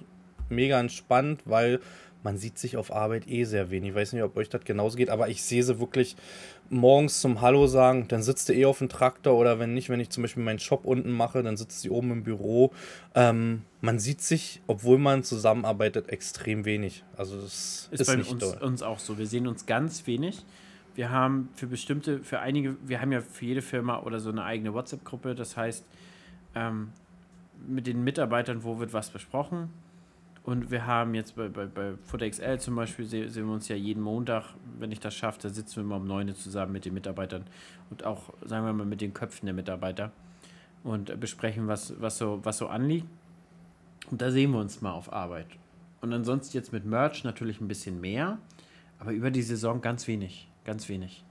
[0.48, 1.80] mega entspannt, weil
[2.22, 3.90] man sieht sich auf Arbeit eh sehr wenig.
[3.90, 6.16] Ich weiß nicht, ob euch das genauso geht, aber ich sehe sie wirklich
[6.68, 10.00] morgens zum Hallo sagen, dann sitzt du eh auf dem Traktor oder wenn nicht, wenn
[10.00, 12.72] ich zum Beispiel meinen Shop unten mache, dann sitzt sie oben im Büro.
[13.14, 17.04] Ähm, man sieht sich, obwohl man zusammenarbeitet, extrem wenig.
[17.16, 19.18] Also das ist, ist bei uns, uns auch so.
[19.18, 20.44] Wir sehen uns ganz wenig.
[20.94, 24.44] Wir haben für bestimmte, für einige, wir haben ja für jede Firma oder so eine
[24.44, 25.34] eigene WhatsApp-Gruppe.
[25.34, 25.84] Das heißt,
[26.54, 26.92] ähm,
[27.66, 29.70] mit den Mitarbeitern, wo wird was besprochen
[30.42, 34.02] und wir haben jetzt bei, bei, bei FootXL zum Beispiel, sehen, wir uns ja jeden
[34.02, 36.94] Montag, wenn ich das schaffe, da sitzen wir immer um 9 Uhr zusammen mit den
[36.94, 37.44] Mitarbeitern
[37.90, 40.12] und auch, sagen wir mal, mit den Köpfen der Mitarbeiter
[40.82, 43.06] und besprechen, was, was, so, was so anliegt.
[44.10, 45.46] Und da sehen wir uns mal auf Arbeit.
[46.00, 48.38] Und ansonsten jetzt mit Merch natürlich ein bisschen mehr,
[48.98, 51.24] aber über die Saison ganz wenig, ganz wenig.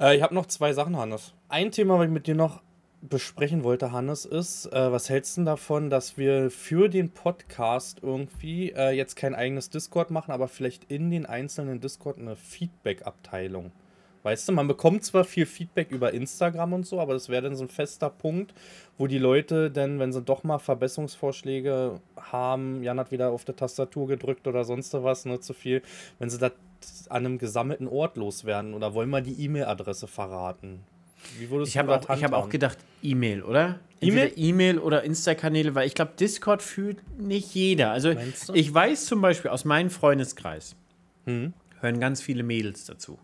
[0.00, 1.34] Äh, ich habe noch zwei Sachen, Hannes.
[1.48, 2.62] Ein Thema, was ich mit dir noch
[3.02, 8.72] besprechen wollte, Hannes, ist, äh, was hältst du davon, dass wir für den Podcast irgendwie
[8.72, 13.72] äh, jetzt kein eigenes Discord machen, aber vielleicht in den einzelnen Discord eine Feedback-Abteilung?
[14.26, 17.54] Weißt du, man bekommt zwar viel Feedback über Instagram und so, aber das wäre dann
[17.54, 18.54] so ein fester Punkt,
[18.98, 23.54] wo die Leute dann, wenn sie doch mal Verbesserungsvorschläge haben, Jan hat wieder auf der
[23.54, 25.80] Tastatur gedrückt oder sonst was, ne, zu viel,
[26.18, 26.50] wenn sie das
[27.08, 30.80] an einem gesammelten Ort loswerden oder wollen wir die E-Mail-Adresse verraten?
[31.38, 33.80] Wie würdest ich habe auch, hab auch gedacht, E-Mail, oder?
[34.00, 34.32] E-Mail?
[34.36, 37.90] E-Mail oder Insta-Kanäle, weil ich glaube, Discord fühlt nicht jeder.
[37.90, 38.14] Also
[38.52, 40.76] ich weiß zum Beispiel aus meinem Freundeskreis,
[41.24, 41.52] hm.
[41.80, 43.18] hören ganz viele Mädels dazu.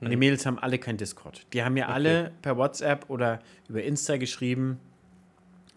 [0.00, 0.10] Und hm.
[0.10, 1.46] die Mädels haben alle kein Discord.
[1.52, 1.92] Die haben mir okay.
[1.92, 4.80] alle per WhatsApp oder über Insta geschrieben,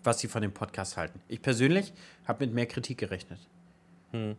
[0.03, 1.19] was sie von dem Podcast halten.
[1.27, 1.93] Ich persönlich
[2.25, 3.39] habe mit mehr Kritik gerechnet.
[4.11, 4.35] Hm.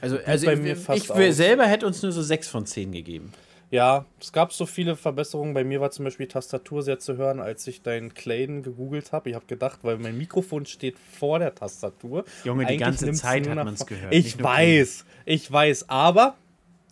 [0.00, 3.32] Also, also ich, ich selber hätte uns nur so 6 von 10 gegeben.
[3.70, 5.52] Ja, es gab so viele Verbesserungen.
[5.52, 9.30] Bei mir war zum Beispiel Tastatur sehr zu hören, als ich deinen Clayton gegoogelt habe.
[9.30, 12.24] Ich habe gedacht, weil mein Mikrofon steht vor der Tastatur.
[12.44, 14.14] Junge, die ganze Zeit hat man es gehört.
[14.14, 16.36] Ich weiß, ich weiß, aber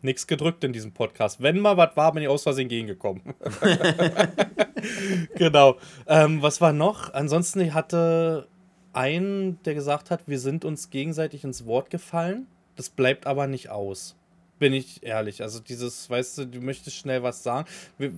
[0.03, 1.41] nichts gedrückt in diesem Podcast.
[1.41, 3.22] Wenn mal was war, bin ich aus Versehen gegengekommen.
[5.37, 5.76] genau.
[6.09, 7.14] Ähm, was war noch?
[7.14, 8.49] Ansonsten, ich hatte
[8.95, 12.47] einen, der gesagt hat, wir sind uns gegenseitig ins Wort gefallen.
[12.76, 14.16] Das bleibt aber nicht aus
[14.59, 15.42] bin ich ehrlich.
[15.42, 17.68] Also dieses, weißt du, du möchtest schnell was sagen.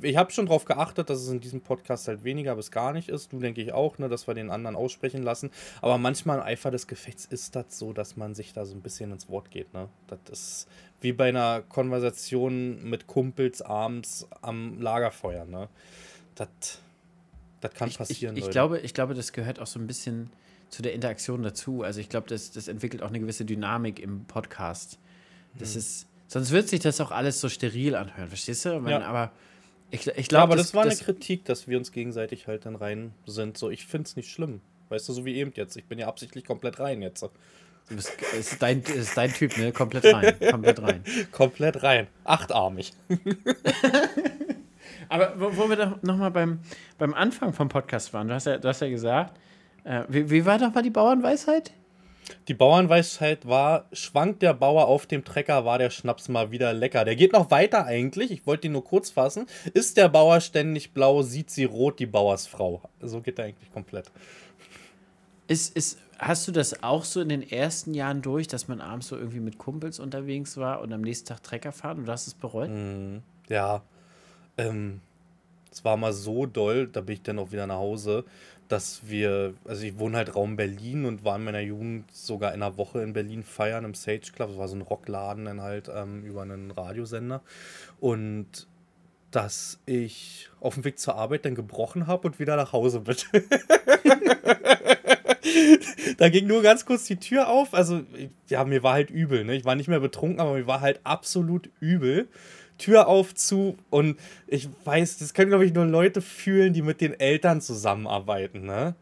[0.03, 3.09] Ich habe schon darauf geachtet, dass es in diesem Podcast halt weniger bis gar nicht
[3.09, 3.33] ist.
[3.33, 5.51] Du denke ich auch, ne, dass wir den anderen aussprechen lassen.
[5.81, 8.81] Aber manchmal im Eifer des Gefechts ist das so, dass man sich da so ein
[8.83, 9.73] bisschen ins Wort geht.
[9.73, 9.89] Ne?
[10.07, 10.69] Das ist
[11.01, 15.47] wie bei einer Konversation mit Kumpels abends am Lagerfeuer.
[15.47, 15.69] Ne?
[16.35, 16.49] Das,
[17.61, 18.37] das kann passieren.
[18.37, 20.31] Ich, ich, ich glaube, ich glaube, das gehört auch so ein bisschen
[20.71, 21.83] zu der Interaktion dazu.
[21.83, 24.99] Also ich glaube, das, das entwickelt auch eine gewisse Dynamik im Podcast.
[25.59, 25.79] Das hm.
[25.79, 28.85] ist Sonst wird sich das auch alles so steril anhören, verstehst du?
[28.85, 29.03] Wenn, ja.
[29.03, 29.33] Aber
[29.91, 30.41] ich, ich glaube.
[30.41, 33.13] Ja, aber das, das war das eine Kritik, dass wir uns gegenseitig halt dann rein
[33.27, 33.57] sind.
[33.57, 34.61] So, ich finde es nicht schlimm.
[34.89, 35.77] Weißt du, so wie eben jetzt.
[35.77, 37.23] Ich bin ja absichtlich komplett rein jetzt.
[37.23, 39.73] Du bist, ist, dein, ist dein Typ, ne?
[39.73, 40.35] Komplett rein.
[40.51, 41.05] Komplett rein.
[41.31, 42.09] komplett rein.
[42.25, 42.93] Achtarmig.
[45.09, 46.59] aber wo, wo wir doch nochmal beim,
[46.99, 49.39] beim Anfang vom Podcast waren, du hast ja, du hast ja gesagt,
[49.87, 51.73] äh, wie, wie war doch mal die Bauernweisheit?
[52.49, 57.05] Die Bauernweisheit war, schwankt der Bauer auf dem Trecker, war der Schnaps mal wieder lecker.
[57.05, 59.47] Der geht noch weiter eigentlich, ich wollte ihn nur kurz fassen.
[59.75, 62.83] Ist der Bauer ständig blau, sieht sie rot, die Bauersfrau.
[63.01, 64.11] So geht er eigentlich komplett.
[65.47, 69.09] Ist, ist, Hast du das auch so in den ersten Jahren durch, dass man abends
[69.09, 72.27] so irgendwie mit Kumpels unterwegs war und am nächsten Tag Trecker fahren und du hast
[72.27, 72.71] es bereut?
[72.71, 73.19] Mm,
[73.49, 73.83] ja.
[74.57, 75.03] Ähm,
[75.71, 78.25] es war mal so doll, da bin ich dann auch wieder nach Hause,
[78.69, 82.63] dass wir, also ich wohne halt Raum Berlin und war in meiner Jugend sogar in
[82.63, 84.49] einer Woche in Berlin feiern im Sage Club.
[84.51, 87.43] Das war so ein Rockladen dann halt ähm, über einen Radiosender.
[88.01, 88.67] Und
[89.31, 93.17] dass ich auf dem Weg zur Arbeit dann gebrochen habe und wieder nach Hause bin.
[96.19, 97.75] da ging nur ganz kurz die Tür auf.
[97.75, 98.03] Also,
[98.49, 99.45] ja, mir war halt übel.
[99.45, 99.55] Ne?
[99.55, 102.29] Ich war nicht mehr betrunken, aber mir war halt absolut übel.
[102.79, 107.01] Tür auf zu und ich weiß, das können, glaube ich, nur Leute fühlen, die mit
[107.01, 108.95] den Eltern zusammenarbeiten, ne?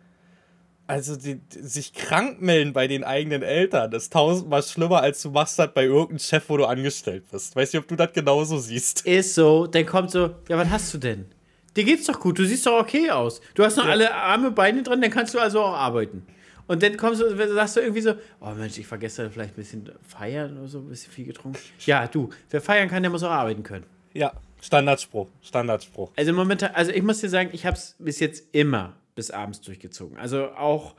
[0.86, 5.22] Also die, die, sich krank melden bei den eigenen Eltern, das ist tausendmal schlimmer, als
[5.22, 7.56] du machst das bei irgendeinem Chef, wo du angestellt bist.
[7.56, 9.06] Weiß nicht, ob du das genauso siehst.
[9.06, 11.26] Ist so, dann kommt so, ja, was hast du denn?
[11.74, 13.40] Dir geht's doch gut, du siehst doch okay aus.
[13.54, 13.92] Du hast noch ja.
[13.92, 16.26] alle Arme, Beine dran, dann kannst du also auch arbeiten.
[16.66, 19.90] Und dann kommst du, sagst du irgendwie so, oh Mensch, ich vergesse vielleicht ein bisschen
[20.02, 21.58] feiern oder so, ein bisschen viel getrunken.
[21.84, 23.84] Ja, du, wer feiern kann, der muss auch arbeiten können.
[24.14, 26.12] Ja, Standardspruch, Standardspruch.
[26.16, 29.60] Also momentan, also ich muss dir sagen, ich habe es bis jetzt immer bis abends
[29.60, 30.16] durchgezogen.
[30.16, 30.94] Also auch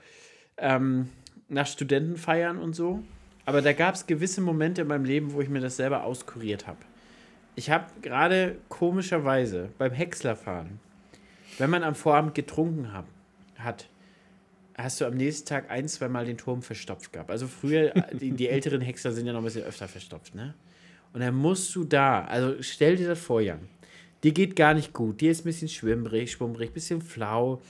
[0.58, 1.10] ähm,
[1.50, 3.04] nach Studentenfeiern und so.
[3.46, 6.68] Aber da gab es gewisse Momente in meinem Leben, wo ich mir das selber auskuriert
[6.68, 6.80] habe.
[7.56, 10.80] Ich habe gerade komischerweise beim Häckslerfahren,
[11.58, 13.06] wenn man am Vorabend getrunken hab,
[13.58, 13.88] hat,
[14.78, 17.32] hast du am nächsten Tag ein, zwei Mal den Turm verstopft gehabt.
[17.32, 20.54] Also früher, die, die älteren Hexer sind ja noch ein bisschen öfter verstopft, ne?
[21.14, 23.70] Und dann musst du da, also stell dir das vor, Jan.
[24.24, 27.62] Dir geht gar nicht gut, dir ist ein bisschen schwimmbrig, schwummrig, ein bisschen flau.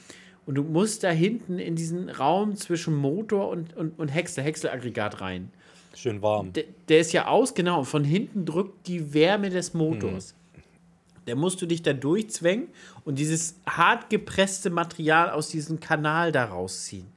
[0.47, 5.21] Und du musst da hinten in diesen Raum zwischen Motor und, und, und Häcksler, Häckselaggregat
[5.21, 5.51] rein.
[5.95, 6.53] Schön warm.
[6.53, 7.79] Der, der, ist ja aus, genau.
[7.79, 10.33] Und von hinten drückt die Wärme des Motors.
[10.33, 10.44] Mhm.
[11.25, 12.67] Da musst du dich da durchzwängen
[13.03, 17.07] und dieses hart gepresste Material aus diesem Kanal da rausziehen.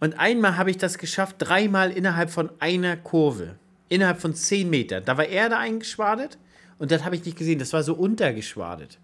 [0.00, 3.56] Und einmal habe ich das geschafft, dreimal innerhalb von einer Kurve.
[3.88, 5.04] Innerhalb von zehn Metern.
[5.04, 6.38] Da war Erde eingeschwadet
[6.78, 7.58] und das habe ich nicht gesehen.
[7.58, 8.98] Das war so untergeschwadet.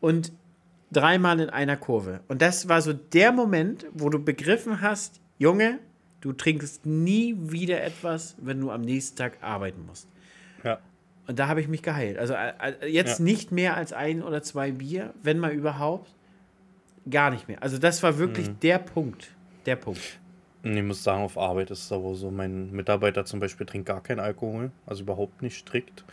[0.00, 0.30] Und
[0.92, 2.20] dreimal in einer Kurve.
[2.28, 5.78] Und das war so der Moment, wo du begriffen hast, Junge,
[6.20, 10.08] du trinkst nie wieder etwas, wenn du am nächsten Tag arbeiten musst.
[10.64, 10.78] Ja.
[11.28, 12.18] Und da habe ich mich geheilt.
[12.18, 13.24] Also äh, äh, jetzt ja.
[13.24, 16.10] nicht mehr als ein oder zwei Bier, wenn mal überhaupt.
[17.08, 17.62] Gar nicht mehr.
[17.62, 18.60] Also das war wirklich mhm.
[18.60, 19.30] der Punkt.
[19.64, 20.18] Der Punkt.
[20.62, 24.02] Ich muss sagen, auf Arbeit ist es aber so, mein Mitarbeiter zum Beispiel trinkt gar
[24.02, 26.04] keinen Alkohol, also überhaupt nicht strikt.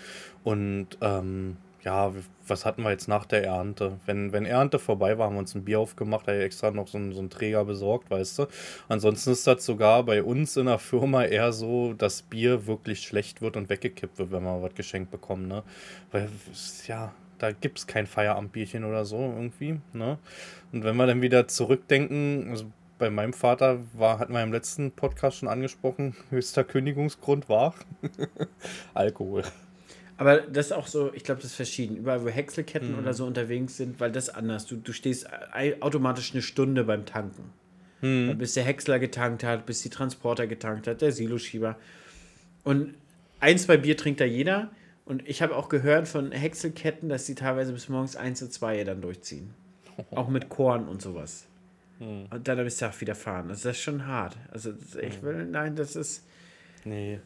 [0.44, 2.12] Und ähm, ja,
[2.48, 4.00] was hatten wir jetzt nach der Ernte?
[4.08, 6.72] Wenn, wenn Ernte vorbei war, haben wir uns ein Bier aufgemacht, da habe ich extra
[6.72, 8.48] noch so einen, so einen Träger besorgt, weißt du.
[8.90, 13.42] Ansonsten ist das sogar bei uns in der Firma eher so, dass Bier wirklich schlecht
[13.42, 15.62] wird und weggekippt wird, wenn wir was geschenkt bekommen, ne?
[16.12, 16.28] Weil,
[16.88, 20.18] ja, da gibt es kein Feierabendbierchen oder so irgendwie, ne?
[20.72, 22.66] Und wenn wir dann wieder zurückdenken, also
[22.98, 27.76] bei meinem Vater war, hatten wir im letzten Podcast schon angesprochen, höchster Kündigungsgrund war
[28.96, 29.44] Alkohol.
[30.18, 31.98] Aber das ist auch so, ich glaube, das ist verschieden.
[31.98, 33.00] Überall, wo Häckselketten mhm.
[33.00, 34.66] oder so unterwegs sind, weil das anders.
[34.66, 35.28] Du, du stehst
[35.82, 37.52] automatisch eine Stunde beim Tanken.
[38.02, 38.38] Mhm.
[38.38, 41.78] Bis der Häcksler getankt hat, bis die Transporter getankt hat, der Siloschieber.
[42.64, 42.96] Und
[43.40, 44.72] ein, zwei Bier trinkt da jeder.
[45.06, 48.84] Und ich habe auch gehört von Häckselketten, dass sie teilweise bis morgens eins zu zwei
[48.84, 49.54] dann durchziehen.
[50.12, 51.46] Auch mit Korn und sowas.
[52.00, 52.26] Mhm.
[52.32, 53.50] Und dann am Tag wieder fahren.
[53.50, 54.36] Also das ist schon hart.
[54.52, 55.26] Also ich mhm.
[55.26, 56.26] will, nein, das ist.
[56.84, 57.20] Nee.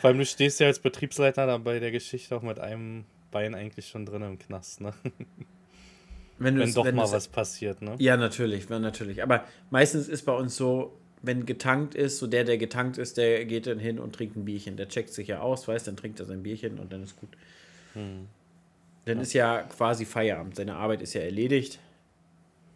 [0.00, 3.54] Vor allem, du stehst ja als Betriebsleiter da bei der Geschichte auch mit einem Bein
[3.54, 4.94] eigentlich schon drin im Knast, ne?
[6.40, 7.96] Wenn, wenn doch wenn mal was passiert, ne?
[7.98, 9.24] Ja, natürlich, natürlich.
[9.24, 13.44] Aber meistens ist bei uns so, wenn getankt ist, so der, der getankt ist, der
[13.44, 14.76] geht dann hin und trinkt ein Bierchen.
[14.76, 17.30] Der checkt sich ja aus, weiß, dann trinkt er sein Bierchen und dann ist gut.
[17.94, 18.28] Hm.
[19.04, 19.22] Dann ja.
[19.22, 20.54] ist ja quasi Feierabend.
[20.54, 21.80] Seine Arbeit ist ja erledigt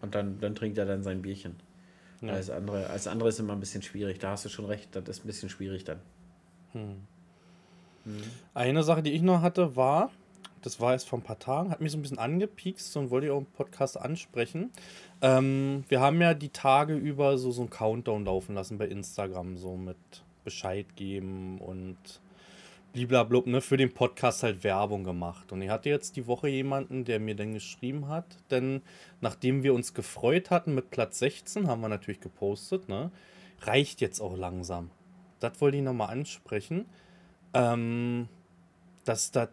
[0.01, 1.55] und dann, dann trinkt er dann sein Bierchen.
[2.21, 2.33] Ja.
[2.33, 4.19] Alles, andere, alles andere ist immer ein bisschen schwierig.
[4.19, 6.01] Da hast du schon recht, das ist ein bisschen schwierig dann.
[6.73, 7.07] Hm.
[8.55, 10.11] Eine Sache, die ich noch hatte, war,
[10.63, 13.27] das war jetzt vor ein paar Tagen, hat mich so ein bisschen angepiekst und wollte
[13.27, 14.71] ich auch im Podcast ansprechen.
[15.21, 19.57] Ähm, wir haben ja die Tage über so, so einen Countdown laufen lassen bei Instagram,
[19.57, 19.97] so mit
[20.45, 21.97] Bescheid geben und
[22.93, 25.51] bliblablub, ne, für den Podcast halt Werbung gemacht.
[25.53, 28.83] Und ich hatte jetzt die Woche jemanden, der mir dann geschrieben hat, denn
[29.21, 33.11] nachdem wir uns gefreut hatten mit Platz 16, haben wir natürlich gepostet, ne,
[33.63, 34.91] reicht jetzt auch langsam
[35.43, 36.87] das wollte ich nochmal ansprechen,
[37.55, 38.29] ähm,
[39.05, 39.49] dass das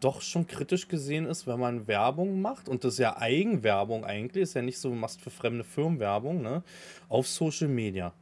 [0.00, 4.42] doch schon kritisch gesehen ist, wenn man Werbung macht und das ist ja Eigenwerbung eigentlich,
[4.42, 6.62] ist ja nicht so, du machst für fremde Firmen Werbung, ne,
[7.08, 8.12] auf Social Media.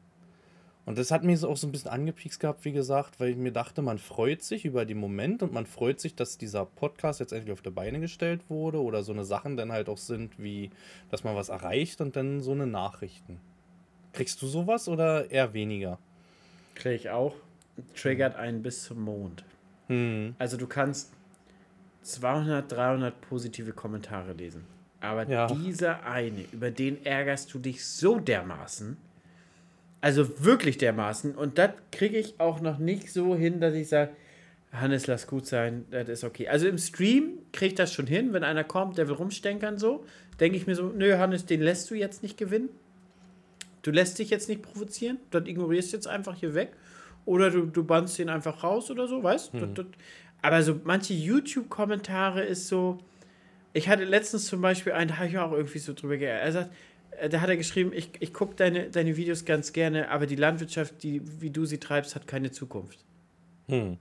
[0.84, 3.52] Und das hat mich auch so ein bisschen angepiekst gehabt, wie gesagt, weil ich mir
[3.52, 7.32] dachte, man freut sich über den Moment und man freut sich, dass dieser Podcast jetzt
[7.32, 10.70] endlich auf die Beine gestellt wurde oder so eine Sachen dann halt auch sind, wie,
[11.10, 13.38] dass man was erreicht und dann so eine Nachrichten.
[14.12, 15.98] Kriegst du sowas oder eher weniger?
[16.74, 17.34] Kriege ich auch.
[17.96, 19.44] Triggert einen bis zum Mond.
[19.88, 20.34] Hm.
[20.38, 21.10] Also du kannst
[22.02, 24.64] 200, 300 positive Kommentare lesen.
[25.00, 25.46] Aber Ja.
[25.46, 28.96] dieser eine, über den ärgerst du dich so dermaßen.
[30.00, 31.34] Also wirklich dermaßen.
[31.34, 34.10] Und das kriege ich auch noch nicht so hin, dass ich sage,
[34.72, 36.48] Hannes, lass gut sein, das ist okay.
[36.48, 40.04] Also im Stream kriege ich das schon hin, wenn einer kommt, der will rumstenkern so,
[40.40, 42.70] denke ich mir so, nö, Hannes, den lässt du jetzt nicht gewinnen.
[43.82, 46.72] Du lässt dich jetzt nicht provozieren, das ignorierst jetzt einfach hier weg.
[47.24, 49.66] Oder du, du bannst den einfach raus oder so, weißt du?
[49.66, 49.86] Das-
[50.40, 52.98] Aber so manche YouTube-Kommentare ist so.
[53.74, 56.44] Ich hatte letztens zum Beispiel einen, da habe ich auch irgendwie so drüber geärgert.
[56.44, 56.70] Er sagt,
[57.20, 60.36] äh, da hat er geschrieben, ich, ich gucke deine, deine Videos ganz gerne, aber die
[60.36, 62.98] Landwirtschaft, die, wie du sie treibst, hat keine Zukunft.
[63.68, 63.98] Hm.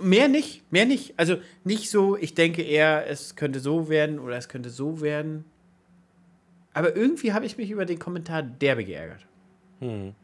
[0.00, 1.14] Mehr nicht, mehr nicht.
[1.18, 5.44] Also nicht so, ich denke eher, es könnte so werden oder es könnte so werden.
[6.74, 9.24] Aber irgendwie habe ich mich über den Kommentar derbe geärgert.
[9.80, 10.14] Hm.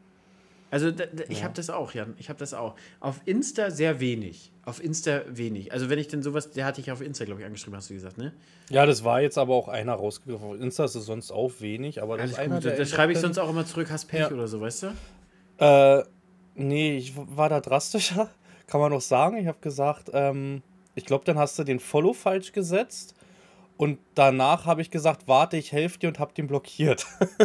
[0.69, 1.43] Also da, da, ich Ja.
[1.45, 2.13] habe das auch, Jan.
[2.17, 2.75] Ich habe das auch.
[3.01, 4.51] Auf Insta sehr wenig.
[4.63, 5.73] Auf Insta wenig.
[5.73, 7.93] Also wenn ich denn sowas, der hatte ich auf Insta, glaube ich, angeschrieben, hast du
[7.93, 8.31] gesagt, ne?
[8.69, 10.47] Ja, das war jetzt aber auch einer rausgegriffen.
[10.47, 13.49] Auf Insta ist es sonst auch wenig, aber das einer, Da, schreibe ich sonst auch
[13.49, 14.31] immer zurück, hast Pech Ja.
[14.31, 14.87] oder so, weißt du?
[15.65, 16.03] Äh,
[16.55, 18.29] nee, ich war da drastischer,
[18.67, 19.37] kann man noch sagen.
[19.37, 20.61] Ich habe gesagt, ähm,
[20.95, 23.13] ich glaube, dann hast du den Follow falsch gesetzt.
[23.81, 27.07] Und danach habe ich gesagt, warte, ich helfe dir und habe den blockiert.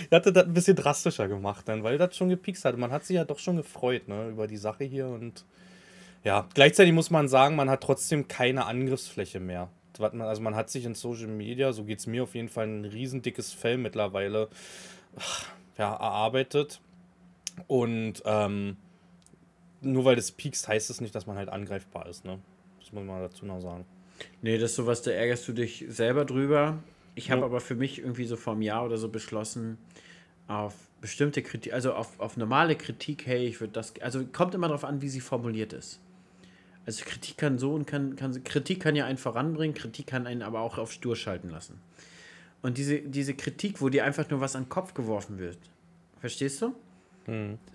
[0.00, 2.78] ich hatte das ein bisschen drastischer gemacht dann, weil das schon gepikst hat.
[2.78, 5.08] Man hat sich ja doch schon gefreut, ne, über die Sache hier.
[5.08, 5.44] Und
[6.24, 9.68] ja, gleichzeitig muss man sagen, man hat trotzdem keine Angriffsfläche mehr.
[9.98, 12.86] Also man hat sich in Social Media, so geht es mir auf jeden Fall, ein
[12.86, 14.48] riesen dickes Fell mittlerweile
[15.76, 16.80] ja, erarbeitet.
[17.66, 18.78] Und ähm,
[19.82, 22.24] nur weil das piekst, heißt es nicht, dass man halt angreifbar ist.
[22.24, 22.38] Ne?
[22.78, 23.84] Das muss man dazu noch sagen.
[24.42, 26.82] Nee, das ist sowas, da ärgerst du dich selber drüber.
[27.14, 27.46] Ich habe Ja.
[27.46, 29.78] aber für mich irgendwie so vor einem Jahr oder so beschlossen,
[30.46, 34.68] auf bestimmte Kritik, also auf, auf normale Kritik, hey, ich würde das, also kommt immer
[34.68, 36.00] darauf an, wie sie formuliert ist.
[36.86, 40.42] Also Kritik kann so und kann, kann Kritik kann ja einen voranbringen, Kritik kann einen
[40.42, 41.80] aber auch auf stur schalten lassen.
[42.62, 45.58] Und diese, diese Kritik, wo dir einfach nur was an den Kopf geworfen wird,
[46.20, 46.74] verstehst du?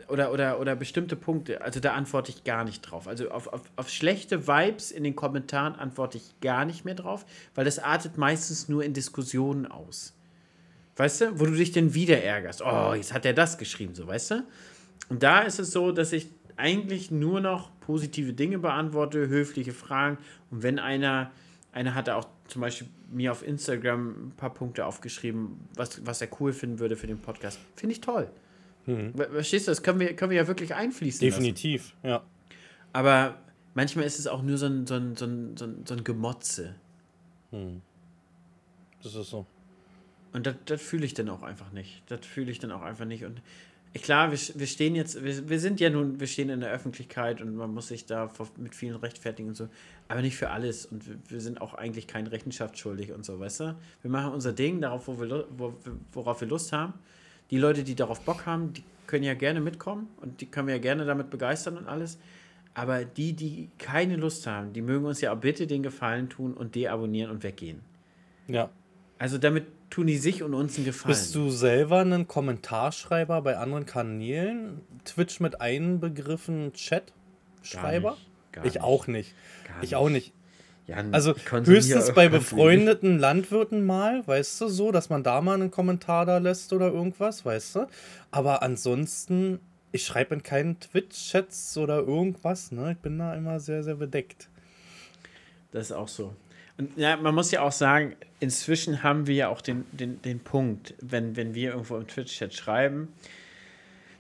[0.07, 3.07] Oder, oder, oder bestimmte Punkte, also da antworte ich gar nicht drauf.
[3.07, 7.25] Also auf, auf, auf schlechte Vibes in den Kommentaren antworte ich gar nicht mehr drauf,
[7.55, 10.13] weil das artet meistens nur in Diskussionen aus.
[10.97, 12.61] Weißt du, wo du dich dann wieder ärgerst.
[12.61, 14.43] Oh, jetzt hat er das geschrieben, so, weißt du?
[15.09, 20.17] Und da ist es so, dass ich eigentlich nur noch positive Dinge beantworte, höfliche Fragen.
[20.51, 21.31] Und wenn einer,
[21.71, 26.29] einer hatte auch zum Beispiel mir auf Instagram ein paar Punkte aufgeschrieben, was, was er
[26.39, 27.59] cool finden würde für den Podcast.
[27.75, 28.29] Finde ich toll.
[28.85, 31.41] Ver- Verstehst du, das können wir, können wir ja wirklich einfließen lassen.
[31.41, 32.23] Definitiv, ja.
[32.93, 33.37] Aber
[33.73, 36.03] manchmal ist es auch nur so ein, so ein, so ein, so ein, so ein
[36.03, 36.75] Gemotze.
[39.03, 39.45] Das ist so.
[40.33, 42.03] Und das, fühle ich dann auch einfach nicht.
[42.07, 43.23] Das fühle ich dann auch einfach nicht.
[43.23, 43.41] Und
[43.93, 47.41] klar, wir, wir stehen jetzt, wir, wir sind ja nun, wir stehen in der Öffentlichkeit
[47.41, 49.69] und man muss sich da mit vielen rechtfertigen und so,
[50.09, 50.85] aber nicht für alles.
[50.85, 53.75] Und wir, wir sind auch eigentlich keine Rechenschaft schuldig und so, weißt du?
[54.01, 55.73] Wir machen unser Ding, darauf, wo wir, wo,
[56.11, 56.93] worauf wir Lust haben.
[57.51, 60.75] Die Leute, die darauf Bock haben, die können ja gerne mitkommen und die können wir
[60.75, 62.17] ja gerne damit begeistern und alles.
[62.73, 66.53] Aber die, die keine Lust haben, die mögen uns ja auch bitte den Gefallen tun
[66.53, 67.81] und deabonnieren und weggehen.
[68.47, 68.69] Ja.
[69.17, 71.13] Also damit tun die sich und uns einen Gefallen.
[71.13, 74.81] Bist du selber ein Kommentarschreiber bei anderen Kanälen?
[75.05, 78.09] Twitch mit einbegriffen Chat-Schreiber?
[78.09, 78.83] Gar nicht, gar Ich nicht.
[78.83, 79.33] auch nicht.
[79.67, 80.33] Gar Ich auch nicht.
[80.87, 85.71] Jan, Also höchstens bei befreundeten Landwirten mal, weißt du, so, dass man da mal einen
[85.71, 87.87] Kommentar da lässt oder irgendwas, weißt du.
[88.29, 89.59] Aber ansonsten,
[89.91, 92.91] ich schreibe in keinen Twitch-Chats oder irgendwas, ne?
[92.91, 94.47] Ich bin da immer sehr, sehr bedeckt.
[95.71, 96.35] Das ist auch so.
[96.77, 100.39] Und ja, man muss ja auch sagen, inzwischen haben wir ja auch den, den, den
[100.39, 103.07] Punkt, wenn, wenn wir irgendwo im Twitch-Chat schreiben,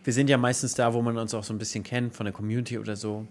[0.03, 2.33] wir sind ja meistens da, wo man uns auch so ein bisschen kennt, von der
[2.33, 3.27] Community oder so.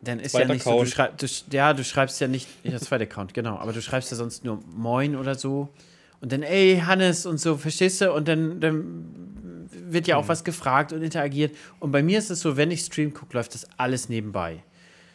[0.00, 0.90] Dann ist ja nicht so, du, Account.
[0.90, 4.16] schrei du, ja, du schreibst ja nicht, ja, zweiter Account, genau, aber du schreibst ja
[4.16, 5.68] sonst nur Moin oder so.
[6.20, 8.12] Und dann, ey, Hannes und so, verstehst du?
[8.12, 10.28] Und dann, dann wird ja auch Mhm.
[10.28, 11.54] was gefragt und interagiert.
[11.80, 14.62] Und bei mir ist es so, wenn ich Stream gucke, läuft das alles nebenbei.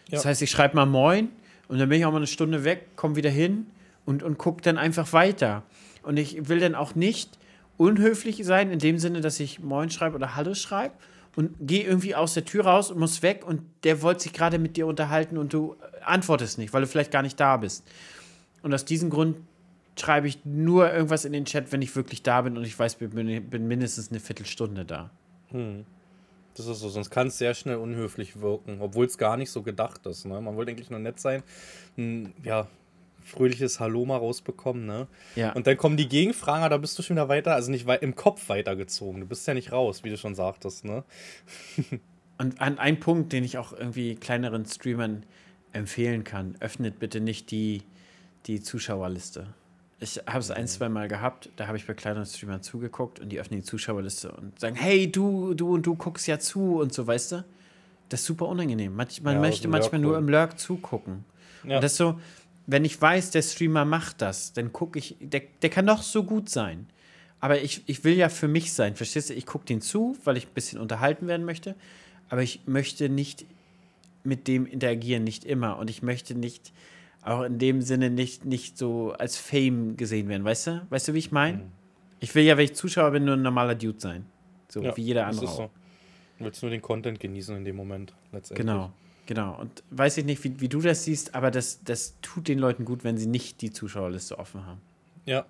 [0.09, 0.29] Das Ja.
[0.29, 1.29] heißt, ich schreibe mal Moin
[1.69, 3.67] und dann bin ich auch mal eine Stunde weg, komme wieder hin
[4.05, 5.63] und, und gucke dann einfach weiter.
[6.03, 7.37] Und ich will dann auch nicht
[7.77, 10.93] unhöflich sein, in dem Sinne, dass ich Moin schreibe oder Hallo schreibe
[11.35, 14.59] und gehe irgendwie aus der Tür raus und muss weg und der wollte sich gerade
[14.59, 17.83] mit dir unterhalten und du antwortest nicht, weil du vielleicht gar nicht da bist.
[18.61, 19.37] Und aus diesem Grund
[19.99, 22.95] schreibe ich nur irgendwas in den Chat, wenn ich wirklich da bin und ich weiß,
[22.95, 25.09] bin, bin mindestens eine Viertelstunde da.
[26.55, 29.63] Das ist so, sonst kann es sehr schnell unhöflich wirken, obwohl es gar nicht so
[29.63, 30.25] gedacht ist.
[30.25, 30.39] Ne?
[30.39, 31.41] Man wollte eigentlich nur nett sein.
[31.95, 32.67] Hm, Ja,
[33.23, 35.07] fröhliches Hallo mal rausbekommen, ne?
[35.35, 35.53] Ja.
[35.53, 38.49] Und dann kommen die Gegenfragen, da bist du schon wieder weiter, also nicht im Kopf
[38.49, 39.21] weitergezogen.
[39.21, 41.03] Du bist ja nicht raus, wie du schon sagtest, ne?
[42.37, 45.23] Und an ein Punkt, den ich auch irgendwie kleineren Streamern
[45.71, 47.83] empfehlen kann, öffnet bitte nicht die,
[48.47, 49.47] die Zuschauerliste.
[49.99, 53.29] Ich habe es ein, zwei Mal gehabt, da habe ich bei kleineren Streamern zugeguckt und
[53.29, 56.93] die öffnen die Zuschauerliste und sagen, hey, du, du und du guckst ja zu und
[56.93, 57.45] so, weißt du?
[58.09, 58.93] Das ist super unangenehm.
[58.95, 61.23] Man, man Ja, möchte manchmal nur im Lurk zugucken.
[61.63, 61.77] Ja.
[61.77, 62.19] Und das ist so,
[62.65, 66.23] wenn ich weiß, der Streamer macht das, dann gucke ich, der, der kann doch so
[66.23, 66.87] gut sein.
[67.39, 69.33] Aber ich, ich will ja für mich sein, verstehst du?
[69.33, 71.75] Ich gucke den zu, weil ich ein bisschen unterhalten werden möchte.
[72.29, 73.45] Aber ich möchte nicht
[74.23, 75.77] mit dem interagieren, nicht immer.
[75.77, 76.71] Und ich möchte nicht,
[77.21, 80.87] auch in dem Sinne, nicht, nicht so als Fame gesehen werden, weißt du?
[80.89, 81.63] Weißt du, wie ich meine?
[82.21, 84.25] Ich will ja, wenn ich Zuschauer bin, nur ein normaler Dude sein.
[84.69, 85.57] So Ja, wie jeder andere ist auch.
[85.57, 85.69] so.
[86.39, 88.65] Du willst nur den Content genießen in dem Moment, letztendlich.
[88.65, 88.91] Genau,
[89.25, 89.59] genau.
[89.59, 92.85] Und weiß ich nicht, wie, wie du das siehst, aber das, das tut den Leuten
[92.85, 94.81] gut, wenn sie nicht die Zuschauerliste offen haben.
[95.25, 95.45] Ja,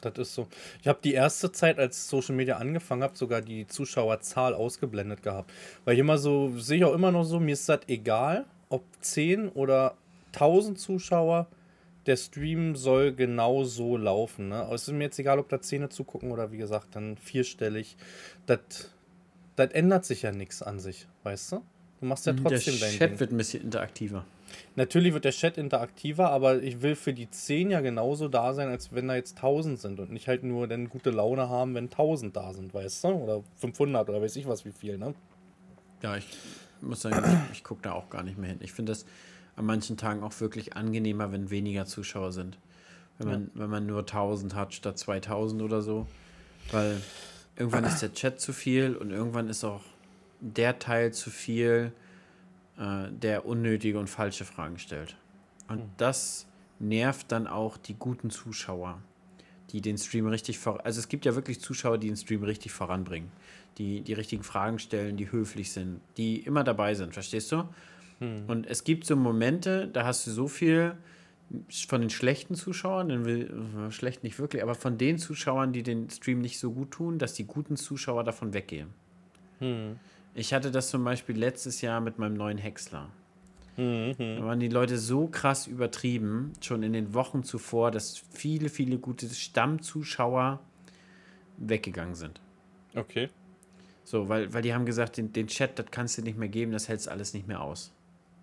[0.00, 0.46] das ist so.
[0.80, 5.52] Ich habe die erste Zeit, als Social Media angefangen habe, sogar die Zuschauerzahl ausgeblendet gehabt.
[5.84, 8.84] Weil ich immer so, sehe ich auch immer noch so, mir ist das egal, ob
[9.00, 9.96] 10 oder
[10.32, 11.48] 1000 Zuschauer,
[12.06, 14.48] der Stream soll genau so laufen.
[14.48, 14.66] Ne?
[14.72, 17.96] Es ist mir jetzt egal, ob da 10 zugucken oder wie gesagt, dann vierstellig.
[18.46, 21.62] Das ändert sich ja nichts an sich, weißt du?
[22.00, 23.20] Du machst ja Der trotzdem dein Chat Ding.
[23.20, 24.24] wird ein bisschen interaktiver.
[24.76, 28.68] Natürlich wird der Chat interaktiver, aber ich will für die 10 ja genauso da sein,
[28.68, 31.84] als wenn da jetzt 1000 sind und nicht halt nur dann gute Laune haben, wenn
[31.84, 33.08] 1000 da sind, weißt du?
[33.08, 35.14] Oder 500 oder weiß ich was wie viel, ne?
[36.02, 36.26] Ja, ich
[36.80, 38.58] muss sagen, ich, ich gucke da auch gar nicht mehr hin.
[38.62, 39.04] Ich finde das
[39.56, 42.58] an manchen Tagen auch wirklich angenehmer, wenn weniger Zuschauer sind.
[43.18, 46.06] Wenn man, wenn man nur 1000 hat statt 2000 oder so.
[46.70, 47.00] Weil
[47.56, 49.82] irgendwann ist der Chat zu viel und irgendwann ist auch
[50.40, 51.92] der Teil zu viel,
[52.78, 55.16] äh, der unnötige und falsche Fragen stellt.
[55.68, 56.46] Und das
[56.78, 59.00] nervt dann auch die guten Zuschauer,
[59.70, 60.84] die den Stream richtig vor.
[60.84, 63.30] Also es gibt ja wirklich Zuschauer, die den Stream richtig voranbringen,
[63.76, 67.68] die die richtigen Fragen stellen, die höflich sind, die immer dabei sind, verstehst du?
[68.48, 70.94] Und es gibt so Momente, da hast du so viel
[71.86, 73.50] von den schlechten Zuschauern, dann will,
[73.88, 77.18] äh, schlecht nicht wirklich, aber von den Zuschauern, die den Stream nicht so gut tun,
[77.18, 78.88] dass die guten Zuschauer davon weggehen.
[80.38, 83.10] Ich hatte das zum Beispiel letztes Jahr mit meinem neuen Häcksler.
[84.38, 88.98] Da waren die Leute so krass übertrieben, schon in den Wochen zuvor, dass viele, viele
[88.98, 90.60] gute Stammzuschauer
[91.56, 92.40] weggegangen sind.
[92.94, 93.30] Okay.
[94.04, 96.70] So, weil, weil die haben gesagt, den, den Chat, das kannst du nicht mehr geben,
[96.70, 97.92] das hältst alles nicht mehr aus.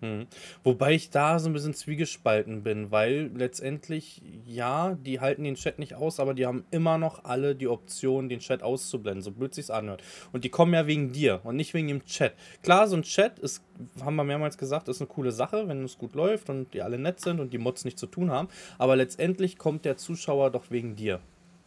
[0.00, 0.26] Mhm.
[0.62, 5.78] Wobei ich da so ein bisschen zwiegespalten bin, weil letztendlich, ja, die halten den Chat
[5.78, 9.54] nicht aus, aber die haben immer noch alle die Option, den Chat auszublenden, so blöd
[9.54, 10.02] sich's anhört.
[10.32, 12.34] Und die kommen ja wegen dir und nicht wegen dem Chat.
[12.62, 13.62] Klar, so ein Chat ist,
[14.04, 16.98] haben wir mehrmals gesagt, ist eine coole Sache, wenn es gut läuft und die alle
[16.98, 18.48] nett sind und die Mods nichts zu tun haben.
[18.78, 21.20] Aber letztendlich kommt der Zuschauer doch wegen dir.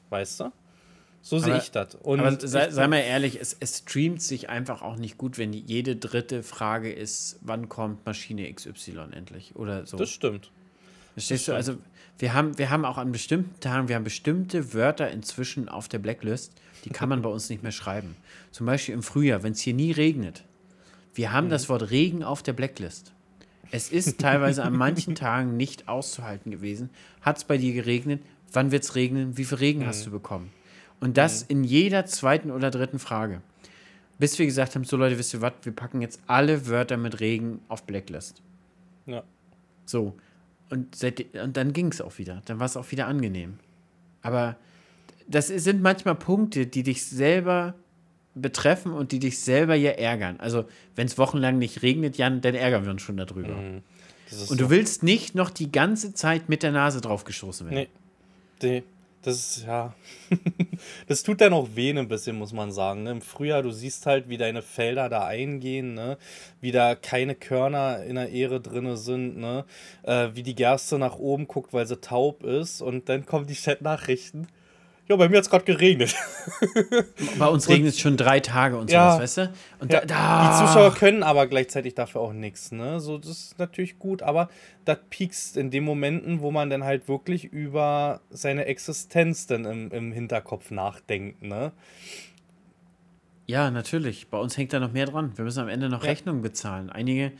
[0.10, 0.52] Weißt du?
[1.22, 1.96] So sehe ich das.
[1.96, 5.52] Und Aber sei, sei mal ehrlich, es, es streamt sich einfach auch nicht gut, wenn
[5.54, 9.98] jede dritte Frage ist, wann kommt Maschine XY endlich oder so.
[9.98, 10.52] das stimmt.
[11.14, 11.54] Verstehst du?
[11.54, 11.78] Also
[12.18, 16.00] wir haben, wir haben auch an bestimmten Tagen, wir haben bestimmte Wörter inzwischen auf der
[16.00, 16.54] Blacklist,
[16.86, 18.16] die kann man bei uns nicht mehr schreiben.
[18.52, 20.44] Zum Beispiel im Frühjahr, wenn es hier nie regnet.
[21.14, 23.12] Wir haben das Wort Regen auf der Blacklist.
[23.72, 26.90] Es ist teilweise an manchen Tagen nicht auszuhalten gewesen.
[27.22, 28.22] Hat es bei dir geregnet?
[28.52, 29.38] Wann wird es regnen?
[29.38, 30.52] Wie viel Regen hast du bekommen?
[31.00, 33.42] Und das in jeder zweiten oder dritten Frage.
[34.18, 37.22] Bis wir gesagt haben, so Leute, wisst ihr was, wir packen jetzt alle Wörter mit
[37.22, 38.42] Regen auf Blacklist.
[39.06, 39.24] Ja.
[39.86, 40.16] So.
[40.70, 42.42] Und, seit, und dann ging es auch wieder.
[42.46, 43.60] Dann war es auch wieder angenehm.
[44.22, 44.58] Aber
[45.28, 47.76] das sind manchmal Punkte, die dich selber
[48.36, 50.40] betreffen und die dich selber ja ärgern.
[50.40, 50.66] Also,
[50.96, 53.56] wenn es wochenlang nicht regnet, Jan, dann ärgern wir uns schon darüber.
[54.30, 57.88] Ist Und du willst nicht noch die ganze Zeit mit der Nase drauf gestoßen werden.
[58.62, 58.82] Nee.
[58.82, 58.84] Nee,
[59.22, 59.94] das ja.
[61.08, 63.04] das tut dann auch weh ein bisschen, muss man sagen.
[63.04, 63.12] Ne?
[63.12, 66.18] Im Frühjahr, du siehst halt, wie deine Felder da eingehen, ne?
[66.62, 69.66] wie da keine Körner in der Ähre drin sind, ne?
[70.04, 72.82] Äh, wie die Gerste nach oben guckt, weil sie taub ist.
[72.82, 74.48] Und dann kommen die Chat-Nachrichten.
[75.10, 76.16] Ja, bei mir hat es gerade geregnet.
[77.40, 79.10] Bei uns regnet es schon drei Tage und Ja.
[79.14, 79.54] sowas, weißt du?
[79.80, 83.00] Und Ja, da, da, Die Zuschauer können aber gleichzeitig dafür auch nichts, ne?
[83.00, 84.50] So, das ist natürlich gut, aber
[84.86, 89.90] das piekst in den Momenten, wo man dann halt wirklich über seine Existenz dann im,
[89.92, 91.72] im Hinterkopf nachdenkt, ne?
[93.48, 94.28] Ja, natürlich.
[94.28, 95.32] Bei uns hängt da noch mehr dran.
[95.36, 96.12] Wir müssen am Ende noch Ja.
[96.12, 96.92] Rechnungen bezahlen.
[96.92, 97.32] Einige,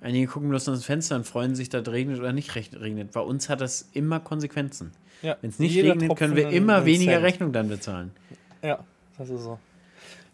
[0.00, 3.10] einige gucken bloß dem Fenster und freuen sich, dass es regnet oder nicht regnet.
[3.10, 4.92] Bei uns hat das immer Konsequenzen.
[5.22, 7.24] Ja, Wenn es nicht jeder regnet, können wir immer weniger Cent.
[7.24, 8.10] Rechnung dann bezahlen.
[8.62, 8.78] Ja,
[9.18, 9.58] das ist so.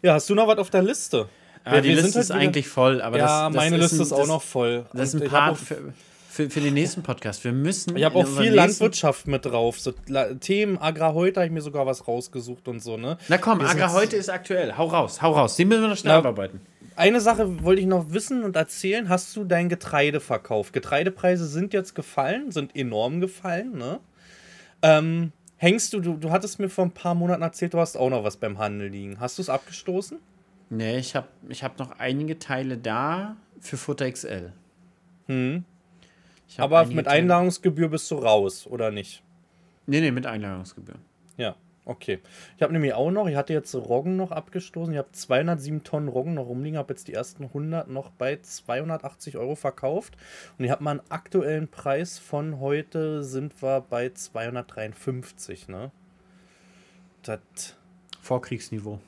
[0.01, 1.29] Ja, hast du noch was auf der Liste?
[1.65, 3.75] Ja, Wir- die wir Liste halt ist wieder- eigentlich voll, aber ja, das, das meine
[3.77, 4.85] ist Liste ein, ist auch das, noch voll.
[4.93, 5.77] Das ist ein Part für,
[6.29, 7.43] für, für den nächsten Podcast.
[7.45, 7.95] Wir müssen.
[7.95, 9.79] Ich habe auch viel Landwirtschaft mit drauf.
[9.79, 9.93] So
[10.41, 13.17] Themen Agra heute habe ich mir sogar was rausgesucht und so, ne?
[13.29, 14.75] Na komm, Agra heute ist aktuell.
[14.77, 15.55] Hau raus, hau raus.
[15.55, 16.59] Den müssen wir noch schnell abarbeiten.
[16.95, 19.07] Eine Sache wollte ich noch wissen und erzählen.
[19.09, 20.73] Hast du dein Getreide verkauft?
[20.73, 23.99] Getreidepreise sind jetzt gefallen, sind enorm gefallen, ne?
[24.83, 28.09] Ähm, hängst du, du, du hattest mir vor ein paar Monaten erzählt, du hast auch
[28.09, 29.19] noch was beim Handel liegen.
[29.19, 30.19] Hast du es abgestoßen?
[30.69, 34.51] Nee, ich habe ich hab noch einige Teile da für Futter XL.
[35.27, 35.63] Hm.
[36.57, 39.23] Aber mit Einladungsgebühr bist du raus, oder nicht?
[39.87, 40.95] Nee, nee, mit Einladungsgebühr.
[41.37, 41.55] Ja,
[41.85, 42.19] okay.
[42.57, 44.93] Ich habe nämlich auch noch, ich hatte jetzt Roggen noch abgestoßen.
[44.93, 49.37] Ich habe 207 Tonnen Roggen noch rumliegen, habe jetzt die ersten 100 noch bei 280
[49.37, 50.15] Euro verkauft.
[50.57, 55.91] Und ich habe mal einen aktuellen Preis von heute, sind wir bei 253, ne?
[57.23, 57.39] Das.
[58.21, 58.99] Vorkriegsniveau.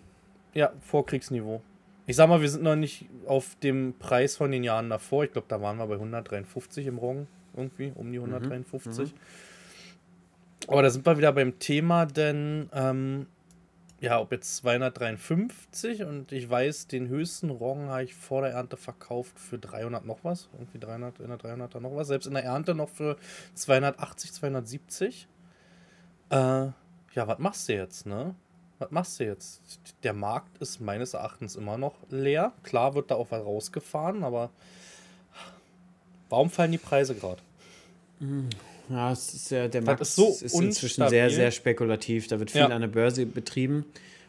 [0.54, 1.62] Ja, Vorkriegsniveau.
[2.08, 5.24] Ich sag mal, wir sind noch nicht auf dem Preis von den Jahren davor.
[5.24, 7.28] Ich glaube, da waren wir bei 153 im Roggen.
[7.56, 9.14] Irgendwie, um die 153.
[9.14, 9.18] Mhm.
[10.68, 13.28] Aber da sind wir wieder beim Thema, denn ähm,
[14.00, 18.78] ja, ob jetzt 253 und ich weiß, den höchsten Roggen habe ich vor der Ernte
[18.78, 20.50] verkauft für 300 noch was.
[20.54, 22.08] Irgendwie 300, in der 300er noch was.
[22.08, 23.18] Selbst in der Ernte noch für
[23.54, 25.28] 280, 270.
[26.30, 26.74] Äh, ja,
[27.16, 28.36] was machst du jetzt, ne?
[28.80, 29.62] was machst du jetzt?
[30.04, 32.54] Der Markt ist meines Erachtens immer noch leer.
[32.64, 34.50] Klar wird da auch was rausgefahren, aber
[36.30, 37.42] warum fallen die Preise gerade?
[38.90, 42.28] Ja, es ist ja, der Markt ist, so ist inzwischen sehr, sehr spekulativ.
[42.28, 42.68] Da wird viel ja.
[42.68, 43.86] an der Börse betrieben,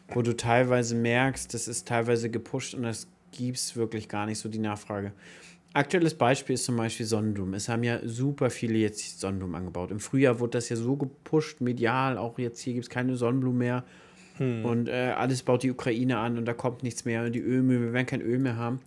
[0.09, 4.39] wo du teilweise merkst, das ist teilweise gepusht und das gibt es wirklich gar nicht
[4.39, 5.11] so die Nachfrage.
[5.73, 7.53] Aktuelles Beispiel ist zum Beispiel Sonnenblumen.
[7.53, 9.91] Es haben ja super viele jetzt Sonnenblumen angebaut.
[9.91, 13.59] Im Frühjahr wurde das ja so gepusht, medial, auch jetzt hier gibt es keine Sonnenblumen
[13.59, 13.83] mehr.
[14.37, 14.65] Hm.
[14.65, 17.25] Und äh, alles baut die Ukraine an und da kommt nichts mehr.
[17.25, 18.79] Und die Ölmühlen, wir werden kein Öl mehr haben.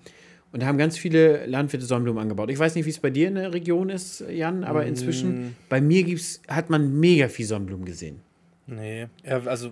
[0.52, 2.50] Und da haben ganz viele Landwirte Sonnenblumen angebaut.
[2.50, 5.56] Ich weiß nicht, wie es bei dir in der Region ist, Jan, aber inzwischen, hm.
[5.68, 8.20] bei mir gibt's, hat man mega viel Sonnenblumen gesehen.
[8.66, 9.70] Nee, ja, also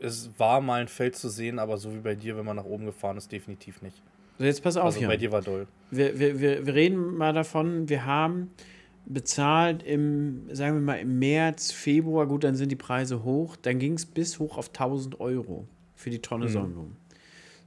[0.00, 2.64] es war mal ein Feld zu sehen, aber so wie bei dir, wenn man nach
[2.64, 4.02] oben gefahren ist, definitiv nicht.
[4.38, 5.10] So, jetzt pass auf, also Jan.
[5.10, 5.66] bei dir war doll.
[5.90, 8.50] Wir, wir, wir, wir reden mal davon, wir haben
[9.06, 13.78] bezahlt im, sagen wir mal, im März, Februar, gut, dann sind die Preise hoch, dann
[13.78, 16.50] ging es bis hoch auf 1000 Euro für die Tonne mhm.
[16.50, 16.96] Sonnenblumen.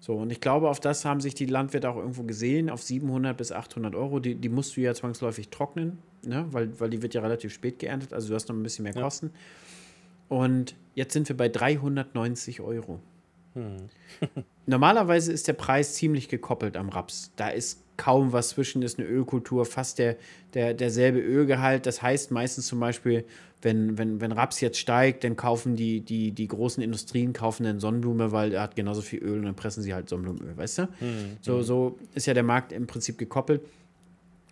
[0.03, 3.37] So, und ich glaube, auf das haben sich die Landwirte auch irgendwo gesehen, auf 700
[3.37, 4.19] bis 800 Euro.
[4.19, 6.45] Die, die musst du ja zwangsläufig trocknen, ne?
[6.51, 8.93] weil, weil die wird ja relativ spät geerntet, also du hast noch ein bisschen mehr
[8.93, 9.31] Kosten.
[10.29, 10.37] Ja.
[10.37, 12.99] Und jetzt sind wir bei 390 Euro.
[13.53, 13.77] Hm.
[14.65, 17.31] Normalerweise ist der Preis ziemlich gekoppelt am Raps.
[17.35, 20.15] Da ist kaum was zwischen, ist eine Ölkultur, fast der,
[20.53, 21.85] der, derselbe Ölgehalt.
[21.85, 23.25] Das heißt meistens zum Beispiel,
[23.61, 27.79] wenn, wenn, wenn Raps jetzt steigt, dann kaufen die, die, die großen Industrien kaufen dann
[27.79, 30.81] Sonnenblume, weil er hat genauso viel Öl und dann pressen sie halt Sonnenblumenöl, weißt du?
[30.83, 31.37] Mhm.
[31.41, 33.61] So, so ist ja der Markt im Prinzip gekoppelt.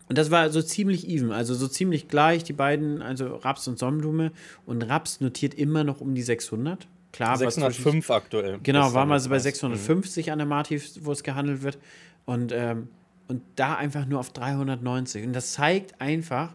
[0.07, 3.79] Und das war so ziemlich even, also so ziemlich gleich, die beiden, also Raps und
[3.79, 4.31] Sonnenblume.
[4.65, 6.87] Und Raps notiert immer noch um die 600.
[7.11, 8.59] Klar, 605 aktuell.
[8.63, 10.31] Genau, war mal so bei 650 mhm.
[10.31, 11.77] an der Marti, wo es gehandelt wird.
[12.25, 12.87] Und, ähm,
[13.27, 15.25] und da einfach nur auf 390.
[15.25, 16.53] Und das zeigt einfach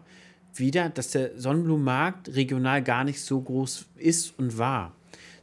[0.55, 4.93] wieder, dass der Sonnenblumenmarkt regional gar nicht so groß ist und war.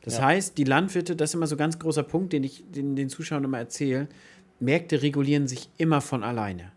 [0.03, 0.25] Das ja.
[0.25, 3.09] heißt, die Landwirte, das ist immer so ein ganz großer Punkt, den ich den, den
[3.09, 4.09] Zuschauern immer erzähle,
[4.61, 6.73] Märkte regulieren sich immer von alleine.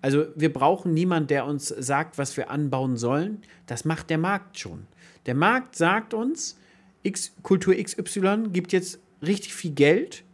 [0.00, 3.42] Also wir brauchen niemanden, der uns sagt, was wir anbauen sollen.
[3.66, 4.86] Das macht der Markt schon.
[5.26, 6.58] Der Markt sagt uns,
[7.02, 10.24] X, Kultur XY gibt jetzt richtig viel Geld,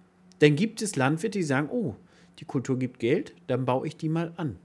[0.40, 1.96] dann gibt es Landwirte, die sagen, oh,
[2.38, 4.56] die Kultur gibt Geld, dann baue ich die mal an.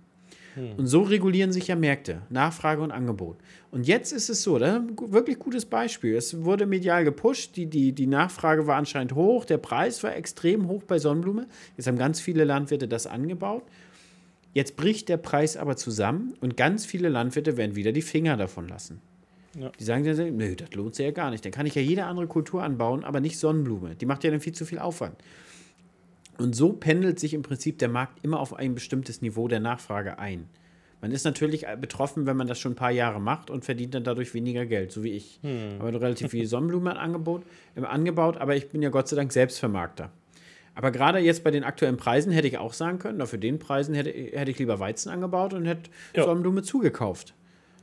[0.56, 0.76] Hm.
[0.78, 3.38] Und so regulieren sich ja Märkte, Nachfrage und Angebot.
[3.72, 6.16] Und jetzt ist es so, das ist ein wirklich gutes Beispiel.
[6.16, 10.68] Es wurde medial gepusht, die, die, die Nachfrage war anscheinend hoch, der Preis war extrem
[10.68, 11.48] hoch bei Sonnenblume.
[11.76, 13.64] Jetzt haben ganz viele Landwirte das angebaut.
[14.54, 18.68] Jetzt bricht der Preis aber zusammen und ganz viele Landwirte werden wieder die Finger davon
[18.68, 19.02] lassen.
[19.56, 19.72] Ja.
[19.80, 21.46] Die sagen dann, nö, das lohnt sich ja gar nicht.
[21.46, 23.96] Dann kann ich ja jede andere Kultur anbauen, aber nicht Sonnenblume.
[23.96, 25.16] Die macht ja dann viel zu viel Aufwand.
[26.38, 30.18] Und so pendelt sich im Prinzip der Markt immer auf ein bestimmtes Niveau der Nachfrage
[30.18, 30.48] ein.
[31.02, 34.06] Man ist natürlich betroffen, wenn man das schon ein paar Jahre macht und verdient dann
[34.06, 35.38] dadurch weniger Geld, so wie ich.
[35.44, 35.76] Hm.
[35.80, 37.44] Aber relativ viel Sonnenblumen angebaut,
[37.76, 40.12] äh, angebaut, aber ich bin ja Gott sei Dank Selbstvermarkter.
[40.76, 43.94] Aber gerade jetzt bei den aktuellen Preisen hätte ich auch sagen können, für den Preisen
[43.94, 46.24] hätte, hätte ich lieber Weizen angebaut und hätte ja.
[46.24, 47.36] Sonnenblume zugekauft.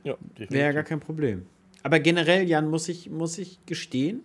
[0.03, 1.45] Ja, Wäre ja gar kein Problem.
[1.83, 4.21] Aber generell, Jan, muss ich, muss ich gestehen,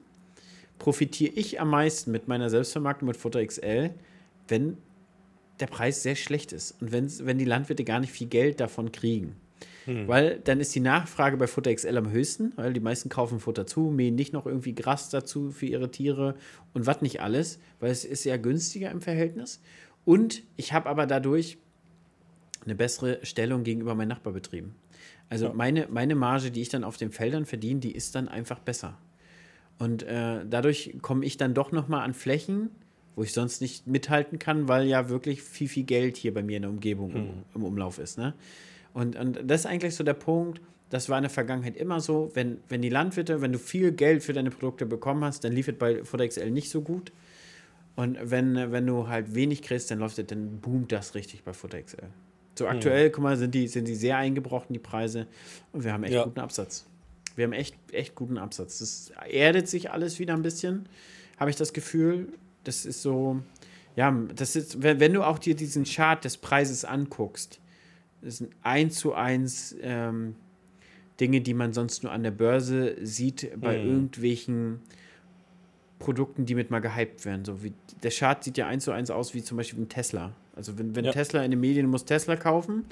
[0.78, 3.90] profitiere ich am meisten mit meiner Selbstvermarktung mit Futter XL,
[4.48, 4.76] wenn
[5.60, 9.36] der Preis sehr schlecht ist und wenn die Landwirte gar nicht viel Geld davon kriegen.
[9.86, 10.06] Hm.
[10.06, 13.66] Weil dann ist die Nachfrage bei Futter XL am höchsten, weil die meisten kaufen Futter
[13.66, 16.34] zu, mähen nicht noch irgendwie Gras dazu für ihre Tiere
[16.74, 19.62] und was nicht alles, weil es ist ja günstiger im Verhältnis.
[20.04, 21.58] Und ich habe aber dadurch
[22.64, 24.74] eine bessere Stellung gegenüber meinen Nachbarbetrieben.
[25.28, 25.52] Also ja.
[25.52, 28.96] meine, meine Marge, die ich dann auf den Feldern verdiene, die ist dann einfach besser.
[29.78, 32.70] Und äh, dadurch komme ich dann doch noch mal an Flächen,
[33.14, 36.56] wo ich sonst nicht mithalten kann, weil ja wirklich viel, viel Geld hier bei mir
[36.56, 37.30] in der Umgebung mhm.
[37.54, 38.18] im, Umlauf ist.
[38.18, 38.34] Ne?
[38.94, 42.30] Und, und das ist eigentlich so der Punkt, das war in der Vergangenheit immer so,
[42.34, 45.66] wenn, wenn die Landwirte, wenn du viel Geld für deine Produkte bekommen hast, dann lief
[45.68, 47.12] es bei XL nicht so gut.
[47.96, 51.52] Und wenn, wenn du halt wenig kriegst, dann läuft es, dann boomt das richtig bei
[51.52, 52.08] XL.
[52.58, 52.70] So mhm.
[52.70, 53.12] aktuell, mhm.
[53.12, 55.26] guck mal, sind die, sind die sehr eingebrochen, die Preise.
[55.72, 56.24] Und wir haben echt ja.
[56.24, 56.86] guten Absatz.
[57.34, 58.78] Wir haben echt, echt guten Absatz.
[58.78, 60.88] Das erdet sich alles wieder ein bisschen,
[61.38, 62.28] habe ich das Gefühl.
[62.64, 63.40] Das ist so,
[63.94, 67.60] ja, das ist, wenn, wenn du auch dir diesen Chart des Preises anguckst,
[68.22, 70.34] das sind eins zu eins ähm,
[71.20, 73.88] Dinge, die man sonst nur an der Börse sieht, bei mhm.
[73.88, 74.80] irgendwelchen
[75.98, 77.44] Produkten, die mit mal gehypt werden.
[77.44, 77.72] So wie
[78.02, 80.32] der Chart sieht ja eins zu eins aus wie zum Beispiel ein Tesla.
[80.56, 81.12] Also wenn, wenn ja.
[81.12, 82.86] Tesla in den Medien muss Tesla kaufen,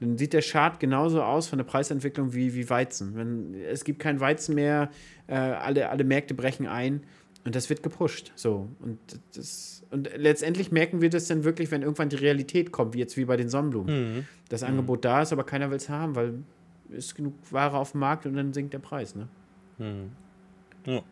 [0.00, 3.14] dann sieht der Chart genauso aus von der Preisentwicklung wie, wie Weizen.
[3.14, 4.90] Wenn, es gibt kein Weizen mehr,
[5.26, 7.02] äh, alle, alle Märkte brechen ein
[7.44, 8.32] und das wird gepusht.
[8.34, 8.68] So.
[8.80, 8.98] Und,
[9.34, 13.18] das, und letztendlich merken wir das dann wirklich, wenn irgendwann die Realität kommt, wie jetzt
[13.18, 14.16] wie bei den Sonnenblumen.
[14.16, 14.26] Mhm.
[14.48, 15.02] Das Angebot mhm.
[15.02, 16.34] da ist, aber keiner will es haben, weil
[16.88, 19.14] ist genug Ware auf dem Markt und dann sinkt der Preis.
[19.14, 19.28] Ne?
[19.78, 20.10] Mhm.
[20.86, 21.02] Ja.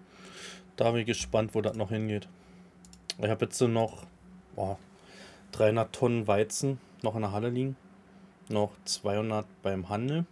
[0.76, 2.28] Da bin ich gespannt, wo das noch hingeht.
[3.18, 4.06] Ich habe jetzt so noch
[4.54, 4.78] boah,
[5.52, 7.76] 300 Tonnen Weizen noch in der Halle liegen.
[8.48, 10.24] Noch 200 beim Handel.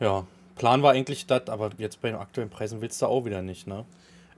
[0.00, 0.26] Ja,
[0.56, 3.66] Plan war eigentlich das, aber jetzt bei den aktuellen Preisen willst du auch wieder nicht,
[3.66, 3.84] ne?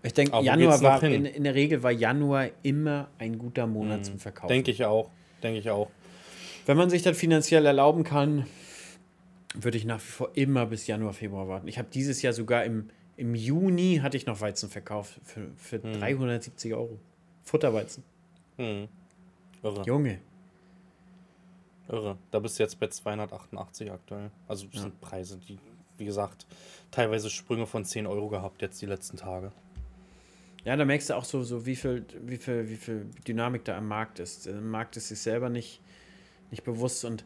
[0.02, 4.04] Ich denke, Januar war in, in, der Regel war Januar immer ein guter Monat hm,
[4.04, 4.48] zum Verkaufen.
[4.48, 5.10] Denke ich auch.
[5.42, 5.90] Denke ich auch.
[6.64, 8.46] Wenn man sich das finanziell erlauben kann,
[9.54, 11.68] würde ich nach wie vor immer bis Januar, Februar warten.
[11.68, 15.82] Ich habe dieses Jahr sogar im, im Juni hatte ich noch Weizen verkauft für, für
[15.82, 16.00] hm.
[16.00, 16.98] 370 Euro.
[17.42, 18.02] Futterweizen.
[18.56, 18.88] Hm.
[19.62, 19.82] Irre.
[19.84, 20.20] Junge.
[21.88, 22.16] Irre.
[22.30, 24.30] Da bist du jetzt bei 288 aktuell.
[24.48, 24.80] Also das ja.
[24.82, 25.58] sind Preise, die,
[25.98, 26.46] wie gesagt,
[26.90, 29.52] teilweise Sprünge von 10 Euro gehabt jetzt die letzten Tage.
[30.64, 33.78] Ja, da merkst du auch so, so wie, viel, wie, viel, wie viel Dynamik da
[33.78, 34.46] am Markt ist.
[34.46, 35.80] Der Markt ist sich selber nicht,
[36.50, 37.24] nicht bewusst und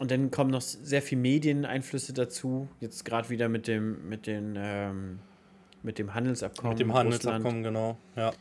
[0.00, 2.68] und dann kommen noch sehr viele Medieneinflüsse dazu.
[2.80, 5.18] Jetzt gerade wieder mit dem, mit den, ähm,
[5.82, 6.70] mit dem Handelsabkommen.
[6.70, 7.98] Mit dem Handelsabkommen, genau.
[8.16, 8.32] Ja.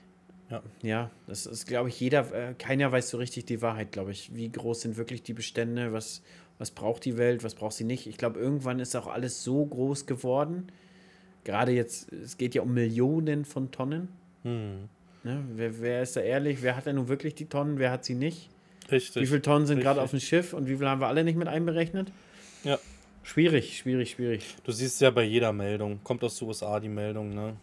[0.49, 0.63] Ja.
[0.81, 4.35] ja, das ist, glaube ich, jeder, äh, keiner weiß so richtig die Wahrheit, glaube ich.
[4.35, 5.93] Wie groß sind wirklich die Bestände?
[5.93, 6.23] Was,
[6.57, 7.43] was braucht die Welt?
[7.43, 8.07] Was braucht sie nicht?
[8.07, 10.71] Ich glaube, irgendwann ist auch alles so groß geworden.
[11.43, 14.09] Gerade jetzt, es geht ja um Millionen von Tonnen.
[14.43, 14.89] Hm.
[15.23, 15.43] Ne?
[15.53, 16.61] Wer, wer ist da ehrlich?
[16.61, 17.77] Wer hat denn nun wirklich die Tonnen?
[17.77, 18.49] Wer hat sie nicht?
[18.91, 19.21] Richtig.
[19.21, 21.37] Wie viele Tonnen sind gerade auf dem Schiff und wie viel haben wir alle nicht
[21.37, 22.11] mit einberechnet?
[22.63, 22.79] Ja.
[23.23, 24.55] Schwierig, schwierig, schwierig.
[24.63, 27.55] Du siehst ja bei jeder Meldung, kommt aus den USA die Meldung, ne?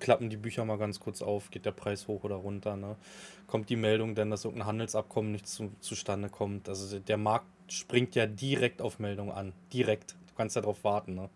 [0.00, 2.96] Klappen die Bücher mal ganz kurz auf, geht der Preis hoch oder runter, ne?
[3.46, 6.68] Kommt die Meldung denn, dass irgendein Handelsabkommen nicht zu, zustande kommt.
[6.68, 9.52] Also der Markt springt ja direkt auf Meldungen an.
[9.72, 10.12] Direkt.
[10.28, 11.28] Du kannst ja darauf warten, ne?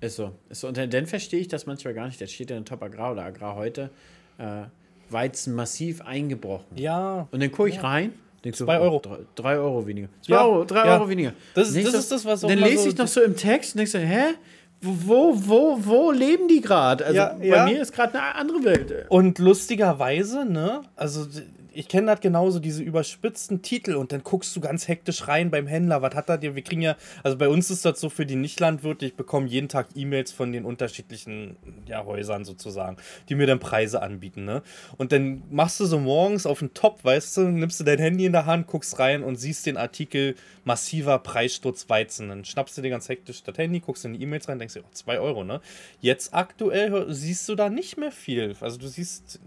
[0.00, 0.32] Ist so.
[0.48, 0.68] Ist so.
[0.68, 2.20] Und dann verstehe ich das manchmal gar nicht.
[2.20, 3.90] Da steht ja in Top Agrar oder Agrar heute.
[4.38, 4.64] Äh,
[5.10, 6.76] Weizen massiv eingebrochen.
[6.76, 7.28] Ja.
[7.30, 7.82] Und dann gucke ich ja.
[7.82, 8.12] rein.
[8.44, 8.98] Denkst zwei du, Euro.
[8.98, 10.08] Drei, drei, Euro weniger.
[10.20, 10.44] Zwei ja.
[10.44, 10.94] Euro, drei ja.
[10.94, 11.32] Euro weniger.
[11.54, 13.78] Das, das ist das, was auch Dann lese so ich noch so im Text und
[13.78, 14.34] denkst du, hä?
[14.82, 17.06] Wo, wo, wo leben die gerade?
[17.06, 19.06] Also ja, bei mir ist gerade eine andere Welt.
[19.08, 20.82] Und lustigerweise, ne?
[20.96, 21.26] Also
[21.74, 25.66] ich kenne das genauso, diese überspitzten Titel und dann guckst du ganz hektisch rein beim
[25.66, 26.54] Händler, was hat er dir?
[26.54, 29.68] Wir kriegen ja, also bei uns ist das so für die Nichtlandwirte, ich bekomme jeden
[29.68, 32.96] Tag E-Mails von den unterschiedlichen ja, Häusern sozusagen,
[33.28, 34.62] die mir dann Preise anbieten, ne?
[34.96, 38.26] Und dann machst du so morgens auf den Top, weißt du, nimmst du dein Handy
[38.26, 40.34] in der Hand, guckst rein und siehst den Artikel
[40.64, 42.28] massiver Preissturz Weizen.
[42.28, 44.82] Dann schnappst du dir ganz hektisch das Handy, guckst in die E-Mails rein, denkst dir,
[44.84, 45.60] oh, 2 Euro, ne?
[46.00, 48.54] Jetzt aktuell siehst du da nicht mehr viel.
[48.60, 49.40] Also du siehst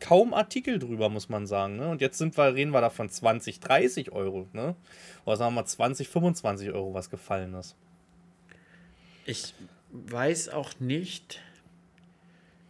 [0.00, 1.76] kaum Artikel drüber, muss man sagen.
[1.76, 1.88] Ne?
[1.88, 4.48] Und jetzt sind wir, reden wir da von 20, 30 Euro.
[4.52, 4.74] Ne?
[5.24, 7.76] Oder sagen wir mal 20, 25 Euro, was gefallen ist.
[9.26, 9.54] Ich
[9.90, 11.40] weiß auch nicht,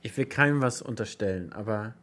[0.03, 1.95] ich will keinem was unterstellen, aber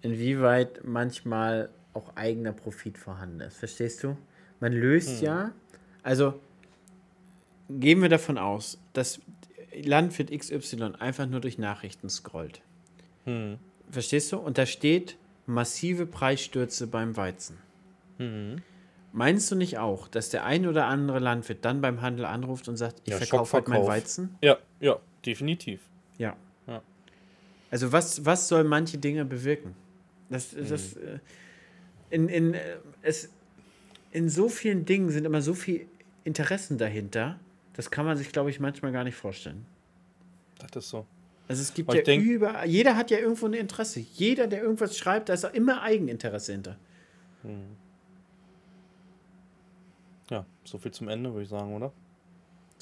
[0.00, 3.58] inwieweit manchmal auch eigener Profit vorhanden ist.
[3.58, 4.16] Verstehst du?
[4.60, 5.24] Man löst hm.
[5.24, 5.52] ja,
[6.02, 6.40] also
[7.68, 9.20] gehen wir davon aus, dass
[9.82, 12.62] Landwirt XY einfach nur durch Nachrichten scrollt.
[13.24, 13.58] Hm.
[13.92, 14.38] Verstehst du?
[14.38, 17.58] Und da steht massive Preisstürze beim Weizen.
[18.18, 18.62] Mhm.
[19.12, 22.78] Meinst du nicht auch, dass der ein oder andere Landwirt dann beim Handel anruft und
[22.78, 24.38] sagt, ich ja, verkaufe halt mein Weizen?
[24.40, 25.82] Ja, ja, definitiv.
[26.16, 26.34] Ja.
[26.66, 26.80] ja.
[27.70, 29.74] Also was, was soll manche Dinge bewirken?
[30.30, 30.68] Das, mhm.
[30.70, 31.18] das, äh,
[32.08, 33.28] in, in, äh, es,
[34.10, 35.84] in so vielen Dingen sind immer so viele
[36.24, 37.38] Interessen dahinter,
[37.74, 39.66] das kann man sich, glaube ich, manchmal gar nicht vorstellen.
[40.58, 41.06] Das ist so.
[41.48, 44.00] Also es gibt ja denk, über, jeder hat ja irgendwo ein Interesse.
[44.00, 46.78] Jeder, der irgendwas schreibt, da ist auch immer Eigeninteresse hinter.
[47.42, 47.76] Hm.
[50.30, 51.92] Ja, so viel zum Ende, würde ich sagen, oder?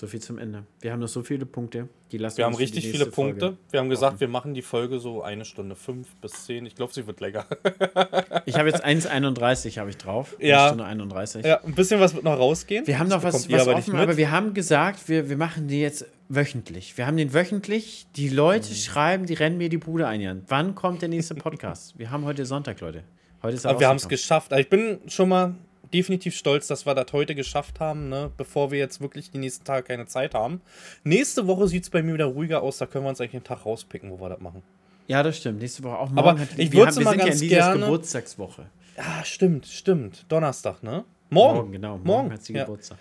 [0.00, 0.64] So viel zum Ende.
[0.80, 1.90] Wir haben noch so viele Punkte.
[2.10, 3.40] Die lassen Wir haben richtig viele Punkte.
[3.48, 3.56] Folge.
[3.70, 6.64] Wir haben gesagt, wir machen die Folge so eine Stunde fünf bis zehn.
[6.64, 7.44] Ich glaube, sie wird länger.
[8.46, 10.34] Ich habe jetzt 1,31 habe ich drauf.
[10.40, 10.60] Ja.
[10.60, 11.44] Eine Stunde 31.
[11.44, 12.86] ja, ein bisschen was wird noch rausgehen.
[12.86, 15.82] Wir haben noch was, was aber offen, aber wir haben gesagt, wir, wir machen die
[15.82, 16.96] jetzt wöchentlich.
[16.96, 18.06] Wir haben den wöchentlich.
[18.16, 18.74] Die Leute Mhm.
[18.76, 20.22] schreiben, die rennen mir die Bude ein.
[20.22, 20.44] Jan.
[20.48, 21.98] Wann kommt der nächste Podcast?
[21.98, 23.04] wir haben heute Sonntag, Leute.
[23.42, 24.50] Heute ist er Aber wir haben es geschafft.
[24.50, 25.56] Also ich bin schon mal
[25.92, 28.30] definitiv stolz, dass wir das heute geschafft haben, ne?
[28.36, 30.60] bevor wir jetzt wirklich die nächsten Tage keine Zeit haben.
[31.04, 32.78] Nächste Woche sieht es bei mir wieder ruhiger aus.
[32.78, 34.62] Da können wir uns eigentlich einen Tag rauspicken, wo wir das machen.
[35.06, 35.60] Ja, das stimmt.
[35.60, 36.18] Nächste Woche auch morgen.
[36.18, 38.66] Aber ich sind ja ganz in Lisas gerne- Geburtstagswoche.
[38.96, 40.24] Ja, stimmt, stimmt.
[40.28, 41.04] Donnerstag, ne?
[41.30, 41.72] Morgen.
[41.72, 41.90] genau.
[41.92, 42.32] Morgen, Morgen.
[42.32, 42.98] hat sie ja, Geburtstag.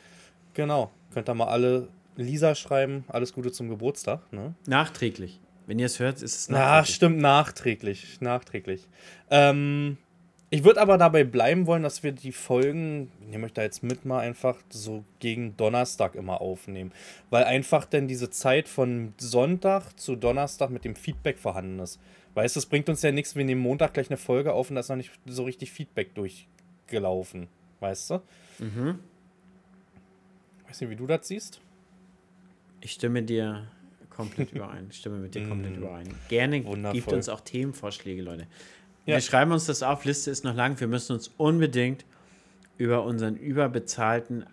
[0.53, 0.91] genau.
[1.13, 3.03] Könnt ihr mal alle Lisa schreiben.
[3.07, 4.53] Alles Gute zum Geburtstag, ne?
[4.67, 5.39] Nachträglich.
[5.67, 6.95] Wenn ihr es hört, ist es Na, nachträglich.
[6.95, 8.17] stimmt, nachträglich.
[8.21, 8.87] Nachträglich.
[9.29, 9.97] Ähm,
[10.51, 13.83] ich würde aber dabei bleiben wollen, dass wir die Folgen, ich nehme euch da jetzt
[13.83, 16.91] mit mal einfach so gegen Donnerstag immer aufnehmen.
[17.29, 21.99] Weil einfach denn diese Zeit von Sonntag zu Donnerstag mit dem Feedback vorhanden ist.
[22.33, 24.75] Weißt du, es bringt uns ja nichts, wir nehmen Montag gleich eine Folge auf und
[24.75, 27.47] da ist noch nicht so richtig Feedback durchgelaufen.
[27.79, 28.21] Weißt du?
[28.59, 28.99] Mhm.
[30.67, 31.61] Weiß nicht, wie du das siehst.
[32.81, 33.67] Ich stimme dir
[34.09, 34.87] komplett überein.
[34.89, 36.07] Ich stimme mit dir komplett überein.
[36.27, 36.65] Gerne Mm.
[36.65, 36.99] Wundervoll.
[36.99, 38.47] gibt uns auch Themenvorschläge, Leute.
[39.09, 39.15] Ja.
[39.15, 40.79] Wir schreiben uns das auf, Liste ist noch lang.
[40.79, 42.05] Wir müssen uns unbedingt
[42.77, 44.45] über unseren überbezahlten,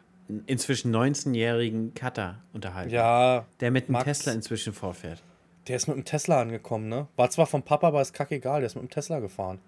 [0.47, 2.91] inzwischen 19-jährigen Cutter unterhalten.
[2.93, 4.05] Ja, Der mit dem Max.
[4.05, 5.23] Tesla inzwischen vorfährt.
[5.69, 7.07] der ist mit dem Tesla angekommen, ne?
[7.17, 9.59] War zwar vom Papa, aber ist kackegal, der ist mit dem Tesla gefahren.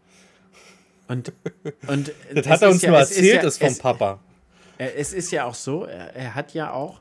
[1.06, 1.32] Und,
[1.86, 4.19] und Das hat er uns ja- nur es ist erzählt, ja- ist vom es- Papa.
[4.78, 7.01] Es ist ja auch so, er, er hat ja auch,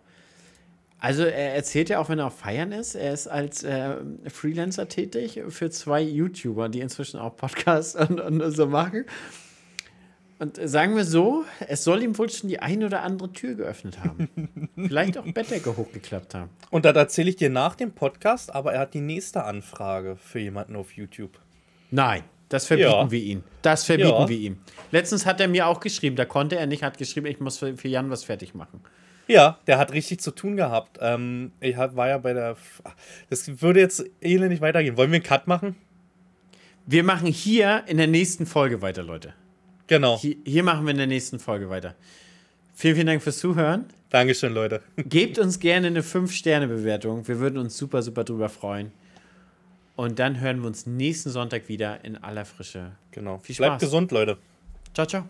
[0.99, 3.95] also er erzählt ja auch, wenn er auf Feiern ist, er ist als äh,
[4.27, 9.05] Freelancer tätig für zwei YouTuber, die inzwischen auch Podcasts und, und so machen.
[10.39, 13.97] Und sagen wir so, es soll ihm wohl schon die ein oder andere Tür geöffnet
[14.03, 14.29] haben.
[14.75, 16.51] Vielleicht auch Bettdecke hochgeklappt haben.
[16.69, 20.37] Und das erzähle ich dir nach dem Podcast, aber er hat die nächste Anfrage für
[20.39, 21.39] jemanden auf YouTube.
[21.89, 23.09] Nein, das verbieten Ja.
[23.09, 23.43] wir ihm.
[23.63, 24.29] Das verbieten Ja.
[24.29, 24.57] wir ihm.
[24.91, 27.75] Letztens hat er mir auch geschrieben, da konnte er nicht, hat geschrieben, ich muss für,
[27.75, 28.81] für Jan was fertig machen.
[29.27, 30.97] Ja, der hat richtig zu tun gehabt.
[31.01, 32.51] Ähm, ich war ja bei der.
[32.51, 32.81] F-
[33.29, 34.95] Das würde jetzt elendig weitergehen.
[34.97, 35.75] Wollen wir einen Cut machen?
[36.85, 39.33] Wir machen hier in der nächsten Folge weiter, Leute.
[39.87, 40.17] Genau.
[40.19, 41.95] Hier, hier machen wir in der nächsten Folge weiter.
[42.73, 43.85] Vielen, vielen Dank fürs Zuhören.
[44.09, 44.81] Dankeschön, Leute.
[44.97, 47.27] Gebt uns gerne eine 5-Sterne-Bewertung.
[47.27, 48.91] Wir würden uns super, super drüber freuen.
[49.97, 52.91] Und dann hören wir uns nächsten Sonntag wieder in aller Frische.
[53.11, 53.39] Genau.
[53.39, 53.81] Viel Bleibt Spaß.
[53.81, 54.37] gesund, Leute.
[54.93, 55.27] Ciao, ciao.